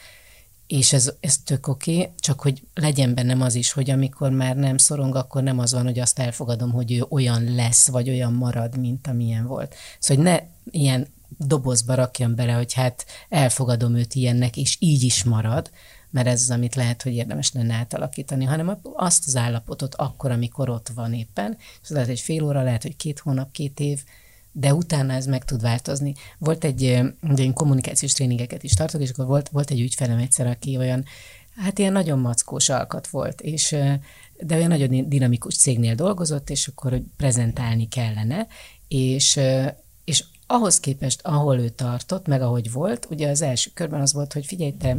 és 0.68 0.94
ez, 0.94 1.14
ez 1.20 1.38
tök 1.38 1.68
oké, 1.68 1.98
okay, 1.98 2.12
csak 2.20 2.42
hogy 2.42 2.62
legyen 2.74 3.14
bennem 3.14 3.42
az 3.42 3.56
is, 3.56 3.72
hogy 3.72 3.90
amikor 3.90 4.32
már 4.32 4.56
nem 4.56 4.78
szorong, 4.78 5.16
akkor 5.16 5.44
nem 5.44 5.60
az 5.60 5.74
van, 5.74 5.84
hogy 5.84 6.00
azt 6.00 6.20
elfogadom, 6.20 6.72
hogy 6.72 6.92
ő 6.92 7.06
olyan 7.10 7.56
lesz, 7.56 7.88
vagy 7.88 8.10
olyan 8.10 8.34
marad, 8.34 8.78
mint 8.78 9.08
amilyen 9.08 9.46
volt. 9.46 9.76
Szóval, 10.00 10.24
hogy 10.24 10.34
ne 10.34 10.40
ilyen 10.80 11.08
dobozba 11.38 11.96
rakjam 11.96 12.36
bele, 12.36 12.52
hogy 12.52 12.74
hát 12.74 13.06
elfogadom 13.30 13.96
őt 13.96 14.16
ilyennek, 14.16 14.58
és 14.58 14.76
így 14.80 15.04
is 15.04 15.24
marad, 15.24 15.70
mert 16.10 16.28
ez 16.28 16.42
az, 16.42 16.50
amit 16.50 16.76
lehet, 16.76 17.02
hogy 17.02 17.14
érdemes 17.14 17.52
lenne 17.54 17.74
átalakítani, 17.74 18.46
hanem 18.46 18.80
azt 18.94 19.28
az 19.28 19.36
állapotot 19.36 19.96
akkor, 19.96 20.32
amikor 20.32 20.70
ott 20.70 20.88
van 20.96 21.14
éppen, 21.14 21.58
és 21.82 21.90
lehet, 21.90 22.08
hogy 22.08 22.20
fél 22.20 22.44
óra, 22.44 22.64
lehet, 22.64 22.82
hogy 22.82 22.96
két 22.96 23.20
hónap, 23.20 23.52
két 23.52 23.80
év, 23.80 24.04
de 24.52 24.74
utána 24.74 25.14
ez 25.14 25.26
meg 25.26 25.46
tud 25.46 25.62
változni. 25.62 26.14
Volt 26.38 26.64
egy, 26.64 27.00
de 27.22 27.44
én 27.44 27.54
kommunikációs 27.54 28.14
tréningeket 28.14 28.64
is 28.64 28.74
tartok, 28.74 29.02
és 29.02 29.10
akkor 29.10 29.26
volt, 29.26 29.50
volt 29.50 29.72
egy 29.72 29.82
ügyfelem 29.82 30.18
egyszer, 30.18 30.48
aki 30.48 30.78
olyan, 30.78 31.06
hát 31.56 31.80
ilyen 31.80 31.92
nagyon 31.92 32.20
mackós 32.20 32.70
alkat 32.70 33.08
volt, 33.08 33.42
és 33.42 33.76
de 34.42 34.56
olyan 34.56 34.68
nagyon 34.68 35.10
dinamikus 35.10 35.56
cégnél 35.56 35.96
dolgozott, 35.96 36.50
és 36.50 36.68
akkor 36.68 36.92
hogy 36.92 37.04
prezentálni 37.18 37.88
kellene, 37.88 38.48
és, 38.88 39.40
és 40.04 40.24
ahhoz 40.52 40.80
képest, 40.80 41.22
ahol 41.24 41.60
ő 41.60 41.70
tartott, 41.70 42.28
meg 42.28 42.42
ahogy 42.42 42.72
volt, 42.72 43.08
ugye 43.10 43.30
az 43.30 43.42
első 43.42 43.72
körben 43.74 44.02
az 44.02 44.14
volt, 44.14 44.34
hogy 44.34 44.46
figyelj, 44.46 44.72
te, 44.72 44.98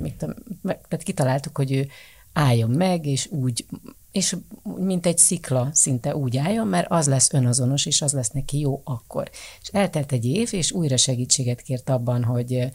tehát 0.63 1.03
kitaláltuk, 1.03 1.57
hogy 1.57 1.73
ő 1.73 1.89
álljon 2.33 2.71
meg, 2.71 3.07
és 3.07 3.29
úgy 3.31 3.65
és 4.13 4.37
mint 4.77 5.07
egy 5.07 5.19
szikla 5.19 5.69
szinte 5.73 6.17
úgy 6.17 6.37
álljon, 6.37 6.67
mert 6.67 6.87
az 6.91 7.07
lesz 7.07 7.33
önazonos, 7.33 7.87
és 7.87 8.03
az 8.03 8.13
lesz 8.13 8.31
neki 8.31 8.59
jó 8.59 8.81
akkor. 8.85 9.31
És 9.63 9.69
eltelt 9.69 10.13
egy 10.13 10.25
év, 10.25 10.49
és 10.53 10.73
újra 10.73 10.97
segítséget 10.97 11.61
kért 11.61 11.91
abban, 11.91 12.25
hogy 12.25 12.71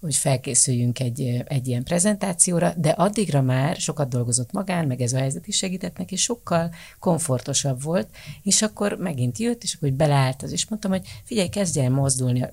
hogy 0.00 0.14
felkészüljünk 0.14 1.00
egy, 1.00 1.44
egy 1.46 1.66
ilyen 1.68 1.82
prezentációra, 1.82 2.74
de 2.76 2.88
addigra 2.88 3.42
már 3.42 3.76
sokat 3.76 4.08
dolgozott 4.08 4.52
magán, 4.52 4.86
meg 4.86 5.00
ez 5.00 5.12
a 5.12 5.18
helyzet 5.18 5.46
is 5.46 5.56
segített 5.56 5.96
neki, 5.96 6.16
sokkal 6.16 6.74
komfortosabb 6.98 7.82
volt, 7.82 8.08
és 8.42 8.62
akkor 8.62 8.96
megint 8.96 9.38
jött, 9.38 9.62
és 9.62 9.74
akkor 9.74 9.92
beleállt 9.92 10.42
az, 10.42 10.52
és 10.52 10.68
mondtam, 10.68 10.90
hogy 10.90 11.06
figyelj, 11.24 11.48
kezdj 11.48 11.80
el 11.80 11.90
mozdulni. 11.90 12.46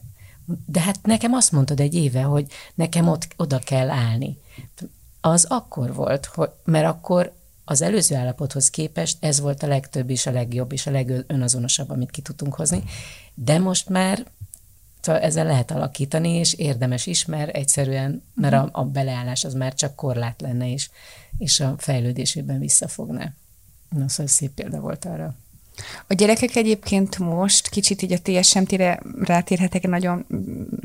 De 0.65 0.81
hát 0.81 0.99
nekem 1.03 1.33
azt 1.33 1.51
mondtad 1.51 1.79
egy 1.79 1.95
éve, 1.95 2.21
hogy 2.21 2.47
nekem 2.75 3.07
ott, 3.07 3.27
oda 3.37 3.59
kell 3.59 3.89
állni. 3.89 4.37
Az 5.21 5.45
akkor 5.49 5.93
volt, 5.93 6.25
hogy, 6.25 6.49
mert 6.63 6.85
akkor 6.85 7.33
az 7.65 7.81
előző 7.81 8.15
állapothoz 8.15 8.69
képest 8.69 9.17
ez 9.19 9.39
volt 9.39 9.63
a 9.63 9.67
legtöbb 9.67 10.09
és 10.09 10.25
a 10.25 10.31
legjobb 10.31 10.71
és 10.71 10.87
a 10.87 10.91
legönazonosabb, 10.91 11.89
amit 11.89 12.11
ki 12.11 12.21
tudtunk 12.21 12.53
hozni, 12.53 12.83
de 13.33 13.59
most 13.59 13.89
már 13.89 14.25
szóval 15.03 15.21
ezzel 15.21 15.45
lehet 15.45 15.71
alakítani, 15.71 16.29
és 16.29 16.53
érdemes 16.53 17.05
is, 17.05 17.25
mert 17.25 17.55
egyszerűen, 17.55 18.23
mert 18.33 18.53
a, 18.53 18.69
a 18.71 18.83
beleállás 18.85 19.43
az 19.43 19.53
már 19.53 19.73
csak 19.73 19.95
korlát 19.95 20.41
lenne, 20.41 20.71
és, 20.71 20.89
és 21.37 21.59
a 21.59 21.75
fejlődésében 21.77 22.59
visszafogná. 22.59 23.33
Na, 23.89 24.09
szóval 24.09 24.27
szép 24.27 24.51
példa 24.51 24.79
volt 24.79 25.05
arra. 25.05 25.35
A 26.07 26.13
gyerekek 26.13 26.55
egyébként 26.55 27.17
most 27.17 27.69
kicsit 27.69 28.01
így 28.01 28.11
a 28.11 28.21
TSMT-re 28.21 28.99
rátérhetek 29.19 29.87
nagyon 29.87 30.25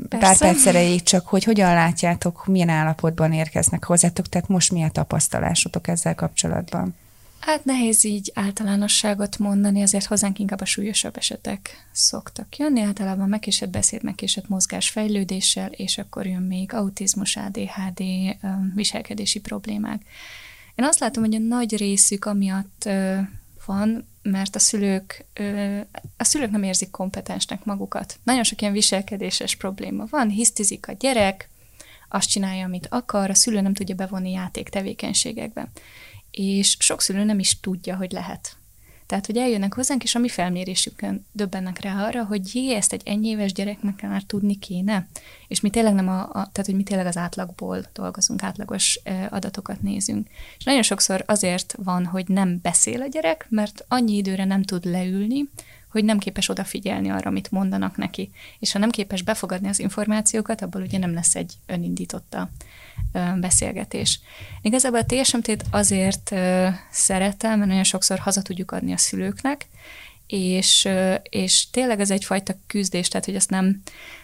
Persze. 0.09 0.25
pár 0.25 0.37
perc 0.37 0.65
erejéig, 0.65 1.03
csak 1.03 1.27
hogy 1.27 1.43
hogyan 1.43 1.73
látjátok, 1.73 2.45
milyen 2.45 2.69
állapotban 2.69 3.33
érkeznek 3.33 3.83
hozzátok, 3.83 4.29
tehát 4.29 4.47
most 4.47 4.71
mi 4.71 4.83
a 4.83 4.89
tapasztalásotok 4.89 5.87
ezzel 5.87 6.15
kapcsolatban? 6.15 6.95
Hát 7.39 7.65
nehéz 7.65 8.03
így 8.03 8.31
általánosságot 8.35 9.37
mondani, 9.37 9.81
azért 9.81 10.05
hozzánk 10.05 10.39
inkább 10.39 10.61
a 10.61 10.65
súlyosabb 10.65 11.17
esetek 11.17 11.87
szoktak 11.91 12.57
jönni. 12.57 12.81
Általában 12.81 13.29
megkésett 13.29 13.69
beszéd, 13.69 14.03
megkésett 14.03 14.47
mozgás 14.47 14.89
fejlődéssel, 14.89 15.71
és 15.71 15.97
akkor 15.97 16.25
jön 16.25 16.41
még 16.41 16.73
autizmus, 16.73 17.35
ADHD, 17.35 18.03
viselkedési 18.75 19.39
problémák. 19.39 20.01
Én 20.75 20.85
azt 20.85 20.99
látom, 20.99 21.23
hogy 21.23 21.35
a 21.35 21.39
nagy 21.39 21.77
részük 21.77 22.25
amiatt 22.25 22.89
van, 23.65 24.07
mert 24.21 24.55
a 24.55 24.59
szülők, 24.59 25.25
a 26.17 26.23
szülők 26.23 26.51
nem 26.51 26.63
érzik 26.63 26.89
kompetensnek 26.89 27.65
magukat. 27.65 28.19
Nagyon 28.23 28.43
sok 28.43 28.61
ilyen 28.61 28.73
viselkedéses 28.73 29.55
probléma 29.55 30.05
van, 30.09 30.29
hisztizik 30.29 30.87
a 30.87 30.91
gyerek, 30.99 31.49
azt 32.09 32.29
csinálja, 32.29 32.65
amit 32.65 32.87
akar, 32.89 33.29
a 33.29 33.33
szülő 33.33 33.61
nem 33.61 33.73
tudja 33.73 33.95
bevonni 33.95 34.31
játék 34.31 34.69
tevékenységekbe. 34.69 35.71
És 36.31 36.75
sok 36.79 37.01
szülő 37.01 37.23
nem 37.23 37.39
is 37.39 37.59
tudja, 37.59 37.95
hogy 37.95 38.11
lehet. 38.11 38.57
Tehát, 39.09 39.25
hogy 39.25 39.37
eljönnek 39.37 39.73
hozzánk, 39.73 40.03
és 40.03 40.15
a 40.15 40.19
mi 40.19 40.27
felmérésükön 40.27 41.25
döbbennek 41.31 41.81
rá 41.81 42.05
arra, 42.07 42.23
hogy 42.23 42.55
jé, 42.55 42.75
ezt 42.75 42.93
egy 42.93 43.01
ennyi 43.05 43.27
éves 43.27 43.53
gyereknek 43.53 44.01
már 44.01 44.21
tudni 44.21 44.59
kéne. 44.59 45.07
És 45.47 45.59
mi 45.59 45.69
tényleg 45.69 45.93
nem 45.93 46.07
a, 46.07 46.19
a 46.21 46.31
tehát, 46.31 46.65
hogy 46.65 46.75
mi 46.75 46.83
tényleg 46.83 47.05
az 47.05 47.17
átlagból 47.17 47.85
dolgozunk, 47.93 48.43
átlagos 48.43 48.99
adatokat 49.29 49.81
nézünk. 49.81 50.27
És 50.57 50.63
nagyon 50.63 50.81
sokszor 50.81 51.23
azért 51.27 51.75
van, 51.83 52.05
hogy 52.05 52.27
nem 52.27 52.59
beszél 52.61 53.01
a 53.01 53.07
gyerek, 53.07 53.45
mert 53.49 53.85
annyi 53.87 54.15
időre 54.15 54.45
nem 54.45 54.63
tud 54.63 54.85
leülni, 54.85 55.49
hogy 55.89 56.03
nem 56.03 56.17
képes 56.17 56.49
odafigyelni 56.49 57.09
arra, 57.09 57.29
amit 57.29 57.51
mondanak 57.51 57.97
neki. 57.97 58.31
És 58.59 58.71
ha 58.71 58.79
nem 58.79 58.89
képes 58.89 59.21
befogadni 59.21 59.67
az 59.67 59.79
információkat, 59.79 60.61
abból 60.61 60.81
ugye 60.81 60.97
nem 60.97 61.13
lesz 61.13 61.35
egy 61.35 61.53
önindította 61.65 62.49
beszélgetés. 63.39 64.19
Igazából 64.61 64.99
a 64.99 65.05
TSMT-t 65.05 65.65
azért 65.71 66.35
szeretem, 66.91 67.57
mert 67.57 67.69
nagyon 67.69 67.83
sokszor 67.83 68.19
haza 68.19 68.41
tudjuk 68.41 68.71
adni 68.71 68.93
a 68.93 68.97
szülőknek, 68.97 69.67
és, 70.27 70.87
és 71.23 71.69
tényleg 71.69 71.99
ez 71.99 72.11
egyfajta 72.11 72.55
küzdés, 72.67 73.07
tehát 73.07 73.25
hogy 73.25 73.35
azt 73.35 73.49
nem, 73.49 73.81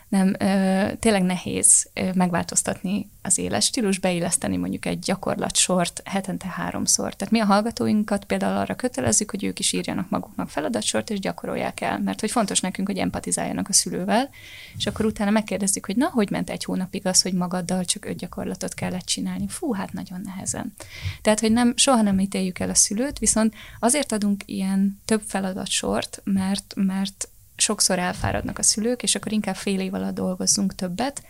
nem 0.08 0.36
ö, 0.39 0.88
tényleg 1.00 1.24
nehéz 1.24 1.89
ö, 1.94 2.10
megváltoztatni 2.13 3.10
az 3.22 3.38
életstílus, 3.38 4.00
beilleszteni 4.00 4.58
mondjuk 4.58 4.86
egy 4.86 5.00
gyakorlatsort 5.00 6.02
hetente 6.06 6.48
háromszor. 6.48 7.13
Tehát 7.13 7.34
mi 7.34 7.39
a 7.39 7.46
hallgatóinkat 7.46 8.26
például 8.26 8.58
arra 8.58 8.76
kötelezzük, 8.76 9.32
hogy 9.32 9.44
ők 9.44 9.60
is 9.60 9.74
írjanak 9.74 10.10
maguknak 10.10 10.50
feladatsort, 10.50 11.10
és 11.10 11.20
gyakorolják 11.20 11.82
el, 11.82 12.00
mert 12.00 12.20
hogy 12.20 12.32
fontos 12.32 12.60
nekünk, 12.60 12.88
hogy 12.88 12.98
empatizáljanak 12.98 13.70
a 13.70 13.74
szülővel, 13.74 14.30
és 14.78 14.86
akkor 14.86 15.06
utána 15.06 15.30
megkérdezzük, 15.30 15.86
hogy 15.86 15.96
na, 15.96 16.08
hogy 16.08 16.30
ment 16.30 16.50
egy 16.50 16.63
hónapig 16.63 17.06
az, 17.06 17.22
hogy 17.22 17.34
magaddal 17.34 17.86
csak 17.86 18.06
öt 18.06 18.18
gyakorlatot 18.18 18.74
kellett 18.74 19.06
csinálni. 19.06 19.48
Fú, 19.48 19.74
hát 19.74 19.94
nagyon 19.94 20.22
nehezen. 20.24 20.74
Tehát, 21.22 21.39
hogy 21.39 21.52
nem, 21.52 21.74
soha 21.76 22.02
nem 22.02 22.20
ítéljük 22.20 22.60
el 22.60 22.70
a 22.70 22.76
szülőt, 22.76 23.20
viszont 23.20 23.54
azért 23.80 24.12
adunk 24.12 24.44
ilyen 24.46 25.00
több 25.06 25.22
feladatsort, 25.26 26.22
mert, 26.24 26.74
mert 26.76 27.30
sokszor 27.56 28.00
elfáradnak 28.00 28.58
a 28.58 28.63
szülők, 28.63 29.04
és 29.04 29.15
akkor 29.15 29.32
inkább 29.32 29.56
fél 29.56 29.80
év 29.80 29.94
alatt 29.94 30.13
dolgozzunk 30.13 30.76
többet, 30.76 31.24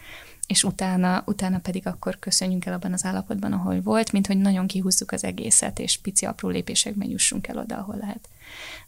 és 0.48 0.64
utána, 0.64 1.24
utána 1.26 1.60
pedig 1.60 1.88
akkor 1.88 2.20
köszönjünk 2.20 2.66
el 2.66 2.74
abban 2.74 2.94
az 2.94 3.06
állapotban, 3.06 3.54
ahol 3.54 3.82
volt, 3.82 4.12
mint 4.12 4.28
hogy 4.28 4.38
nagyon 4.38 4.68
kihúzzuk 4.68 5.12
az 5.12 5.24
egészet, 5.24 5.80
és 5.80 5.98
pici 5.98 6.26
apró 6.26 6.50
lépésekben 6.50 7.10
jussunk 7.10 7.48
el 7.48 7.58
oda, 7.58 7.78
ahol 7.78 7.98
lehet. 8.00 8.30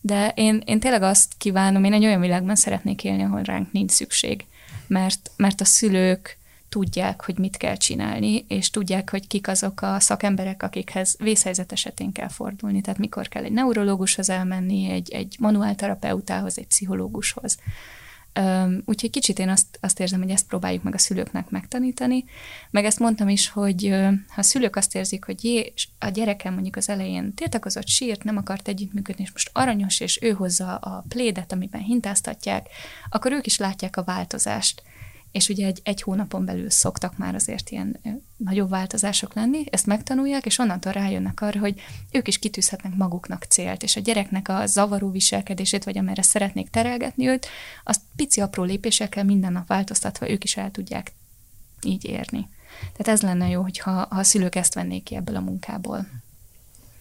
De 0.02 0.32
én, 0.36 0.62
én 0.66 0.80
tényleg 0.80 1.02
azt 1.02 1.34
kívánom, 1.38 1.84
én 1.84 1.94
egy 1.94 2.06
olyan 2.06 2.22
világban 2.22 2.56
szeretnék 2.56 3.04
élni, 3.04 3.24
ahol 3.24 3.42
ránk 3.42 3.72
nincs 3.72 3.92
szükség, 3.92 4.46
mert, 4.88 5.32
mert 5.36 5.62
a 5.62 5.66
szülők 5.66 6.38
tudják, 6.70 7.26
hogy 7.26 7.38
mit 7.38 7.58
kell 7.58 7.76
csinálni, 7.76 8.46
és 8.48 8.70
tudják, 8.70 9.10
hogy 9.10 9.28
kik 9.28 9.48
azok 9.48 9.82
a 9.82 10.00
szakemberek, 10.00 10.64
akikhez 10.64 11.16
vészhelyzet 11.20 11.72
esetén 11.72 12.12
kell 12.12 12.30
fordulni. 12.30 12.82
Tehát 12.82 13.00
mikor 13.00 13.28
kell 13.28 13.44
egy 13.44 13.52
neurológushoz 13.52 14.30
elmenni, 14.30 14.90
egy, 14.90 15.12
egy 15.12 15.36
manuálterapeutához, 15.40 16.58
egy 16.58 16.68
pszichológushoz. 16.68 17.58
Úgyhogy 18.86 19.10
kicsit 19.10 19.40
én 19.40 19.50
azt, 19.50 19.78
azt 19.82 20.00
érzem, 20.00 20.22
hogy 20.22 20.30
ezt 20.30 20.48
próbáljuk 20.48 20.84
meg 20.84 20.94
a 20.94 20.98
szülőknek 20.98 21.50
megtanítani. 21.50 22.26
Meg 22.70 22.86
ezt 22.86 23.00
mondtam 23.00 23.30
is, 23.30 23.50
hogy 23.50 23.90
ha 24.28 24.40
a 24.42 24.44
szülők 24.44 24.76
azt 24.76 24.96
érzik, 24.96 25.26
hogy 25.26 25.44
jé, 25.44 25.74
a 26.00 26.10
gyerekem 26.10 26.54
mondjuk 26.54 26.76
az 26.76 26.90
elején 26.90 27.34
tiltakozott, 27.34 27.88
sírt, 27.88 28.24
nem 28.24 28.38
akart 28.38 28.68
együttműködni, 28.68 29.24
és 29.24 29.32
most 29.32 29.50
aranyos, 29.54 30.00
és 30.00 30.20
ő 30.22 30.32
hozza 30.32 30.76
a 30.76 31.04
plédet, 31.08 31.52
amiben 31.52 31.82
hintáztatják, 31.82 32.68
akkor 33.10 33.32
ők 33.32 33.46
is 33.46 33.58
látják 33.58 33.98
a 33.98 34.04
változást 34.04 34.84
és 35.38 35.50
ugye 35.50 35.66
egy, 35.66 35.80
egy 35.84 36.02
hónapon 36.02 36.46
belül 36.46 36.70
szoktak 36.70 37.18
már 37.18 37.36
azért 37.36 37.70
ilyen 37.70 38.00
nagyobb 38.38 38.70
változások 38.70 39.34
lenni, 39.34 39.64
ezt 39.70 39.86
megtanulják, 39.86 40.46
és 40.46 40.58
onnantól 40.58 40.92
rájönnek 40.92 41.42
arra, 41.42 41.60
hogy 41.60 41.82
ők 42.12 42.28
is 42.28 42.40
kitűzhetnek 42.40 42.96
maguknak 42.96 43.44
célt, 43.44 43.84
és 43.84 43.96
a 43.96 44.00
gyereknek 44.00 44.50
a 44.50 44.66
zavaró 44.66 45.12
viselkedését, 45.12 45.84
vagy 45.84 45.98
amerre 45.98 46.22
szeretnék 46.22 46.70
terelgetni 46.70 47.28
őt, 47.28 47.48
azt 47.84 48.02
pici 48.16 48.42
apró 48.42 48.64
lépésekkel 48.64 49.24
minden 49.24 49.52
nap 49.52 49.68
változtatva 49.68 50.30
ők 50.30 50.44
is 50.44 50.58
el 50.58 50.72
tudják 50.72 51.14
így 51.84 52.06
érni. 52.06 52.50
Tehát 52.80 53.08
ez 53.08 53.22
lenne 53.22 53.50
jó, 53.50 53.62
hogyha 53.62 53.92
ha 53.92 54.02
a 54.02 54.24
szülők 54.24 54.56
ezt 54.56 54.74
vennék 54.74 55.04
ki 55.04 55.16
ebből 55.16 55.36
a 55.36 55.42
munkából. 55.42 56.08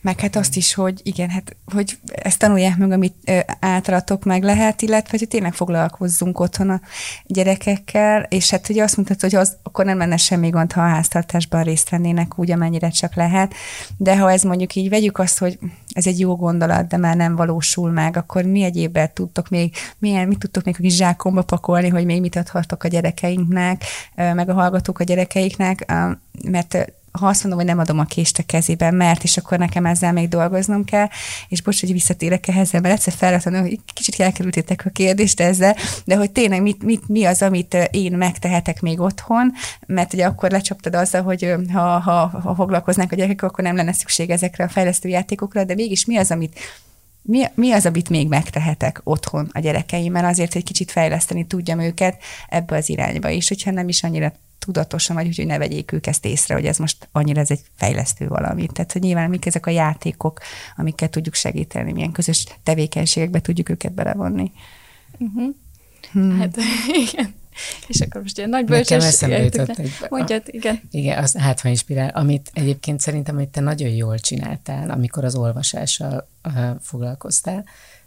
Meg 0.07 0.21
hát 0.21 0.37
azt 0.37 0.57
is, 0.57 0.75
hogy 0.75 1.01
igen, 1.03 1.29
hát, 1.29 1.57
hogy 1.73 1.99
ezt 2.05 2.39
tanulják 2.39 2.77
meg, 2.77 2.91
amit 2.91 3.45
általatok 3.61 4.25
meg 4.25 4.43
lehet, 4.43 4.83
illetve 4.83 5.17
hogy 5.19 5.29
tényleg 5.29 5.55
foglalkozzunk 5.55 6.41
otthon 6.41 6.71
a 6.71 6.81
gyerekekkel, 7.25 8.27
és 8.29 8.51
hát 8.51 8.69
ugye 8.69 8.83
azt 8.83 8.97
mondtad, 8.97 9.21
hogy 9.21 9.35
az, 9.35 9.57
akkor 9.63 9.85
nem 9.85 9.99
lenne 9.99 10.17
semmi 10.17 10.49
gond, 10.49 10.73
ha 10.73 10.81
a 10.81 10.89
háztartásban 10.89 11.63
részt 11.63 11.89
vennének 11.89 12.39
úgy, 12.39 12.51
amennyire 12.51 12.89
csak 12.89 13.15
lehet, 13.15 13.55
de 13.97 14.19
ha 14.19 14.33
ez 14.33 14.43
mondjuk 14.43 14.75
így 14.75 14.89
vegyük 14.89 15.19
azt, 15.19 15.39
hogy 15.39 15.59
ez 15.93 16.07
egy 16.07 16.21
jó 16.21 16.37
gondolat, 16.37 16.87
de 16.87 16.97
már 16.97 17.17
nem 17.17 17.37
valósul 17.37 17.91
meg, 17.91 18.17
akkor 18.17 18.45
mi 18.45 18.63
egyébben 18.63 19.11
tudtok 19.15 19.49
még, 19.49 19.75
milyen, 19.99 20.29
mit 20.29 20.39
tudtok 20.39 20.65
még 20.65 20.75
a 20.79 20.83
kis 20.83 20.97
zsákomba 20.97 21.43
pakolni, 21.43 21.89
hogy 21.89 22.05
még 22.05 22.21
mit 22.21 22.37
adhatok 22.37 22.85
a 22.85 22.89
gyerekeinknek, 22.89 23.85
meg 24.15 24.49
a 24.49 24.55
hallgatók 24.55 24.99
a 24.99 25.05
gyerekeiknek, 25.05 25.93
mert 26.45 26.93
ha 27.17 27.27
azt 27.27 27.43
mondom, 27.43 27.61
hogy 27.61 27.69
nem 27.69 27.79
adom 27.79 27.99
a 27.99 28.05
kést 28.05 28.39
a 28.39 28.43
kezében, 28.43 28.95
mert, 28.95 29.23
és 29.23 29.37
akkor 29.37 29.59
nekem 29.59 29.87
ezzel 29.87 30.13
még 30.13 30.29
dolgoznom 30.29 30.85
kell, 30.85 31.07
és 31.49 31.63
bocs, 31.63 31.81
hogy 31.81 31.93
visszatérek 31.93 32.49
ehhez, 32.49 32.71
mert 32.71 32.87
egyszer 32.87 33.13
felvettem, 33.13 33.61
hogy 33.61 33.79
kicsit 33.95 34.21
elkerültétek 34.21 34.83
a 34.87 34.91
kérdést 34.91 35.41
ezzel, 35.41 35.77
de 36.05 36.17
hogy 36.17 36.31
tényleg 36.31 36.63
mit, 36.63 36.83
mit, 36.83 37.09
mi 37.09 37.25
az, 37.25 37.43
amit 37.43 37.89
én 37.91 38.13
megtehetek 38.13 38.81
még 38.81 39.01
otthon, 39.01 39.53
mert 39.87 40.13
ugye 40.13 40.27
akkor 40.27 40.51
lecsaptad 40.51 40.95
azzal, 40.95 41.23
hogy 41.23 41.55
ha, 41.73 41.99
ha, 41.99 42.27
ha 42.27 42.55
foglalkoznánk 42.55 43.13
a 43.13 43.17
gyerekek, 43.17 43.43
akkor 43.43 43.65
nem 43.65 43.77
lenne 43.77 43.93
szükség 43.93 44.31
ezekre 44.31 44.65
a 44.65 44.69
fejlesztő 44.69 45.09
játékokra, 45.09 45.65
de 45.65 45.75
mégis 45.75 46.05
mi 46.05 46.17
az, 46.17 46.31
amit 46.31 46.59
mi, 47.27 47.45
mi 47.55 47.73
az, 47.73 47.87
amit 47.87 48.09
még 48.09 48.29
megtehetek 48.29 49.01
otthon 49.05 49.51
a 49.53 49.59
gyerekeimmel 49.59 50.25
azért, 50.25 50.53
hogy 50.53 50.65
kicsit 50.65 50.91
fejleszteni 50.91 51.47
tudjam 51.47 51.81
őket 51.81 52.23
ebbe 52.49 52.77
az 52.77 52.89
irányba 52.89 53.29
is, 53.29 53.49
hogyha 53.49 53.71
nem 53.71 53.89
is 53.89 54.03
annyira 54.03 54.33
tudatosan, 54.59 55.17
vagy 55.17 55.37
hogy 55.37 55.47
ne 55.47 55.59
vegyék 55.59 55.93
ők 55.93 56.07
ezt 56.07 56.25
észre, 56.25 56.55
hogy 56.55 56.67
ez 56.67 56.79
most 56.79 57.09
annyira 57.13 57.41
ez 57.41 57.51
egy 57.51 57.61
fejlesztő 57.77 58.29
valami. 58.29 58.67
Tehát, 58.67 58.93
hogy 58.93 59.03
nyilván 59.03 59.31
mik 59.31 59.47
ezek 59.47 59.67
a 59.67 59.71
játékok, 59.71 60.41
amikkel 60.77 61.09
tudjuk 61.09 61.35
segíteni, 61.35 61.93
milyen 61.93 62.13
közös 62.13 62.47
tevékenységekbe 62.63 63.41
tudjuk 63.41 63.69
őket 63.69 63.93
belevonni. 63.93 64.53
Uh-huh. 65.19 65.55
Hmm. 66.13 66.39
Hát 66.39 66.57
igen. 67.11 67.35
És 67.87 68.01
akkor 68.01 68.23
most 68.23 68.39
ilyen 68.39 68.51
nagy 68.51 68.65
bölcsességet. 68.65 70.09
Mondjad, 70.11 70.43
igen. 70.47 70.81
Igen, 70.91 71.19
az 71.19 71.37
hát 71.37 71.61
ha 71.61 71.69
inspirál, 71.69 72.09
amit 72.09 72.51
egyébként 72.53 73.01
szerintem, 73.01 73.35
hogy 73.35 73.49
te 73.49 73.61
nagyon 73.61 73.91
jól 73.91 74.19
csináltál, 74.19 74.91
amikor 74.91 75.25
az 75.25 75.35
olvasással 75.35 76.29
foglalkoztál, 76.81 77.65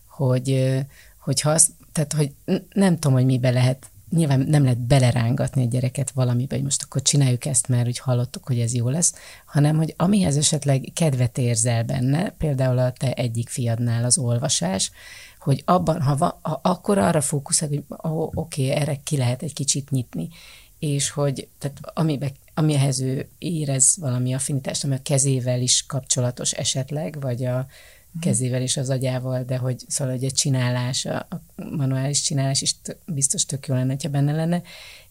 hogy, 0.08 0.76
hogyha 1.20 1.50
az, 1.50 1.70
tehát, 1.92 2.14
hogy 2.14 2.32
nem 2.74 2.94
tudom, 3.00 3.14
hogy 3.14 3.26
mibe 3.26 3.50
lehet 3.50 3.90
nyilván 4.10 4.40
nem 4.40 4.64
lehet 4.64 4.80
belerángatni 4.80 5.64
a 5.64 5.68
gyereket 5.68 6.12
valamibe, 6.12 6.56
hogy 6.56 6.64
most 6.64 6.84
akkor 6.84 7.02
csináljuk 7.02 7.46
ezt, 7.46 7.68
mert 7.68 7.88
úgy 7.88 8.00
hallottuk, 8.00 8.46
hogy 8.46 8.60
ez 8.60 8.74
jó 8.74 8.90
lesz, 8.90 9.14
hanem 9.46 9.76
hogy 9.76 9.94
amihez 9.98 10.38
esetleg 10.38 10.92
kedvet 10.94 11.38
érzel 11.38 11.84
benne, 11.84 12.30
például 12.30 12.78
a 12.78 12.92
te 12.92 13.12
egyik 13.12 13.50
fiadnál 13.50 14.04
az 14.04 14.18
olvasás, 14.18 14.92
hogy 15.40 15.62
abban, 15.66 16.02
ha, 16.02 16.16
va, 16.16 16.40
ha 16.42 16.60
akkor 16.64 16.98
arra 16.98 17.22
fókuszál, 17.22 17.70
hogy 17.70 17.84
oh, 17.88 18.22
oké, 18.22 18.32
okay, 18.34 18.82
erre 18.82 19.00
ki 19.04 19.18
lehet 19.18 19.44
egy 19.44 19.54
kicsit 19.54 19.90
nyitni, 19.90 20.30
és 20.80 21.10
hogy 21.10 21.48
tehát 21.58 21.80
amibe, 21.94 22.32
amihez 22.54 23.00
ő 23.00 23.28
érez 23.38 23.96
valami 24.00 24.34
affinitást, 24.34 24.84
ami 24.84 24.96
a 24.96 25.02
kezével 25.04 25.62
is 25.62 25.86
kapcsolatos 25.86 26.52
esetleg, 26.52 27.18
vagy 27.20 27.46
a, 27.46 27.68
kezével 28.20 28.62
és 28.62 28.78
az 28.78 28.90
agyával, 28.90 29.44
de 29.44 29.58
hogy 29.58 29.84
szóval 29.88 30.14
hogy 30.14 30.24
a 30.26 30.32
csinálás, 30.32 31.06
a 31.06 31.28
manuális 31.56 32.22
csinálás 32.22 32.62
is 32.62 32.76
biztos 33.06 33.46
tök 33.46 33.68
jó 33.68 33.76
lenne, 33.76 33.96
ha 34.02 34.10
benne 34.10 34.32
lenne, 34.32 34.62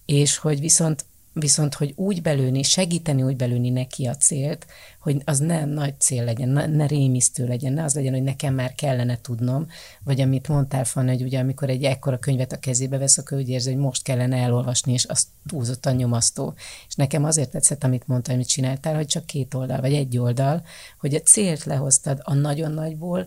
és 0.07 0.37
hogy 0.37 0.61
viszont 0.61 1.05
viszont 1.33 1.75
hogy 1.75 1.93
úgy 1.97 2.23
belőni, 2.23 2.63
segíteni 2.63 3.23
úgy 3.23 3.37
belőni 3.37 3.71
neki 3.71 4.07
a 4.07 4.17
célt, 4.17 4.67
hogy 5.01 5.23
az 5.25 5.39
ne 5.39 5.65
nagy 5.65 6.01
cél 6.01 6.25
legyen, 6.25 6.49
ne, 6.49 6.67
ne 6.67 6.87
rémisztő 6.87 7.47
legyen, 7.47 7.73
ne 7.73 7.85
az 7.85 7.95
legyen, 7.95 8.13
hogy 8.13 8.23
nekem 8.23 8.55
már 8.55 8.75
kellene 8.75 9.21
tudnom, 9.21 9.67
vagy 10.05 10.21
amit 10.21 10.49
mondtál, 10.49 10.85
Fanny, 10.85 11.09
hogy 11.09 11.23
ugye 11.23 11.39
amikor 11.39 11.71
egy 11.71 11.85
ekkora 11.85 12.19
könyvet 12.19 12.53
a 12.53 12.59
kezébe 12.59 12.99
vesz, 12.99 13.19
akkor 13.19 13.39
úgy 13.39 13.49
érzi, 13.49 13.73
hogy 13.73 13.81
most 13.81 14.03
kellene 14.03 14.37
elolvasni, 14.37 14.93
és 14.93 15.05
azt 15.05 15.27
túlzottan 15.47 15.95
nyomasztó. 15.95 16.55
És 16.89 16.95
nekem 16.95 17.25
azért 17.25 17.51
tetszett, 17.51 17.85
amit 17.85 18.07
mondtál, 18.07 18.35
amit 18.35 18.49
csináltál, 18.49 18.95
hogy 18.95 19.07
csak 19.07 19.27
két 19.27 19.55
oldal, 19.55 19.81
vagy 19.81 19.95
egy 19.95 20.19
oldal, 20.19 20.65
hogy 21.01 21.15
a 21.15 21.21
célt 21.21 21.65
lehoztad 21.65 22.21
a 22.23 22.35
nagyon 22.35 22.73
nagyból, 22.73 23.27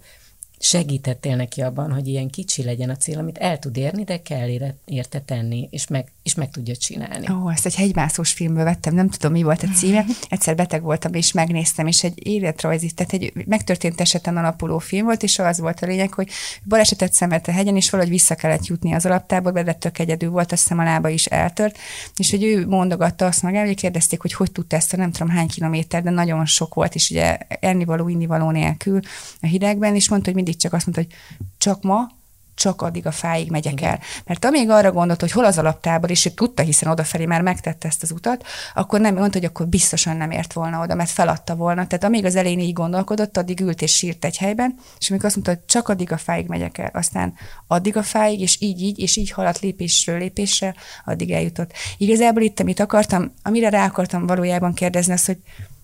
segítettél 0.61 1.35
neki 1.35 1.61
abban, 1.61 1.91
hogy 1.91 2.07
ilyen 2.07 2.29
kicsi 2.29 2.63
legyen 2.63 2.89
a 2.89 2.95
cél, 2.95 3.17
amit 3.17 3.37
el 3.37 3.59
tud 3.59 3.77
érni, 3.77 4.03
de 4.03 4.21
kell 4.21 4.49
érte 4.85 5.21
tenni, 5.21 5.67
és 5.71 5.87
meg, 5.87 6.11
és 6.23 6.35
meg 6.35 6.51
tudja 6.51 6.75
csinálni. 6.75 7.31
Ó, 7.31 7.49
ezt 7.49 7.65
egy 7.65 7.75
hegymászós 7.75 8.31
filmből 8.31 8.63
vettem, 8.63 8.93
nem 8.93 9.09
tudom, 9.09 9.31
mi 9.31 9.43
volt 9.43 9.63
a 9.63 9.67
címe. 9.67 10.05
Egyszer 10.29 10.55
beteg 10.55 10.81
voltam, 10.81 11.13
és 11.13 11.31
megnéztem, 11.31 11.87
és 11.87 12.03
egy 12.03 12.27
életrajzi, 12.27 12.91
tehát 12.91 13.13
egy 13.13 13.33
megtörtént 13.45 14.01
eseten 14.01 14.37
alapuló 14.37 14.77
film 14.77 15.05
volt, 15.05 15.23
és 15.23 15.39
az 15.39 15.59
volt 15.59 15.79
a 15.81 15.85
lényeg, 15.85 16.13
hogy 16.13 16.29
balesetet 16.63 17.13
szenvedt 17.13 17.47
a 17.47 17.51
hegyen, 17.51 17.75
és 17.75 17.89
valahogy 17.89 18.11
vissza 18.11 18.35
kellett 18.35 18.65
jutni 18.65 18.93
az 18.93 19.05
alaptáborba, 19.05 19.63
de 19.63 19.73
tök 19.73 19.99
egyedül 19.99 20.29
volt, 20.29 20.51
azt 20.51 20.61
hiszem 20.61 20.79
a 20.79 20.83
lába 20.83 21.09
is 21.09 21.25
eltört, 21.25 21.77
és 22.17 22.29
hogy 22.31 22.43
ő 22.43 22.67
mondogatta 22.67 23.25
azt 23.25 23.41
magával, 23.41 23.67
hogy 23.67 23.75
kérdezték, 23.75 24.21
hogy 24.21 24.33
hogy 24.33 24.51
tudta 24.51 24.75
ezt 24.75 24.93
a 24.93 24.97
nem 24.97 25.11
tudom 25.11 25.29
hány 25.29 25.47
kilométer, 25.47 26.03
de 26.03 26.09
nagyon 26.09 26.45
sok 26.45 26.73
volt, 26.73 26.95
és 26.95 27.09
ugye 27.09 27.37
ennivaló, 27.47 28.07
innivaló 28.07 28.49
nélkül 28.49 28.99
a 29.41 29.45
hidegben, 29.47 29.95
és 29.95 30.09
mondta, 30.09 30.27
hogy 30.27 30.35
mindig 30.35 30.55
csak 30.55 30.73
azt 30.73 30.85
mondta, 30.85 31.03
hogy 31.03 31.19
csak 31.57 31.81
ma, 31.81 32.19
csak 32.55 32.81
addig 32.81 33.05
a 33.05 33.11
fáig 33.11 33.49
megyek 33.51 33.73
Igen. 33.73 33.89
el. 33.89 33.99
Mert 34.25 34.45
amíg 34.45 34.69
arra 34.69 34.91
gondolt, 34.91 35.19
hogy 35.19 35.31
hol 35.31 35.45
az 35.45 35.57
alaptábor, 35.57 36.09
és 36.09 36.25
ő 36.25 36.29
tudta, 36.29 36.61
hiszen 36.61 36.89
odafelé 36.89 37.25
már 37.25 37.41
megtette 37.41 37.87
ezt 37.87 38.03
az 38.03 38.11
utat, 38.11 38.45
akkor 38.73 38.99
nem 38.99 39.15
mondta, 39.15 39.37
hogy 39.37 39.47
akkor 39.47 39.67
biztosan 39.67 40.17
nem 40.17 40.31
ért 40.31 40.53
volna 40.53 40.81
oda, 40.81 40.95
mert 40.95 41.09
feladta 41.09 41.55
volna. 41.55 41.87
Tehát 41.87 42.03
amíg 42.03 42.25
az 42.25 42.35
elején 42.35 42.59
így 42.59 42.73
gondolkodott, 42.73 43.37
addig 43.37 43.59
ült 43.59 43.81
és 43.81 43.95
sírt 43.95 44.25
egy 44.25 44.37
helyben, 44.37 44.75
és 44.99 45.09
amikor 45.09 45.25
azt 45.25 45.35
mondta, 45.35 45.53
hogy 45.53 45.65
csak 45.65 45.89
addig 45.89 46.11
a 46.11 46.17
fáig 46.17 46.47
megyek 46.47 46.77
el, 46.77 46.89
aztán 46.93 47.33
addig 47.67 47.97
a 47.97 48.03
fáig, 48.03 48.41
és 48.41 48.57
így, 48.59 48.81
így, 48.81 48.99
és 48.99 49.15
így 49.15 49.31
haladt 49.31 49.59
lépésről 49.59 50.17
lépésre, 50.17 50.75
addig 51.05 51.31
eljutott. 51.31 51.71
Igazából 51.97 52.41
itt, 52.41 52.59
amit 52.59 52.79
akartam, 52.79 53.33
amire 53.43 53.69
rá 53.69 53.85
akartam 53.85 54.25
valójában 54.25 54.73
kérdezni, 54.73 55.13
az, 55.13 55.25
hogy 55.25 55.37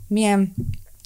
milyen 0.08 0.54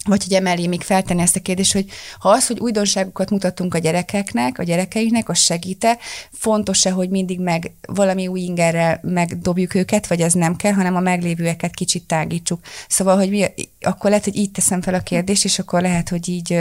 vagy 0.05 0.23
hogy 0.23 0.33
emellé 0.33 0.67
még 0.67 0.81
feltenni 0.81 1.21
ezt 1.21 1.35
a 1.35 1.39
kérdést, 1.39 1.73
hogy 1.73 1.85
ha 2.19 2.29
az, 2.29 2.47
hogy 2.47 2.59
újdonságokat 2.59 3.29
mutatunk 3.29 3.73
a 3.73 3.77
gyerekeknek, 3.77 4.59
a 4.59 4.63
gyerekeinknek, 4.63 5.29
az 5.29 5.39
segíte, 5.39 5.97
fontos-e, 6.31 6.91
hogy 6.91 7.09
mindig 7.09 7.39
meg 7.39 7.71
valami 7.87 8.27
új 8.27 8.39
ingerrel 8.39 8.99
megdobjuk 9.03 9.73
őket, 9.73 10.07
vagy 10.07 10.21
ez 10.21 10.33
nem 10.33 10.55
kell, 10.55 10.71
hanem 10.71 10.95
a 10.95 10.99
meglévőeket 10.99 11.73
kicsit 11.73 12.03
tágítsuk. 12.03 12.59
Szóval, 12.87 13.17
hogy 13.17 13.29
mi, 13.29 13.45
akkor 13.81 14.09
lehet, 14.09 14.25
hogy 14.25 14.35
így 14.35 14.51
teszem 14.51 14.81
fel 14.81 14.93
a 14.93 14.99
kérdést, 14.99 15.43
és 15.43 15.59
akkor 15.59 15.81
lehet, 15.81 16.09
hogy 16.09 16.29
így, 16.29 16.57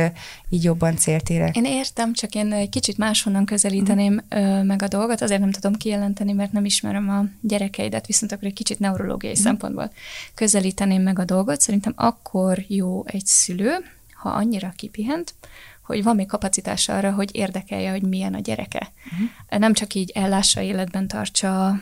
így 0.48 0.64
jobban 0.64 0.96
célt 0.96 1.28
érek. 1.30 1.56
Én 1.56 1.64
értem, 1.64 2.12
csak 2.12 2.34
én 2.34 2.52
egy 2.52 2.68
kicsit 2.68 2.98
máshonnan 2.98 3.44
közelíteném 3.44 4.24
uh-huh. 4.30 4.64
meg 4.64 4.82
a 4.82 4.88
dolgot, 4.88 5.22
azért 5.22 5.40
nem 5.40 5.50
tudom 5.50 5.74
kijelenteni, 5.74 6.32
mert 6.32 6.52
nem 6.52 6.64
ismerem 6.64 7.08
a 7.08 7.24
gyerekeidet, 7.40 8.06
viszont 8.06 8.32
akkor 8.32 8.46
egy 8.46 8.52
kicsit 8.52 8.78
neurológiai 8.78 9.32
uh-huh. 9.32 9.46
szempontból 9.46 9.92
közelíteném 10.34 11.02
meg 11.02 11.18
a 11.18 11.24
dolgot. 11.24 11.60
Szerintem 11.60 11.92
akkor 11.96 12.64
jó 12.66 13.02
egy 13.06 13.26
szülő, 13.30 13.76
ha 14.14 14.28
annyira 14.28 14.72
kipihent, 14.76 15.34
hogy 15.82 16.02
van 16.02 16.16
még 16.16 16.26
kapacitás 16.26 16.88
arra, 16.88 17.12
hogy 17.12 17.36
érdekelje, 17.36 17.90
hogy 17.90 18.02
milyen 18.02 18.34
a 18.34 18.38
gyereke. 18.38 18.92
Uh-huh. 19.12 19.58
Nem 19.58 19.72
csak 19.72 19.94
így 19.94 20.10
ellássa, 20.10 20.60
életben 20.60 21.08
tartsa, 21.08 21.80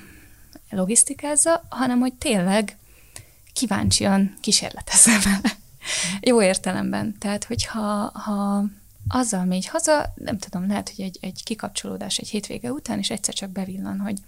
logisztikázza, 0.71 1.67
hanem 1.69 1.99
hogy 1.99 2.15
tényleg 2.15 2.77
kíváncsian 3.53 4.37
kísérletezze 4.41 5.19
vele. 5.25 5.57
Jó 6.21 6.43
értelemben. 6.43 7.19
Tehát, 7.19 7.45
hogyha 7.45 8.11
ha 8.15 8.65
azzal 9.09 9.45
megy 9.45 9.67
haza, 9.67 10.13
nem 10.15 10.39
tudom, 10.39 10.67
lehet, 10.67 10.93
hogy 10.97 11.05
egy, 11.05 11.19
egy 11.21 11.43
kikapcsolódás 11.45 12.19
egy 12.19 12.29
hétvége 12.29 12.73
után, 12.73 12.99
és 12.99 13.11
egyszer 13.11 13.35
csak 13.35 13.51
bevillan, 13.51 13.99
hogy 13.99 14.19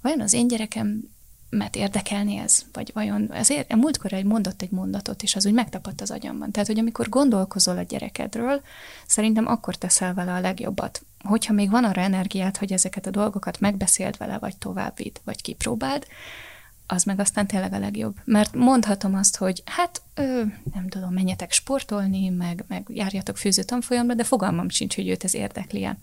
vajon 0.00 0.20
az 0.20 0.32
én 0.32 0.48
gyerekem 0.48 1.10
mert 1.56 1.76
érdekelni 1.76 2.36
ez, 2.36 2.64
vagy 2.72 2.90
vajon 2.94 3.32
ezért 3.32 3.74
múltkor 3.74 4.12
egy 4.12 4.24
mondott 4.24 4.62
egy 4.62 4.70
mondatot, 4.70 5.22
és 5.22 5.36
az 5.36 5.46
úgy 5.46 5.52
megtapadt 5.52 6.00
az 6.00 6.10
agyamban. 6.10 6.50
Tehát, 6.50 6.68
hogy 6.68 6.78
amikor 6.78 7.08
gondolkozol 7.08 7.78
a 7.78 7.82
gyerekedről, 7.82 8.60
szerintem 9.06 9.46
akkor 9.46 9.76
teszel 9.76 10.14
vele 10.14 10.32
a 10.32 10.40
legjobbat. 10.40 11.02
Hogyha 11.24 11.52
még 11.52 11.70
van 11.70 11.84
arra 11.84 12.00
energiát, 12.00 12.56
hogy 12.56 12.72
ezeket 12.72 13.06
a 13.06 13.10
dolgokat 13.10 13.60
megbeszéld 13.60 14.16
vele, 14.16 14.38
vagy 14.38 14.56
továbbvid, 14.56 15.20
vagy 15.24 15.42
kipróbáld, 15.42 16.06
az 16.86 17.04
meg 17.04 17.20
aztán 17.20 17.46
tényleg 17.46 17.72
a 17.72 17.78
legjobb. 17.78 18.16
Mert 18.24 18.54
mondhatom 18.54 19.14
azt, 19.14 19.36
hogy 19.36 19.62
hát 19.64 20.02
ö, 20.14 20.42
nem 20.74 20.88
tudom, 20.88 21.12
menjetek 21.12 21.52
sportolni, 21.52 22.28
meg, 22.28 22.64
meg 22.68 22.86
járjatok 22.88 23.36
főző 23.36 23.62
tanfolyamra, 23.62 24.14
de 24.14 24.24
fogalmam 24.24 24.68
sincs, 24.68 24.94
hogy 24.94 25.08
őt 25.08 25.24
ez 25.24 25.34
érdekli-e. 25.34 25.98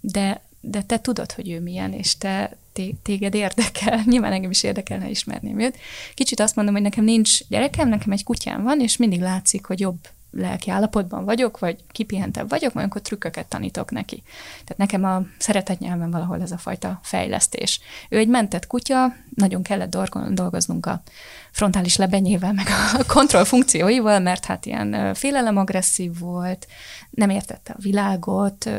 de, 0.00 0.42
de 0.60 0.82
te 0.82 0.98
tudod, 0.98 1.32
hogy 1.32 1.50
ő 1.50 1.60
milyen, 1.60 1.92
és 1.92 2.16
te, 2.16 2.56
téged 3.02 3.34
érdekel. 3.34 4.02
Nyilván 4.10 4.32
engem 4.32 4.50
is 4.50 4.62
érdekelne 4.62 5.08
ismerni 5.08 5.64
őt. 5.64 5.76
Kicsit 6.14 6.40
azt 6.40 6.56
mondom, 6.56 6.74
hogy 6.74 6.82
nekem 6.82 7.04
nincs 7.04 7.48
gyerekem, 7.48 7.88
nekem 7.88 8.12
egy 8.12 8.24
kutyám 8.24 8.62
van, 8.62 8.80
és 8.80 8.96
mindig 8.96 9.20
látszik, 9.20 9.64
hogy 9.64 9.80
jobb 9.80 9.98
lelki 10.30 10.70
állapotban 10.70 11.24
vagyok, 11.24 11.58
vagy 11.58 11.76
kipihentebb 11.90 12.48
vagyok, 12.48 12.72
majd 12.72 12.86
akkor 12.86 13.00
trükköket 13.00 13.46
tanítok 13.46 13.90
neki. 13.90 14.22
Tehát 14.50 14.76
nekem 14.76 15.04
a 15.04 15.22
szeretett 15.38 15.78
nyelven 15.78 16.10
valahol 16.10 16.42
ez 16.42 16.52
a 16.52 16.58
fajta 16.58 17.00
fejlesztés. 17.02 17.80
Ő 18.08 18.18
egy 18.18 18.28
mentett 18.28 18.66
kutya, 18.66 19.14
nagyon 19.34 19.62
kellett 19.62 19.96
dolgoznunk 20.30 20.86
a 20.86 21.02
frontális 21.50 21.96
lebenyével, 21.96 22.52
meg 22.52 22.66
a 22.98 23.04
kontroll 23.14 23.44
funkcióival, 23.44 24.18
mert 24.18 24.44
hát 24.44 24.66
ilyen 24.66 25.14
félelem 25.14 25.56
agresszív 25.56 26.18
volt, 26.18 26.66
nem 27.10 27.30
értette 27.30 27.72
a 27.72 27.80
világot, 27.80 28.70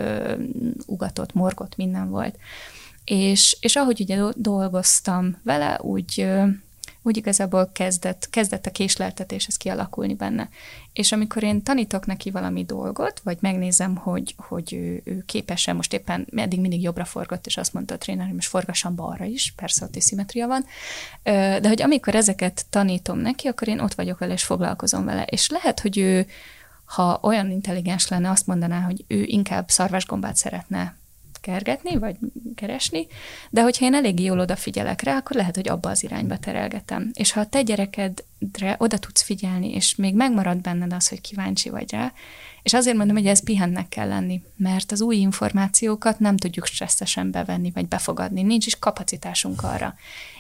ugatott, 0.86 1.34
morgott, 1.34 1.76
minden 1.76 2.10
volt. 2.10 2.38
És, 3.06 3.58
és 3.60 3.76
ahogy 3.76 4.02
ugye 4.02 4.20
dolgoztam 4.36 5.38
vele, 5.44 5.80
úgy 5.82 6.30
úgy 7.02 7.18
igazából 7.18 7.70
kezdett, 7.74 8.30
kezdett 8.30 8.66
a 8.66 8.72
késleltetés 8.72 9.46
ez 9.48 9.58
kialakulni 9.58 10.14
benne. 10.14 10.50
És 10.94 11.12
amikor 11.12 11.44
én 11.44 11.64
tanítok 11.64 12.06
neki 12.06 12.32
valami 12.32 12.66
dolgot, 12.66 13.20
vagy 13.24 13.38
megnézem, 13.40 13.96
hogy, 13.96 14.36
hogy 14.38 14.74
ő, 14.74 15.02
ő 15.04 15.24
képes-e, 15.26 15.74
most 15.74 15.94
éppen 15.94 16.28
eddig 16.36 16.60
mindig 16.60 16.82
jobbra 16.82 17.06
forgott, 17.06 17.46
és 17.46 17.58
azt 17.58 17.74
mondta 17.74 17.94
a 17.94 17.98
tréner, 17.98 18.26
hogy 18.26 18.36
most 18.36 18.50
forgassam 18.50 18.96
balra 18.96 19.26
is, 19.26 19.54
persze 19.56 19.86
ott 19.86 19.96
is 19.96 20.04
szimmetria 20.04 20.48
van, 20.48 20.66
de 21.62 21.68
hogy 21.68 21.82
amikor 21.82 22.16
ezeket 22.16 22.66
tanítom 22.70 23.18
neki, 23.20 23.48
akkor 23.48 23.68
én 23.68 23.80
ott 23.80 23.94
vagyok 23.94 24.20
vele, 24.20 24.34
és 24.34 24.44
foglalkozom 24.44 25.06
vele. 25.06 25.24
És 25.24 25.50
lehet, 25.50 25.80
hogy 25.80 25.98
ő, 25.98 26.28
ha 26.86 27.20
olyan 27.22 27.52
intelligens 27.52 28.08
lenne, 28.08 28.30
azt 28.30 28.48
mondaná, 28.48 28.80
hogy 28.80 29.06
ő 29.08 29.24
inkább 29.24 29.70
szarvasgombát 29.70 30.36
szeretne 30.36 30.99
kergetni, 31.50 31.98
vagy 31.98 32.16
keresni, 32.56 33.08
de 33.50 33.62
hogyha 33.62 33.86
én 33.86 33.94
eléggé 33.94 34.24
jól 34.24 34.40
odafigyelek 34.40 35.02
rá, 35.02 35.18
akkor 35.18 35.36
lehet, 35.36 35.56
hogy 35.56 35.68
abba 35.68 35.90
az 35.90 36.04
irányba 36.04 36.38
terelgetem. 36.38 37.12
És 37.14 37.32
ha 37.32 37.40
a 37.40 37.46
te 37.46 37.62
gyerekedre 37.62 38.76
oda 38.78 38.98
tudsz 38.98 39.22
figyelni, 39.22 39.74
és 39.74 39.96
még 39.96 40.16
megmarad 40.16 40.58
benned 40.58 40.94
az, 40.94 41.08
hogy 41.08 41.22
kíváncsi 41.22 41.70
vagy 41.70 41.92
rá, 41.92 42.14
és 42.64 42.74
azért 42.74 42.98
mondom, 42.98 43.16
hogy 43.16 43.28
ez 43.28 43.44
pihennek 43.44 43.90
kell 43.90 44.08
lenni, 44.08 44.44
mert 44.56 44.92
az 44.92 45.02
új 45.02 45.16
információkat 45.16 46.20
nem 46.20 46.38
tudjuk 46.38 46.66
stresszesen 46.66 47.32
bevenni, 47.32 47.72
vagy 47.72 47.88
befogadni, 47.88 48.42
nincs 48.42 48.66
is 48.66 48.80
kapacitásunk 48.80 49.64
arra. 49.64 49.96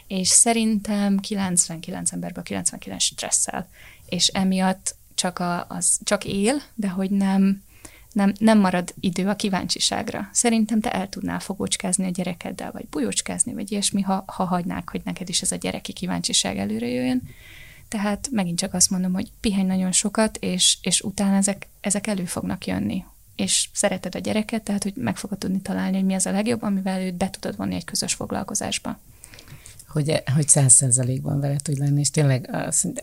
És 0.07 0.28
szerintem 0.28 1.20
99 1.20 2.12
emberből 2.12 2.43
99 2.43 3.03
stresszel, 3.03 3.68
és 4.05 4.28
emiatt 4.28 4.95
csak, 5.16 5.39
a, 5.39 5.66
az, 5.70 5.99
csak 6.03 6.26
él, 6.26 6.62
de 6.76 6.88
hogy 6.88 7.10
nem, 7.10 7.64
nem, 8.12 8.34
nem 8.39 8.60
marad 8.60 8.93
idő 8.99 9.28
a 9.28 9.36
kíváncsiságra. 9.36 10.30
Szerintem 10.32 10.80
te 10.80 10.91
el 10.91 11.10
tudnál 11.10 11.39
fogócskázni 11.39 12.05
a 12.05 12.10
gyerekeddel, 12.10 12.72
vagy 12.72 12.88
bujócskázni, 12.88 13.53
vagy 13.53 13.72
ilyesmi, 13.72 14.01
ha, 14.01 14.24
ha 14.28 14.43
hagynák, 14.43 14.89
hogy 14.89 15.01
neked 15.03 15.30
is 15.30 15.41
ez 15.41 15.51
a 15.51 15.55
gyereki 15.55 15.93
kíváncsiság 15.93 16.57
előre 16.57 16.88
jöjjön. 16.88 17.22
Tehát 17.88 18.30
megint 18.32 18.60
csak 18.60 18.74
azt 18.74 18.89
mondom, 18.89 19.14
hogy 19.14 19.32
pihenj 19.39 19.68
nagyon 19.68 19.91
sokat, 19.91 20.38
és, 20.38 20.78
és 20.82 21.01
utána 21.01 21.36
ezek, 21.36 21.68
ezek 21.82 22.07
elő 22.07 22.26
fognak 22.26 22.66
jönni. 22.66 23.03
És 23.36 23.70
szereted 23.74 24.16
a 24.16 24.20
gyereket, 24.20 24.64
tehát 24.64 24.84
hogy 24.84 24.93
meg 24.95 25.18
fogod 25.18 25.38
tudni 25.38 25.62
találni, 25.62 25.95
hogy 25.95 26.05
mi 26.05 26.14
az 26.14 26.26
a 26.26 26.32
legjobb, 26.32 26.62
amivel 26.62 27.01
őt 27.01 27.16
be 27.16 27.30
tudod 27.30 27.57
vonni 27.57 27.76
egy 27.76 27.86
közös 27.86 28.14
foglalkozásba 28.14 28.99
hogy, 29.90 30.24
hogy 30.34 30.48
száz 30.48 30.74
százalékban 30.74 31.40
vele 31.40 31.58
tud 31.58 31.78
lenni, 31.78 32.00
és 32.00 32.10
tényleg 32.10 32.50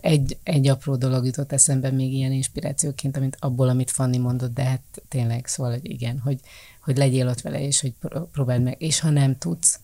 egy, 0.01 0.39
egy 0.43 0.69
apró 0.69 0.97
dolog 0.97 1.25
jutott 1.25 1.53
eszembe 1.53 1.91
még 1.91 2.13
ilyen 2.13 2.33
inspirációként, 2.33 3.17
amit 3.17 3.37
abból, 3.41 3.69
amit 3.69 3.91
Fanni 3.91 4.19
mondott, 4.19 4.55
de 4.55 4.63
hát 4.63 4.83
tényleg, 5.09 5.47
szóval, 5.47 5.73
hogy 5.73 5.91
igen, 5.91 6.19
hogy, 6.19 6.41
hogy 6.81 6.97
legyél 6.97 7.29
ott 7.29 7.41
vele, 7.41 7.61
és 7.61 7.81
hogy 7.81 7.95
próbáld 8.33 8.63
meg, 8.63 8.75
és 8.79 9.01
ha 9.01 9.11
nem 9.11 9.39
tudsz, 9.39 9.81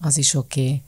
az 0.00 0.16
is 0.16 0.34
oké, 0.34 0.60
okay. 0.60 0.82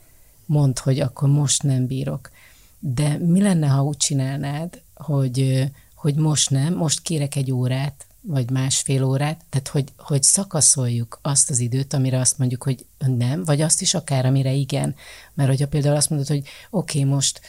mondd, 0.45 0.79
hogy 0.79 0.99
akkor 0.99 1.29
most 1.29 1.63
nem 1.63 1.87
bírok. 1.87 2.31
De 2.79 3.17
mi 3.17 3.41
lenne, 3.41 3.67
ha 3.67 3.83
úgy 3.83 3.97
csinálnád, 3.97 4.81
hogy, 4.93 5.63
hogy 5.95 6.15
most 6.15 6.49
nem, 6.49 6.73
most 6.73 7.01
kérek 7.01 7.35
egy 7.35 7.51
órát, 7.51 8.05
vagy 8.27 8.49
másfél 8.49 9.03
órát, 9.03 9.41
tehát 9.49 9.67
hogy, 9.67 9.91
hogy 9.97 10.23
szakaszoljuk 10.23 11.19
azt 11.21 11.49
az 11.49 11.59
időt, 11.59 11.93
amire 11.93 12.19
azt 12.19 12.37
mondjuk, 12.37 12.63
hogy 12.63 12.85
nem, 12.97 13.43
vagy 13.43 13.61
azt 13.61 13.81
is 13.81 13.93
akár, 13.93 14.25
amire 14.25 14.51
igen. 14.51 14.95
Mert 15.33 15.49
hogyha 15.49 15.67
például 15.67 15.95
azt 15.95 16.09
mondod, 16.09 16.27
hogy 16.27 16.47
oké, 16.69 16.99
okay, 16.99 17.11
most 17.11 17.41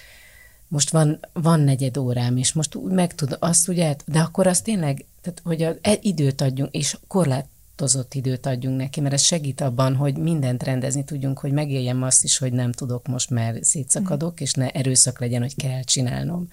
most 0.68 0.90
van, 0.90 1.20
van 1.32 1.60
negyed 1.60 1.96
órám, 1.96 2.36
és 2.36 2.52
most 2.52 2.78
meg 2.82 3.14
tud 3.14 3.36
azt 3.40 3.68
ugye, 3.68 3.96
de 4.06 4.20
akkor 4.20 4.46
azt 4.46 4.64
tényleg, 4.64 5.04
tehát 5.20 5.40
hogy 5.44 5.62
a, 5.62 5.74
e, 5.80 5.98
időt 6.00 6.40
adjunk, 6.40 6.74
és 6.74 6.98
korlátozott 7.06 8.14
időt 8.14 8.46
adjunk 8.46 8.76
neki, 8.76 9.00
mert 9.00 9.14
ez 9.14 9.22
segít 9.22 9.60
abban, 9.60 9.96
hogy 9.96 10.16
mindent 10.16 10.62
rendezni 10.62 11.04
tudjunk, 11.04 11.38
hogy 11.38 11.52
megéljem 11.52 12.02
azt 12.02 12.24
is, 12.24 12.38
hogy 12.38 12.52
nem 12.52 12.72
tudok 12.72 13.06
most, 13.06 13.30
mert 13.30 13.64
szétszakadok, 13.64 14.40
és 14.40 14.52
ne 14.52 14.70
erőszak 14.70 15.20
legyen, 15.20 15.40
hogy 15.40 15.56
kell 15.56 15.82
csinálnom, 15.82 16.48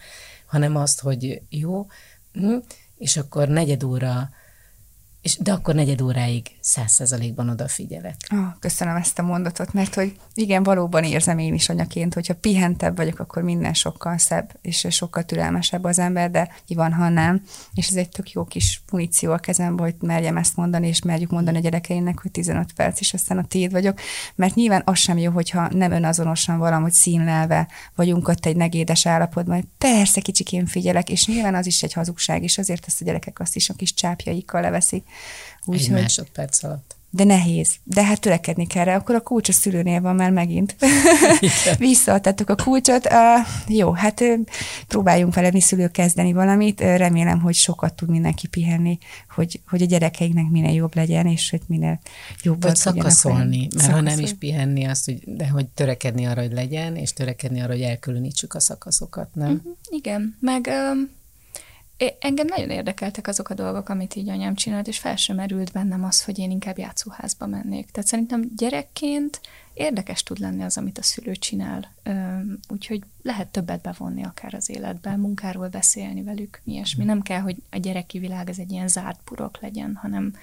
hanem 0.46 0.76
azt, 0.76 1.00
hogy 1.00 1.42
jó, 1.50 1.88
hm, 2.34 2.58
és 3.02 3.18
akkor 3.18 3.48
negyed 3.48 3.84
óra, 3.84 4.30
és, 5.22 5.38
de 5.38 5.52
akkor 5.52 5.76
negyed 5.76 6.02
óráig 6.02 6.48
száz 6.60 6.92
százalékban 6.92 7.50
odafigyelek. 7.50 8.16
Oh, 8.34 8.48
köszönöm 8.60 8.96
ezt 8.96 9.20
a 9.20 9.24
mondatot, 9.24 9.74
mert 9.74 9.96
hogy 9.96 10.16
igen, 10.34 10.64
valóban 10.64 11.04
érzem 11.04 11.38
én 11.38 11.54
is 11.54 11.70
anyaként, 11.70 12.14
hogyha 12.14 12.36
pihentebb 12.36 12.96
vagyok, 12.96 13.20
akkor 13.20 13.44
minden 13.44 13.74
sokkal 13.74 14.18
szebb, 14.18 14.58
és 14.62 14.88
sokkal 14.90 15.24
türelmesebb 15.24 15.84
az 15.84 16.00
ember, 16.00 16.32
de 16.32 16.50
van, 16.68 16.94
ha 16.94 17.10
nem. 17.10 17.42
És 17.74 17.88
ez 17.88 17.96
egy 17.96 18.10
tök 18.10 18.32
jó 18.32 18.44
kis 18.44 18.82
muníció 18.92 19.32
a 19.32 19.38
kezembe, 19.38 19.84
hogy 19.84 19.96
merjem 20.00 20.38
ezt 20.38 20.56
mondani, 20.56 20.88
és 20.88 21.02
merjük 21.02 21.30
mondani 21.30 21.58
a 21.58 21.62
gyerekeinek, 21.62 22.22
hogy 22.22 22.32
15 22.32 22.74
perc, 22.74 23.00
és 23.00 23.14
aztán 23.14 23.38
a 23.38 23.46
tiéd 23.48 23.72
vagyok. 23.72 24.00
Mert 24.36 24.56
nyilván 24.56 24.82
az 24.86 24.98
sem 24.98 25.18
jó, 25.18 25.32
hogyha 25.32 25.70
nem 25.74 25.92
önazonosan 25.92 26.58
valahogy 26.58 26.92
színlelve 26.92 27.68
vagyunk 27.96 28.28
ott 28.28 28.46
egy 28.46 28.56
negédes 28.56 29.06
állapotban, 29.06 29.56
hogy 29.56 29.68
persze 29.78 30.22
kicsikén 30.22 30.66
figyelek, 30.66 31.10
és 31.10 31.28
nyilván 31.28 31.56
az 31.56 31.66
is 31.66 31.84
egy 31.84 31.94
hazugság, 31.94 32.44
és 32.44 32.58
azért 32.58 32.86
ezt 32.88 33.02
a 33.02 33.06
gyerekek 33.06 33.40
azt 33.40 33.56
is 33.56 33.70
a 33.70 33.74
kis 33.74 33.94
csápjaikkal 33.94 34.62
leveszik. 34.62 35.04
Úgy, 35.66 35.76
Egy 35.76 35.88
hogy... 35.88 36.02
másodperc 36.02 36.64
alatt. 36.64 36.96
De 37.14 37.24
nehéz. 37.24 37.76
De 37.84 38.04
hát 38.04 38.20
törekedni 38.20 38.68
kell 38.68 38.84
rá. 38.84 38.96
Akkor 38.96 39.16
a 39.16 39.22
kulcs 39.22 39.50
a 39.50 39.52
szülőnél 39.52 40.02
van 40.02 40.16
már 40.16 40.32
megint. 40.32 40.76
Visszaadtátok 41.78 42.50
a 42.50 42.56
kulcsot. 42.56 43.06
Uh, 43.06 43.76
jó, 43.78 43.92
hát 43.92 44.24
próbáljunk 44.88 45.34
vele 45.34 45.52
mi 45.52 45.60
szülők 45.60 45.92
kezdeni 45.92 46.34
valamit. 46.34 46.80
Remélem, 46.80 47.40
hogy 47.42 47.54
sokat 47.54 47.94
tud 47.94 48.10
mindenki 48.10 48.48
pihenni, 48.48 48.98
hogy, 49.30 49.62
hogy 49.68 49.82
a 49.82 49.86
gyerekeiknek 49.86 50.50
minél 50.50 50.74
jobb 50.74 50.96
legyen, 50.96 51.28
és 51.28 51.50
hogy 51.50 51.62
minél 51.68 52.00
jobb 52.44 52.62
Vagy 52.62 52.76
szakaszolni, 52.76 53.58
mert 53.58 53.72
szakaszol. 53.72 53.94
ha 53.94 54.02
nem 54.02 54.20
is 54.20 54.34
pihenni 54.34 54.86
azt, 54.86 55.06
hogy, 55.06 55.20
de 55.26 55.48
hogy 55.48 55.68
törekedni 55.68 56.26
arra, 56.26 56.42
hogy 56.42 56.54
legyen, 56.54 56.96
és 56.96 57.14
törekedni 57.14 57.62
arra, 57.62 57.72
hogy 57.72 57.82
elkülönítsük 57.82 58.54
a 58.54 58.60
szakaszokat, 58.60 59.36
nem? 59.36 59.52
Uh-huh. 59.52 59.78
Igen, 59.90 60.38
meg 60.40 60.68
um 60.68 61.20
engem 62.20 62.48
nagyon 62.48 62.70
érdekeltek 62.70 63.28
azok 63.28 63.50
a 63.50 63.54
dolgok, 63.54 63.90
amit 63.90 64.16
így 64.16 64.30
anyám 64.30 64.56
csinált, 64.56 64.88
és 64.88 65.00
fel 65.00 65.16
sem 65.16 65.36
merült 65.36 65.72
bennem 65.72 66.04
az, 66.04 66.24
hogy 66.24 66.40
én 66.40 66.52
inkább 66.52 66.78
játszóházba 66.78 67.46
mennék. 67.46 67.92
Tehát 67.92 68.10
szerintem 68.10 68.52
gyerekként 68.56 69.42
érdekes 69.74 70.24
tud 70.24 70.40
lenni 70.40 70.64
az, 70.64 70.78
amit 70.78 70.98
a 70.98 71.04
szülő 71.04 71.36
csinál. 71.36 71.92
Úgyhogy 72.70 73.04
lehet 73.22 73.48
többet 73.48 73.82
bevonni 73.82 74.24
akár 74.24 74.54
az 74.54 74.70
életben, 74.70 75.20
munkáról 75.20 75.68
beszélni 75.68 76.24
velük, 76.24 76.62
ilyesmi. 76.64 77.04
Nem 77.04 77.22
kell, 77.22 77.40
hogy 77.40 77.56
a 77.70 77.78
gyereki 77.78 78.20
világ 78.20 78.50
ez 78.50 78.58
egy 78.60 78.72
ilyen 78.72 78.88
zárt 78.88 79.20
burok 79.26 79.62
legyen, 79.62 79.96
hanem, 79.96 80.36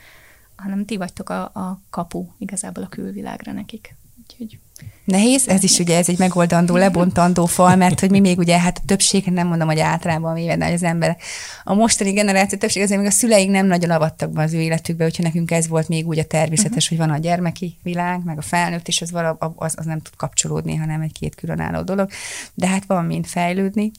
hanem 0.56 0.84
ti 0.84 0.96
vagytok 0.96 1.28
a, 1.28 1.42
a 1.42 1.80
kapu 1.90 2.26
igazából 2.38 2.82
a 2.82 2.88
külvilágra 2.88 3.52
nekik. 3.52 3.94
Úgyhogy 4.18 4.58
Nehéz, 5.08 5.48
ez 5.48 5.62
is 5.62 5.78
ugye 5.78 5.96
ez 5.96 6.08
egy 6.08 6.18
megoldandó, 6.18 6.76
lebontandó 6.76 7.46
fal, 7.46 7.76
mert 7.76 8.00
hogy 8.00 8.10
mi 8.10 8.20
még 8.20 8.38
ugye, 8.38 8.58
hát 8.58 8.78
a 8.78 8.86
többség, 8.86 9.24
nem 9.24 9.46
mondom, 9.46 9.68
hogy 9.68 9.78
általában 9.78 10.34
véve, 10.34 10.56
de 10.56 10.72
az 10.72 10.82
ember, 10.82 11.16
a 11.64 11.74
mostani 11.74 12.12
generáció 12.12 12.58
többség 12.58 12.82
azért 12.82 13.00
még 13.00 13.08
a 13.08 13.12
szüleink 13.12 13.50
nem 13.50 13.66
nagyon 13.66 13.90
avattak 13.90 14.30
be 14.30 14.42
az 14.42 14.52
ő 14.52 14.60
életükbe, 14.60 15.04
hogyha 15.04 15.22
nekünk 15.22 15.50
ez 15.50 15.68
volt 15.68 15.88
még 15.88 16.06
úgy 16.06 16.18
a 16.18 16.24
természetes, 16.24 16.84
uh-huh. 16.84 16.98
hogy 16.98 17.06
van 17.06 17.16
a 17.16 17.20
gyermeki 17.20 17.78
világ, 17.82 18.24
meg 18.24 18.38
a 18.38 18.42
felnőtt, 18.42 18.88
és 18.88 19.00
az, 19.00 19.10
vala, 19.10 19.36
az, 19.56 19.74
az 19.76 19.84
nem 19.84 20.00
tud 20.00 20.16
kapcsolódni, 20.16 20.74
hanem 20.74 21.00
egy 21.00 21.12
két 21.12 21.34
különálló 21.34 21.82
dolog. 21.82 22.10
De 22.54 22.66
hát 22.66 22.84
van 22.86 23.04
mind 23.04 23.26
fejlődni, 23.26 23.90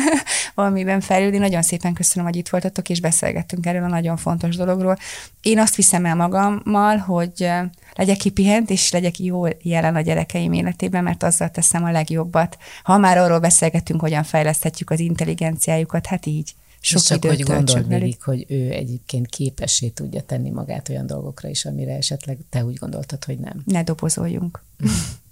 valamiben 0.54 1.00
fejlődni. 1.00 1.38
Nagyon 1.38 1.62
szépen 1.62 1.92
köszönöm, 1.92 2.28
hogy 2.28 2.36
itt 2.36 2.48
voltatok, 2.48 2.88
és 2.88 3.00
beszélgettünk 3.00 3.66
erről 3.66 3.84
a 3.84 3.88
nagyon 3.88 4.16
fontos 4.16 4.56
dologról. 4.56 4.98
Én 5.42 5.58
azt 5.58 5.76
viszem 5.76 6.04
el 6.04 6.14
magammal, 6.14 6.96
hogy 6.96 7.50
legyek 7.94 8.16
kipihent, 8.16 8.70
és 8.70 8.90
legyek 8.90 9.18
jól 9.18 9.56
jelen 9.62 9.94
a 9.94 10.00
gyerek 10.00 10.23
gyerekeim 10.24 10.52
életében, 10.52 11.02
mert 11.02 11.22
azzal 11.22 11.50
teszem 11.50 11.84
a 11.84 11.90
legjobbat. 11.90 12.58
Ha 12.82 12.98
már 12.98 13.18
arról 13.18 13.38
beszélgetünk, 13.38 14.00
hogyan 14.00 14.22
fejleszthetjük 14.22 14.90
az 14.90 15.00
intelligenciájukat, 15.00 16.06
hát 16.06 16.26
így 16.26 16.54
sok 16.84 17.00
és 17.00 17.06
csak 17.06 17.24
időt 17.24 17.36
hogy 17.36 17.54
gondold 17.54 17.88
végig, 17.88 18.22
hogy 18.22 18.44
ő 18.48 18.70
egyébként 18.70 19.26
képessé 19.26 19.88
tudja 19.88 20.22
tenni 20.22 20.50
magát 20.50 20.88
olyan 20.88 21.06
dolgokra 21.06 21.48
is, 21.48 21.64
amire 21.64 21.96
esetleg 21.96 22.38
te 22.50 22.64
úgy 22.64 22.74
gondoltad, 22.74 23.24
hogy 23.24 23.38
nem. 23.38 23.62
Ne 23.64 23.82
dobozoljunk. 23.82 24.62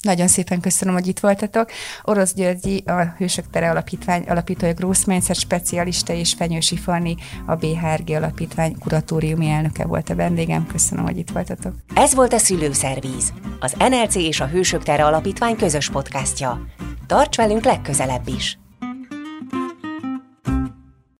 Nagyon 0.02 0.28
szépen 0.28 0.60
köszönöm, 0.60 0.94
hogy 0.94 1.06
itt 1.06 1.20
voltatok. 1.20 1.70
Orosz 2.02 2.34
Györgyi, 2.34 2.82
a 2.86 3.14
Hősök 3.18 3.50
Tere 3.50 3.70
Alapítvány 3.70 4.22
alapítója, 4.22 4.74
Growth 4.74 5.06
Mindset 5.06 5.36
specialista 5.36 6.12
és 6.12 6.32
Fenyősi 6.32 6.76
Fanni, 6.76 7.14
a 7.46 7.54
BHRG 7.54 8.10
Alapítvány 8.10 8.78
kuratóriumi 8.78 9.48
elnöke 9.48 9.84
volt 9.84 10.10
a 10.10 10.14
vendégem. 10.14 10.66
Köszönöm, 10.66 11.04
hogy 11.04 11.16
itt 11.16 11.30
voltatok. 11.30 11.74
Ez 11.94 12.14
volt 12.14 12.32
a 12.32 12.38
Szülőszervíz, 12.38 13.32
az 13.60 13.74
NLC 13.78 14.14
és 14.14 14.40
a 14.40 14.46
Hősök 14.46 14.82
Tere 14.82 15.04
Alapítvány 15.04 15.56
közös 15.56 15.90
podcastja. 15.90 16.66
Tarts 17.06 17.36
velünk 17.36 17.64
legközelebb 17.64 18.28
is! 18.28 18.61